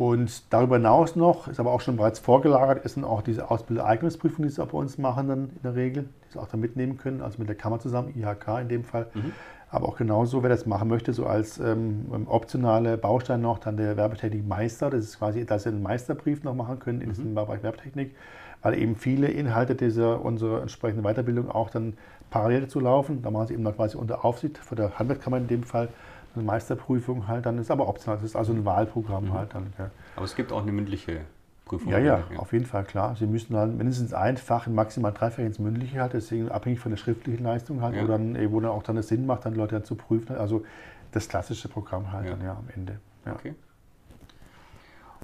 Und 0.00 0.50
darüber 0.50 0.76
hinaus 0.76 1.14
noch, 1.14 1.46
ist 1.46 1.60
aber 1.60 1.72
auch 1.72 1.82
schon 1.82 1.98
bereits 1.98 2.20
vorgelagert, 2.20 2.86
ist 2.86 2.96
dann 2.96 3.04
auch 3.04 3.20
diese 3.20 3.50
Ausbilder-Eignungsprüfung, 3.50 4.46
die 4.46 4.48
sie 4.48 4.64
bei 4.64 4.78
uns 4.78 4.96
machen 4.96 5.28
dann 5.28 5.50
in 5.50 5.62
der 5.62 5.74
Regel, 5.74 6.04
die 6.24 6.32
sie 6.32 6.38
auch 6.38 6.48
dann 6.48 6.60
mitnehmen 6.60 6.96
können, 6.96 7.20
also 7.20 7.38
mit 7.38 7.50
der 7.50 7.54
Kammer 7.54 7.80
zusammen, 7.80 8.14
IHK 8.16 8.62
in 8.62 8.68
dem 8.70 8.82
Fall. 8.82 9.08
Mhm. 9.12 9.32
Aber 9.68 9.86
auch 9.86 9.98
genauso, 9.98 10.42
wer 10.42 10.48
das 10.48 10.64
machen 10.64 10.88
möchte, 10.88 11.12
so 11.12 11.26
als 11.26 11.58
ähm, 11.58 12.06
optionale 12.28 12.96
Baustein 12.96 13.42
noch, 13.42 13.58
dann 13.58 13.76
der 13.76 13.98
Werbetechnik 13.98 14.48
Meister, 14.48 14.88
das 14.88 15.04
ist 15.04 15.18
quasi, 15.18 15.44
dass 15.44 15.64
sie 15.64 15.68
einen 15.68 15.82
Meisterbrief 15.82 16.44
noch 16.44 16.54
machen 16.54 16.78
können 16.78 17.02
in 17.02 17.08
mhm. 17.08 17.12
diesem 17.12 17.34
Bereich 17.34 17.62
Werbetechnik, 17.62 18.16
weil 18.62 18.78
eben 18.78 18.96
viele 18.96 19.28
Inhalte 19.28 19.74
dieser 19.74 20.24
unserer 20.24 20.62
entsprechenden 20.62 21.04
Weiterbildung 21.04 21.50
auch 21.50 21.68
dann 21.68 21.92
parallel 22.30 22.68
zu 22.68 22.80
laufen. 22.80 23.20
Da 23.20 23.30
machen 23.30 23.48
sie 23.48 23.52
eben 23.52 23.64
noch 23.64 23.76
quasi 23.76 23.98
unter 23.98 24.24
Aufsicht 24.24 24.56
von 24.56 24.76
der 24.76 24.98
Handwerkskammer 24.98 25.36
in 25.36 25.46
dem 25.46 25.62
Fall 25.62 25.90
eine 26.34 26.44
Meisterprüfung 26.44 27.28
halt, 27.28 27.46
dann 27.46 27.58
ist 27.58 27.70
aber 27.70 27.88
optional. 27.88 28.16
Das 28.16 28.24
ist 28.24 28.36
also 28.36 28.52
ein 28.52 28.64
Wahlprogramm 28.64 29.26
mhm. 29.26 29.34
halt 29.34 29.54
dann. 29.54 29.72
Ja. 29.78 29.90
Aber 30.16 30.24
es 30.24 30.36
gibt 30.36 30.52
auch 30.52 30.62
eine 30.62 30.72
mündliche 30.72 31.22
Prüfung. 31.64 31.92
Ja, 31.92 31.98
ja, 31.98 32.24
ja, 32.32 32.38
auf 32.38 32.52
jeden 32.52 32.66
Fall, 32.66 32.84
klar. 32.84 33.16
Sie 33.16 33.26
müssen 33.26 33.52
dann 33.52 33.76
mindestens 33.76 34.12
ein 34.12 34.36
Fach, 34.36 34.66
maximal 34.66 35.12
drei 35.12 35.30
Fächer 35.30 35.46
ins 35.46 35.58
Mündliche 35.58 36.00
halt, 36.00 36.12
deswegen 36.14 36.48
abhängig 36.50 36.80
von 36.80 36.90
der 36.90 36.96
schriftlichen 36.96 37.44
Leistung 37.44 37.80
halt, 37.80 37.94
ja. 37.94 38.02
wo, 38.02 38.06
dann, 38.06 38.36
wo 38.52 38.60
dann 38.60 38.70
auch 38.70 38.82
dann 38.82 38.96
es 38.96 39.08
Sinn 39.08 39.26
macht, 39.26 39.44
dann 39.46 39.54
Leute 39.54 39.76
dann 39.76 39.84
zu 39.84 39.94
prüfen. 39.94 40.36
Also 40.36 40.64
das 41.12 41.28
klassische 41.28 41.68
Programm 41.68 42.12
halt 42.12 42.26
ja. 42.26 42.32
dann 42.32 42.44
ja 42.44 42.52
am 42.52 42.68
Ende. 42.74 42.98
Okay. 43.24 43.54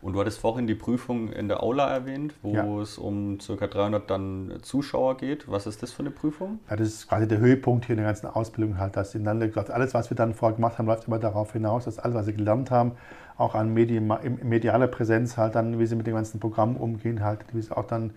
Und 0.07 0.13
du 0.13 0.21
hattest 0.21 0.39
vorhin 0.39 0.69
die 0.69 0.77
Prüfung 0.77 1.33
in 1.33 1.49
der 1.49 1.65
Aula 1.65 1.93
erwähnt, 1.93 2.33
wo 2.41 2.55
ja. 2.55 2.81
es 2.81 2.97
um 2.97 3.39
ca. 3.39 3.67
300 3.67 4.09
dann 4.09 4.53
Zuschauer 4.63 5.17
geht. 5.17 5.51
Was 5.51 5.67
ist 5.67 5.83
das 5.83 5.91
für 5.91 5.99
eine 5.99 6.13
Prüfung? 6.13 6.61
Ja, 6.71 6.77
das 6.77 6.87
ist 6.87 7.09
quasi 7.09 7.27
der 7.27 7.39
Höhepunkt 7.39 7.87
hier 7.87 7.95
in 7.95 7.97
der 7.97 8.07
ganzen 8.07 8.29
Ausbildung 8.29 8.79
halt, 8.79 8.97
dass 8.97 9.11
dann 9.11 9.41
gesagt, 9.41 9.73
alles, 9.73 9.95
was 9.95 10.09
wir 10.09 10.17
dann 10.17 10.33
vorher 10.33 10.55
gemacht 10.55 10.79
haben, 10.79 10.87
läuft 10.87 11.09
immer 11.09 11.19
darauf 11.19 11.55
hinaus, 11.55 11.87
dass 11.87 11.99
alles, 11.99 12.15
was 12.15 12.27
wir 12.29 12.35
gelernt 12.35 12.71
haben, 12.71 12.93
auch 13.37 13.57
an 13.57 13.75
Medien, 13.75 14.07
medialer 14.45 14.87
Präsenz 14.87 15.37
halt 15.37 15.57
dann, 15.57 15.81
wie 15.81 15.87
sie 15.87 15.97
mit 15.97 16.07
dem 16.07 16.15
ganzen 16.15 16.39
Programm 16.39 16.77
umgehen 16.77 17.25
halt, 17.25 17.41
wie 17.53 17.61
sie 17.61 17.77
auch 17.77 17.89
dann 17.89 18.11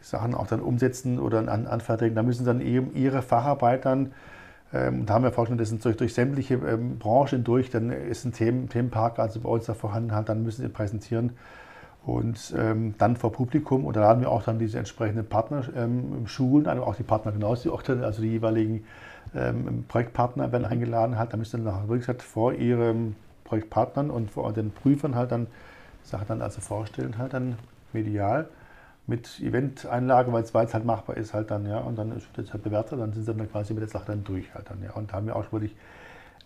die 0.00 0.04
Sachen 0.04 0.34
auch 0.34 0.48
dann 0.48 0.58
umsetzen 0.58 1.20
oder 1.20 1.38
an, 1.38 1.68
anfertigen. 1.68 2.16
Da 2.16 2.24
müssen 2.24 2.44
dann 2.44 2.60
eben 2.60 2.96
ihre 2.96 3.22
Facharbeiter 3.22 4.06
ähm, 4.72 5.04
da 5.04 5.14
haben 5.14 5.24
wir 5.24 5.32
vorgestellt, 5.32 5.60
das 5.60 5.68
sind 5.68 5.84
durch, 5.84 5.96
durch 5.96 6.14
sämtliche 6.14 6.54
ähm, 6.54 6.98
Branchen 6.98 7.44
durch, 7.44 7.70
dann 7.70 7.90
ist 7.90 8.24
ein 8.24 8.32
Themen, 8.32 8.68
Themenpark 8.68 9.18
also 9.18 9.40
bei 9.40 9.48
uns 9.48 9.66
da 9.66 9.74
vorhanden, 9.74 10.14
halt, 10.14 10.28
dann 10.28 10.42
müssen 10.42 10.62
sie 10.62 10.68
präsentieren. 10.68 11.32
Und 12.04 12.52
ähm, 12.58 12.94
dann 12.98 13.16
vor 13.16 13.30
Publikum 13.30 13.84
und 13.84 13.94
da 13.94 14.00
laden 14.00 14.22
wir 14.22 14.30
auch 14.30 14.42
dann 14.42 14.58
diese 14.58 14.78
entsprechenden 14.78 15.24
Partner, 15.26 15.64
ähm, 15.76 16.26
Schulen, 16.26 16.66
also 16.66 16.82
auch 16.82 16.96
die 16.96 17.04
Partner 17.04 17.30
genauso, 17.30 17.72
auch 17.72 17.82
dann, 17.82 18.02
also 18.02 18.22
die 18.22 18.30
jeweiligen 18.30 18.84
ähm, 19.36 19.84
Projektpartner 19.86 20.50
werden 20.50 20.64
eingeladen, 20.64 21.16
halt, 21.16 21.32
da 21.32 21.36
müssen 21.36 21.64
dann 21.64 21.88
wirklich 21.88 22.00
gesagt, 22.00 22.22
vor 22.22 22.54
ihren 22.54 23.14
Projektpartnern 23.44 24.10
und 24.10 24.30
vor 24.32 24.52
den 24.52 24.72
Prüfern 24.72 25.14
halt 25.14 25.30
dann 25.30 25.46
die 26.04 26.08
Sache 26.08 26.24
dann 26.26 26.42
also 26.42 26.60
vorstellen, 26.60 27.18
halt 27.18 27.34
dann 27.34 27.56
medial 27.92 28.48
mit 29.06 29.40
Event-Einlagen, 29.40 30.32
weil 30.32 30.44
es 30.44 30.74
halt 30.74 30.84
machbar 30.84 31.16
ist, 31.16 31.34
halt 31.34 31.50
dann, 31.50 31.66
ja, 31.66 31.78
und 31.78 31.96
dann 31.98 32.14
wird 32.14 32.46
es 32.46 32.52
halt 32.52 32.62
bewertet, 32.62 33.00
dann 33.00 33.12
sind 33.12 33.24
sie 33.24 33.34
dann 33.34 33.50
quasi 33.50 33.74
mit 33.74 33.82
der 33.82 33.88
Sache 33.88 34.06
dann 34.06 34.24
durch 34.24 34.54
halt 34.54 34.70
dann, 34.70 34.82
ja. 34.82 34.92
Und 34.92 35.12
haben 35.12 35.26
wir 35.26 35.36
auch 35.36 35.52
wirklich 35.52 35.74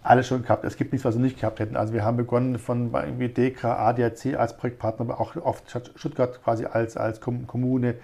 alles 0.02 0.28
schon 0.28 0.42
gehabt. 0.42 0.64
Es 0.64 0.76
gibt 0.76 0.92
nichts, 0.92 1.04
was 1.04 1.16
wir 1.16 1.22
nicht 1.22 1.40
gehabt 1.40 1.58
hätten. 1.60 1.76
Also 1.76 1.92
wir 1.92 2.04
haben 2.04 2.16
begonnen 2.16 2.58
von 2.58 2.92
irgendwie 2.94 3.28
DEKRA, 3.28 3.88
ADAC 3.88 4.36
als 4.38 4.56
Projektpartner, 4.56 5.04
aber 5.04 5.20
auch 5.20 5.36
oft 5.36 5.64
Stuttgart 5.96 6.42
quasi 6.42 6.64
als, 6.64 6.96
als 6.96 7.20
Kommune. 7.20 7.96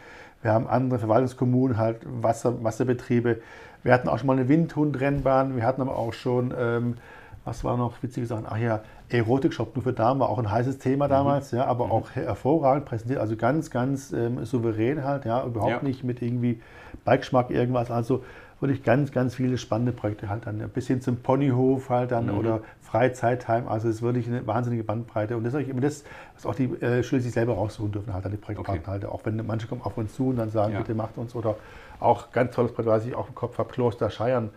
Wir 0.43 0.53
haben 0.53 0.67
andere 0.67 0.99
Verwaltungskommunen, 0.99 1.79
halt 1.79 1.99
Wasser, 2.05 2.63
Wasserbetriebe. 2.65 3.41
Wir 3.85 3.93
hatten 3.93 4.09
auch 4.09 4.19
schon 4.19 4.27
mal 4.27 4.37
eine 4.37 4.49
Windhundrennbahn. 4.49 5.57
Wir 5.57 5.65
hatten 5.65 5.81
aber 5.81 5.97
auch 5.97 6.13
schon, 6.13 6.53
ähm, 6.59 6.97
was 7.45 7.63
war 7.63 7.77
noch 7.77 8.03
witzige 8.03 8.27
Sachen? 8.27 8.47
Ach 8.49 8.59
ja, 8.59 8.81
Erotik-Shop 9.13 9.75
nur 9.75 9.83
für 9.83 9.93
Damen 9.93 10.21
war 10.21 10.29
auch 10.29 10.39
ein 10.39 10.51
heißes 10.51 10.79
Thema 10.79 11.07
mhm. 11.07 11.11
damals, 11.11 11.53
mhm. 11.53 11.59
ja, 11.59 11.67
aber 11.67 11.87
mhm. 11.87 11.93
auch 11.93 12.11
hervorragend 12.13 12.87
präsentiert, 12.87 13.21
also 13.21 13.37
ganz, 13.37 13.71
ganz 13.71 14.13
ähm, 14.13 14.45
souverän 14.45 15.05
halt, 15.05 15.25
ja, 15.25 15.45
überhaupt 15.45 15.71
ja. 15.71 15.83
nicht 15.83 16.05
mit 16.05 16.23
irgendwie 16.23 16.61
Beigeschmack 17.05 17.51
irgendwas, 17.51 17.91
also 17.91 18.23
wirklich 18.61 18.85
ganz, 18.85 19.11
ganz 19.11 19.35
viele 19.35 19.59
spannende 19.59 19.91
Projekte 19.93 20.29
halt 20.29 20.47
dann, 20.47 20.59
bis 20.73 20.87
hin 20.87 21.01
zum 21.01 21.17
Ponyhof 21.17 21.91
halt 21.91 22.13
dann 22.13 22.27
mhm. 22.27 22.39
oder 22.39 22.61
Freizeitheim, 22.81 23.67
also 23.67 23.89
es 23.89 23.97
ist 23.97 24.03
wirklich 24.03 24.29
eine 24.29 24.47
wahnsinnige 24.47 24.85
Bandbreite 24.85 25.37
und 25.37 25.45
das 25.45 25.55
ist 25.55 25.69
immer 25.69 25.81
das, 25.81 26.05
was 26.35 26.47
auch 26.47 26.55
die 26.55 26.65
äh, 26.81 27.03
Schüler 27.03 27.23
sich 27.23 27.33
selber 27.33 27.55
raussuchen 27.55 27.91
dürfen 27.91 28.15
halt, 28.15 28.25
dann 28.25 28.33
die 28.33 28.39
Projektpartner 28.39 28.83
okay. 28.83 28.91
halt, 28.91 29.05
auch 29.07 29.25
wenn 29.25 29.45
manche 29.45 29.67
kommen 29.67 29.83
auf 29.83 29.99
uns 29.99 30.15
zu 30.15 30.29
und 30.29 30.37
dann 30.37 30.51
sagen, 30.51 30.75
ja. 30.75 30.79
bitte 30.79 30.95
macht 30.95 31.19
uns 31.19 31.35
oder 31.35 31.57
auch 31.99 32.31
ganz 32.31 32.55
tolles 32.55 32.73
Projekt, 32.73 32.91
was 32.91 33.07
ich 33.07 33.15
auch 33.15 33.29
im 33.29 33.35
Kopf 33.35 33.59
habe, 33.59 33.73
Kloster 33.73 34.11
Scheiern, 34.11 34.51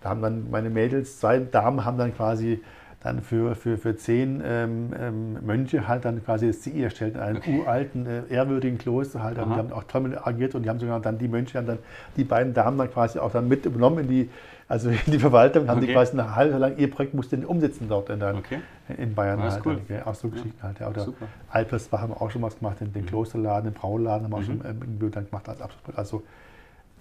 da 0.00 0.10
haben 0.10 0.20
dann 0.20 0.50
meine 0.50 0.68
Mädels, 0.68 1.20
zwei 1.20 1.38
Damen 1.38 1.84
haben 1.84 1.96
dann 1.96 2.14
quasi 2.14 2.60
dann 3.04 3.20
für, 3.20 3.54
für, 3.54 3.76
für 3.76 3.96
zehn 3.96 4.42
ähm, 4.42 4.90
ähm, 4.98 5.44
Mönche 5.44 5.86
halt 5.86 6.06
dann 6.06 6.24
quasi 6.24 6.46
das 6.46 6.62
CI 6.62 6.84
erstellt, 6.84 7.16
in 7.16 7.20
einem 7.20 7.36
okay. 7.36 7.58
uralten, 7.60 8.06
äh, 8.06 8.22
ehrwürdigen 8.30 8.78
Kloster 8.78 9.22
halt. 9.22 9.36
Und 9.38 9.50
die 9.50 9.56
haben 9.56 9.72
auch 9.72 9.84
toll 9.84 10.18
agiert 10.24 10.54
und 10.54 10.62
die 10.62 10.70
haben 10.70 10.80
sogar 10.80 11.00
dann 11.00 11.18
die 11.18 11.28
Mönche 11.28 11.58
haben 11.58 11.66
dann 11.66 11.78
die 12.16 12.24
beiden 12.24 12.54
Damen 12.54 12.78
dann 12.78 12.90
quasi 12.90 13.18
auch 13.18 13.30
dann 13.30 13.46
mit 13.46 13.66
übernommen 13.66 13.98
in 13.98 14.08
die, 14.08 14.30
also 14.68 14.88
in 14.88 14.98
die 15.06 15.18
Verwaltung, 15.18 15.68
haben 15.68 15.78
okay. 15.78 15.88
die 15.88 15.92
quasi 15.92 16.18
ein 16.18 16.34
halbes 16.34 16.52
Jahr 16.52 16.60
lang 16.60 16.78
ihr 16.78 16.90
Projekt 16.90 17.12
mussten 17.12 17.44
umsetzen 17.44 17.90
dort 17.90 18.08
in, 18.08 18.20
dann, 18.20 18.36
okay. 18.36 18.60
in 18.96 19.14
Bayern 19.14 19.38
das 19.38 19.56
halt. 19.56 19.66
Cool. 19.66 19.80
Dann, 19.86 20.02
auch 20.04 20.14
so 20.14 20.30
Geschichten 20.30 20.56
ja. 20.56 20.68
halt. 20.68 20.80
Ja. 20.80 20.88
Oder 20.88 21.06
Alpersbach 21.50 22.00
haben 22.00 22.14
wir 22.14 22.22
auch 22.22 22.30
schon 22.30 22.40
was 22.40 22.58
gemacht, 22.58 22.80
den, 22.80 22.90
den 22.94 23.02
mhm. 23.02 23.08
Klosterladen, 23.08 23.70
den 23.70 23.78
Brauladen 23.78 24.24
haben 24.24 24.32
wir 24.32 24.38
mhm. 24.38 24.62
auch 24.62 24.64
schon 24.64 25.08
äh, 25.08 25.10
dann 25.10 25.26
gemacht 25.26 25.46
als 25.46 25.60
Abschlussprojekt. 25.60 25.98
Also 25.98 26.22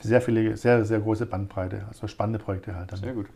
sehr 0.01 0.19
viele, 0.19 0.57
sehr, 0.57 0.83
sehr 0.83 0.99
große 0.99 1.25
Bandbreite, 1.25 1.83
also 1.87 2.07
spannende 2.07 2.39
Projekte 2.39 2.75
halt. 2.75 2.91
Dann. 2.91 2.99
Sehr 2.99 3.13
gut 3.13 3.27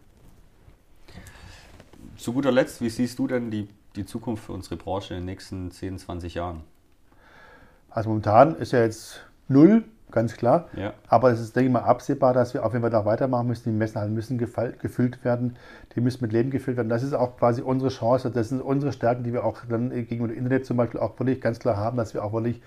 zu 2.18 2.34
guter 2.34 2.52
Letzt, 2.52 2.82
wie 2.82 2.90
siehst 2.90 3.20
du 3.20 3.28
denn 3.28 3.52
die, 3.52 3.68
die 3.96 4.06
Zukunft 4.06 4.46
für 4.46 4.54
unsere 4.54 4.76
Branche 4.76 5.14
in 5.14 5.22
den 5.22 5.26
nächsten 5.26 5.72
10, 5.72 6.00
20 6.00 6.34
Jahren? 6.36 6.64
Also 7.90 8.10
momentan 8.10 8.56
ist 8.56 8.74
ja 8.74 8.82
jetzt 8.82 9.22
null, 9.48 9.84
ganz 10.12 10.36
klar. 10.36 10.70
Ja. 10.76 10.94
Aber 11.08 11.32
es 11.32 11.40
ist, 11.40 11.56
denke 11.56 11.68
ich 11.68 11.74
mal, 11.74 11.82
absehbar, 11.82 12.34
dass 12.34 12.54
wir 12.54 12.66
auf 12.66 12.74
jeden 12.74 12.84
Fall 12.84 12.92
noch 12.92 13.06
weitermachen 13.06 13.48
müssen. 13.48 13.72
Die 13.72 13.78
Messenhallen 13.78 14.14
müssen 14.14 14.38
gefüllt 14.38 15.24
werden, 15.24 15.58
die 15.96 16.02
müssen 16.02 16.24
mit 16.24 16.34
Leben 16.34 16.52
gefüllt 16.52 16.78
werden. 16.78 16.90
Das 16.90 17.04
ist 17.04 17.14
auch 17.14 17.38
quasi 17.38 17.62
unsere 17.62 17.90
Chance, 17.90 18.32
das 18.32 18.50
sind 18.50 18.62
unsere 18.62 18.94
Stärken, 18.94 19.24
die 19.24 19.34
wir 19.34 19.44
auch 19.44 19.60
dann 19.70 19.90
gegenüber 19.90 20.28
dem 20.28 20.38
Internet 20.38 20.66
zum 20.66 20.78
Beispiel 20.78 21.00
auch 21.00 21.20
wirklich 21.20 21.42
ganz 21.42 21.60
klar 21.60 21.78
haben, 21.78 21.98
dass 21.98 22.14
wir 22.14 22.24
auch 22.24 22.34
wirklich 22.34 22.62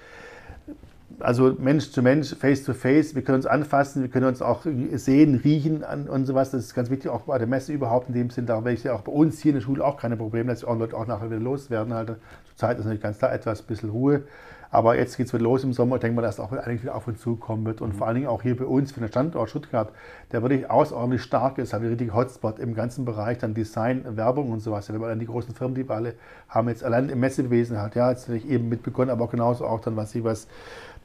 also 1.18 1.54
Mensch 1.58 1.90
zu 1.90 2.02
Mensch, 2.02 2.34
Face 2.34 2.64
to 2.64 2.72
Face, 2.72 3.14
wir 3.14 3.22
können 3.22 3.36
uns 3.36 3.46
anfassen, 3.46 4.02
wir 4.02 4.08
können 4.08 4.26
uns 4.26 4.40
auch 4.42 4.64
sehen, 4.94 5.40
riechen 5.42 5.84
und 6.08 6.26
sowas. 6.26 6.50
Das 6.50 6.64
ist 6.64 6.74
ganz 6.74 6.90
wichtig, 6.90 7.10
auch 7.10 7.22
bei 7.22 7.38
der 7.38 7.46
Messe 7.46 7.72
überhaupt 7.72 8.08
in 8.08 8.14
dem 8.14 8.30
Sinn. 8.30 8.46
Da 8.46 8.56
habe 8.56 8.72
ich 8.72 8.84
ja 8.84 8.94
auch 8.94 9.02
bei 9.02 9.12
uns 9.12 9.40
hier 9.40 9.50
in 9.50 9.56
der 9.56 9.62
Schule 9.62 9.84
auch 9.84 9.96
keine 9.96 10.16
Probleme, 10.16 10.50
dass 10.50 10.64
auch 10.64 10.78
Leute 10.78 10.96
auch 10.96 11.06
nachher 11.06 11.30
wieder 11.30 11.40
loswerden. 11.40 11.92
Halt. 11.94 12.16
Zurzeit 12.48 12.78
ist 12.78 12.84
natürlich 12.84 13.02
ganz 13.02 13.18
klar 13.18 13.32
etwas, 13.32 13.60
ein 13.60 13.66
bisschen 13.66 13.90
Ruhe. 13.90 14.22
Aber 14.72 14.96
jetzt 14.96 15.16
geht 15.16 15.26
es 15.26 15.32
wieder 15.32 15.42
los 15.42 15.64
im 15.64 15.72
Sommer. 15.72 15.96
Ich 15.96 16.00
denke 16.00 16.14
mal, 16.14 16.22
dass 16.22 16.38
auch 16.38 16.52
eigentlich 16.52 16.82
wieder 16.82 16.94
auf 16.94 17.08
uns 17.08 17.20
zukommen 17.20 17.66
wird. 17.66 17.80
Und 17.80 17.94
mhm. 17.94 17.98
vor 17.98 18.06
allen 18.06 18.14
Dingen 18.14 18.28
auch 18.28 18.42
hier 18.42 18.56
bei 18.56 18.64
uns 18.64 18.92
für 18.92 19.00
den 19.00 19.08
Standort 19.08 19.50
Stuttgart, 19.50 19.90
der 20.30 20.42
wirklich 20.42 20.70
außerordentlich 20.70 21.22
stark 21.22 21.58
ist, 21.58 21.72
haben 21.72 21.82
wir 21.82 21.90
richtig 21.90 22.14
Hotspot 22.14 22.60
im 22.60 22.74
ganzen 22.74 23.04
Bereich, 23.04 23.38
dann 23.38 23.52
Design, 23.52 24.04
Werbung 24.16 24.52
und 24.52 24.60
sowas. 24.60 24.86
Ja, 24.86 25.14
die 25.16 25.26
großen 25.26 25.54
Firmen, 25.54 25.74
die 25.74 25.88
wir 25.88 25.96
alle 25.96 26.14
haben 26.48 26.68
jetzt 26.68 26.84
allein 26.84 27.08
im 27.08 27.18
Messewesen 27.18 27.78
halt, 27.78 27.96
ja, 27.96 28.10
jetzt 28.10 28.28
natürlich 28.28 28.48
eben 28.48 28.68
mit 28.68 28.84
begonnen, 28.84 29.10
aber 29.10 29.24
auch 29.24 29.30
genauso 29.30 29.66
auch 29.66 29.80
dann, 29.80 29.96
was 29.96 30.12
sie 30.12 30.22
was 30.22 30.46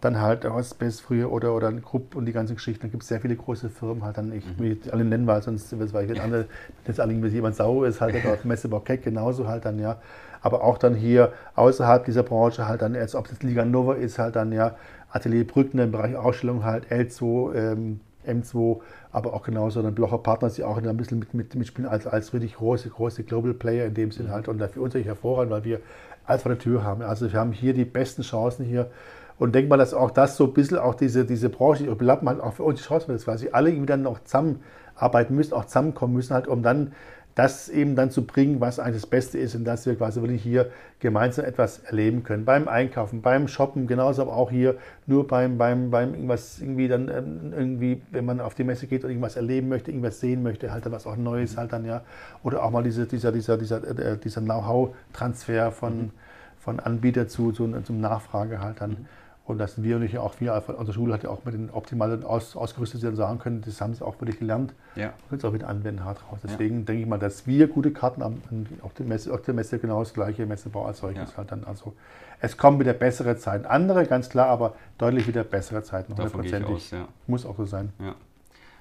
dann 0.02 0.22
halt 0.22 0.46
Hotspace 0.46 1.00
früher 1.00 1.32
oder, 1.32 1.54
oder 1.56 1.68
ein 1.68 1.82
Grupp 1.82 2.16
und 2.16 2.26
die 2.26 2.32
ganzen 2.32 2.56
Geschichten. 2.56 2.84
Da 2.84 2.88
gibt 2.90 3.04
es 3.04 3.10
sehr 3.10 3.22
viele 3.22 3.36
große 3.36 3.70
Firmen, 3.70 4.04
halt 4.04 4.18
dann, 4.18 4.32
ich 4.34 4.44
will 4.60 4.78
alle 4.92 5.06
nennen, 5.06 5.26
weil 5.26 5.42
sonst 5.42 5.78
weil 5.94 6.12
ich 6.12 6.22
andere, 6.22 6.46
jetzt 6.86 7.00
alle, 7.00 7.22
wenn 7.22 7.32
jemand 7.32 7.56
sauer 7.56 7.88
ist, 7.88 8.02
halt 8.02 8.16
auf 8.26 8.46
Messe 8.46 8.70
Keck 8.84 9.04
genauso 9.04 9.48
halt 9.48 9.66
dann, 9.66 9.80
ja. 9.80 9.98
Aber 10.42 10.64
auch 10.64 10.78
dann 10.78 10.94
hier 10.94 11.34
außerhalb 11.56 12.06
dieser 12.06 12.22
Branche 12.22 12.68
halt 12.68 12.82
dann, 12.82 12.94
jetzt, 12.94 13.16
ob 13.16 13.32
es 13.32 13.42
Liga 13.42 13.66
Nova 13.66 13.96
ist, 13.96 14.20
halt 14.20 14.36
dann, 14.36 14.52
ja, 14.52 14.76
Atelier 15.10 15.48
Brückner 15.48 15.86
im 15.86 15.92
Bereich 15.92 16.16
Ausstellung 16.16 16.64
halt, 16.64 16.92
L2, 16.92 17.56
ähm, 17.56 18.00
M2, 18.28 18.82
aber 19.12 19.34
auch 19.34 19.44
genauso 19.44 19.82
dann 19.82 19.96
Blocher 19.96 20.18
Partner, 20.18 20.50
die 20.50 20.64
auch 20.64 20.78
ein 20.78 20.98
bisschen 20.98 21.20
mit, 21.20 21.34
mit, 21.34 21.56
mitspielen 21.56 21.90
als, 21.90 22.06
als 22.06 22.34
richtig 22.34 22.56
große, 22.56 22.90
große 22.90 23.24
Global 23.24 23.54
Player 23.54 23.86
in 23.86 23.94
dem 23.94 24.12
Sinn 24.12 24.28
mhm. 24.28 24.32
halt. 24.32 24.48
Und 24.48 24.60
für 24.60 24.82
uns 24.82 24.94
natürlich 24.94 25.08
hervorragend, 25.08 25.52
weil 25.52 25.64
wir 25.64 25.80
alles 26.26 26.42
vor 26.42 26.50
der 26.50 26.60
Tür 26.60 26.84
haben. 26.84 27.02
Also 27.02 27.32
wir 27.32 27.40
haben 27.40 27.52
hier 27.52 27.74
die 27.74 27.86
besten 27.86 28.24
Chancen 28.24 28.66
hier 28.66 28.90
und 29.38 29.54
denke 29.54 29.70
mal, 29.70 29.78
dass 29.78 29.94
auch 29.94 30.12
das 30.12 30.38
so 30.38 30.46
ein 30.46 30.54
bisschen 30.54 30.78
auch 30.78 30.96
diese, 30.96 31.26
diese 31.26 31.50
Branche, 31.50 31.84
die 31.84 32.06
Lappen 32.06 32.30
halt 32.30 32.40
auch 32.40 32.54
für 32.54 32.64
uns 32.64 32.82
die 32.82 32.88
Chance 32.88 33.08
weil 33.26 33.38
sie 33.38 33.54
alle 33.54 33.70
irgendwie 33.70 33.88
dann 33.88 34.04
noch 34.04 34.24
zusammenarbeiten 34.24 35.36
müssen, 35.36 35.54
auch 35.54 35.66
zusammenkommen 35.66 36.14
müssen, 36.14 36.34
halt, 36.34 36.48
um 36.48 36.64
dann 36.64 36.94
das 37.36 37.68
eben 37.68 37.98
dann 37.98 38.12
zu 38.12 38.26
bringen, 38.26 38.62
was 38.62 38.80
eigentlich 38.80 39.02
das 39.02 39.10
Beste 39.10 39.38
ist 39.38 39.56
und 39.56 39.66
dass 39.66 39.86
wir 39.86 39.96
quasi 39.96 40.22
wirklich 40.22 40.42
hier 40.42 40.72
gemeinsam 41.00 41.44
etwas 41.44 41.80
erleben 41.80 42.24
können. 42.24 42.46
Beim 42.46 42.70
Einkaufen, 42.70 43.22
beim 43.22 43.50
Shoppen, 43.50 43.88
genauso 43.88 44.22
aber 44.22 44.38
auch 44.38 44.50
hier 44.50 44.78
nur 45.06 45.28
beim, 45.28 45.58
beim, 45.58 45.92
beim 45.92 46.14
irgendwas 46.14 46.62
irgendwie 46.62 46.88
dann 46.88 47.10
ähm, 47.10 47.54
irgendwie, 47.54 48.02
wenn 48.12 48.24
man 48.24 48.40
auf 48.40 48.56
die 48.56 48.64
Messe 48.64 48.88
geht 48.88 49.04
und 49.04 49.10
irgendwas 49.10 49.36
erleben 49.36 49.68
möchte, 49.68 49.92
irgendwas 49.92 50.22
sehen 50.22 50.44
möchte, 50.44 50.72
halt 50.72 50.86
dann 50.86 50.94
was 50.94 51.06
auch 51.06 51.18
Neues 51.18 51.58
halt 51.58 51.74
dann, 51.74 51.84
ja. 51.84 52.04
Oder 52.42 52.64
auch 52.64 52.72
mal 52.72 52.84
diese, 52.84 53.06
dieser, 53.06 53.34
dieser, 53.34 53.58
dieser, 53.58 53.84
äh, 53.84 54.18
dieser 54.18 54.40
Know-how-Transfer 54.40 55.74
von, 55.74 55.98
mhm. 55.98 56.12
von 56.58 56.80
Anbieter 56.80 57.28
zu, 57.28 57.52
zu, 57.52 57.70
zum 57.82 58.00
Nachfrage 58.00 58.62
halt 58.62 58.80
dann. 58.80 58.92
Mhm. 58.92 59.06
Und 59.46 59.60
das 59.60 59.76
sind 59.76 59.84
wir 59.84 59.96
natürlich 59.96 60.18
auch, 60.18 60.34
wir, 60.40 60.54
unsere 60.76 60.94
Schule 60.94 61.14
hat 61.14 61.24
ja 61.24 61.30
auch 61.30 61.46
mit 61.46 61.54
den 61.54 61.70
optimalen 61.70 62.24
aus, 62.24 62.56
ausgerüstet 62.56 63.02
die 63.02 63.06
dann 63.06 63.16
sagen 63.16 63.38
können, 63.38 63.62
das 63.62 63.80
haben 63.80 63.94
sie 63.94 64.04
auch 64.04 64.20
wirklich 64.20 64.40
gelernt 64.40 64.74
ja. 64.96 65.14
und 65.30 65.38
es 65.38 65.46
auch 65.46 65.54
wieder 65.54 65.70
anwenden 65.70 66.04
hart 66.04 66.20
raus. 66.32 66.40
Deswegen 66.44 66.80
ja. 66.80 66.86
denke 66.86 67.04
ich 67.04 67.08
mal, 67.08 67.20
dass 67.20 67.46
wir 67.46 67.68
gute 67.68 67.92
Karten 67.92 68.24
haben, 68.24 68.42
auch 68.82 68.92
der 68.94 69.06
Messe, 69.06 69.32
auch 69.32 69.40
der 69.40 69.54
Messe 69.54 69.78
genau 69.78 70.00
das 70.00 70.16
gleiche, 70.16 70.48
Messebau 70.48 70.86
als 70.86 70.98
solches 70.98 71.32
ja. 71.32 71.38
halt 71.38 71.52
dann. 71.52 71.64
Also 71.64 71.94
es 72.40 72.58
kommen 72.58 72.80
wieder 72.80 72.94
bessere 72.94 73.38
Zeiten. 73.38 73.66
Andere, 73.66 74.08
ganz 74.08 74.30
klar, 74.30 74.48
aber 74.48 74.76
deutlich 74.98 75.28
wieder 75.28 75.44
bessere 75.44 75.84
Zeiten, 75.84 76.14
hundertprozentig. 76.14 76.90
Ja. 76.90 77.08
Muss 77.28 77.46
auch 77.46 77.58
so 77.58 77.66
sein. 77.66 77.94
Ja. 78.00 78.16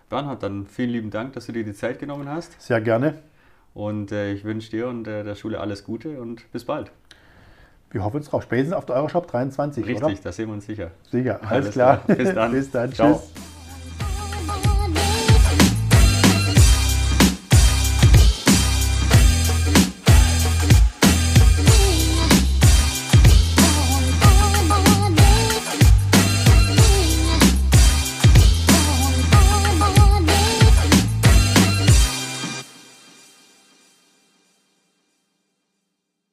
Bernhard, 0.08 0.42
dann 0.42 0.66
vielen 0.66 0.90
lieben 0.90 1.10
Dank, 1.10 1.34
dass 1.34 1.44
du 1.46 1.52
dir 1.52 1.64
die 1.64 1.74
Zeit 1.74 1.98
genommen 1.98 2.28
hast. 2.28 2.60
Sehr 2.60 2.80
gerne. 2.80 3.18
Und 3.74 4.12
äh, 4.12 4.32
ich 4.32 4.44
wünsche 4.44 4.70
dir 4.70 4.88
und 4.88 5.06
äh, 5.06 5.24
der 5.24 5.34
Schule 5.34 5.60
alles 5.60 5.84
Gute 5.84 6.22
und 6.22 6.50
bis 6.52 6.64
bald. 6.64 6.90
Wir 7.94 8.04
hoffen 8.04 8.16
uns 8.16 8.28
drauf. 8.28 8.42
Spätestens 8.42 8.74
auf 8.74 8.86
der 8.86 8.96
Euroshop 8.96 9.28
23, 9.28 9.86
Richtig, 9.86 10.04
oder? 10.04 10.12
da 10.20 10.32
sehen 10.32 10.48
wir 10.48 10.54
uns 10.54 10.66
sicher. 10.66 10.90
Sicher, 11.12 11.38
alles, 11.42 11.52
alles 11.52 11.70
klar. 11.70 11.98
klar. 11.98 12.16
Bis 12.16 12.34
dann. 12.34 12.52
Bis 12.52 12.70
dann. 12.72 12.92
Ciao. 12.92 13.12
Tschüss. 13.12 13.53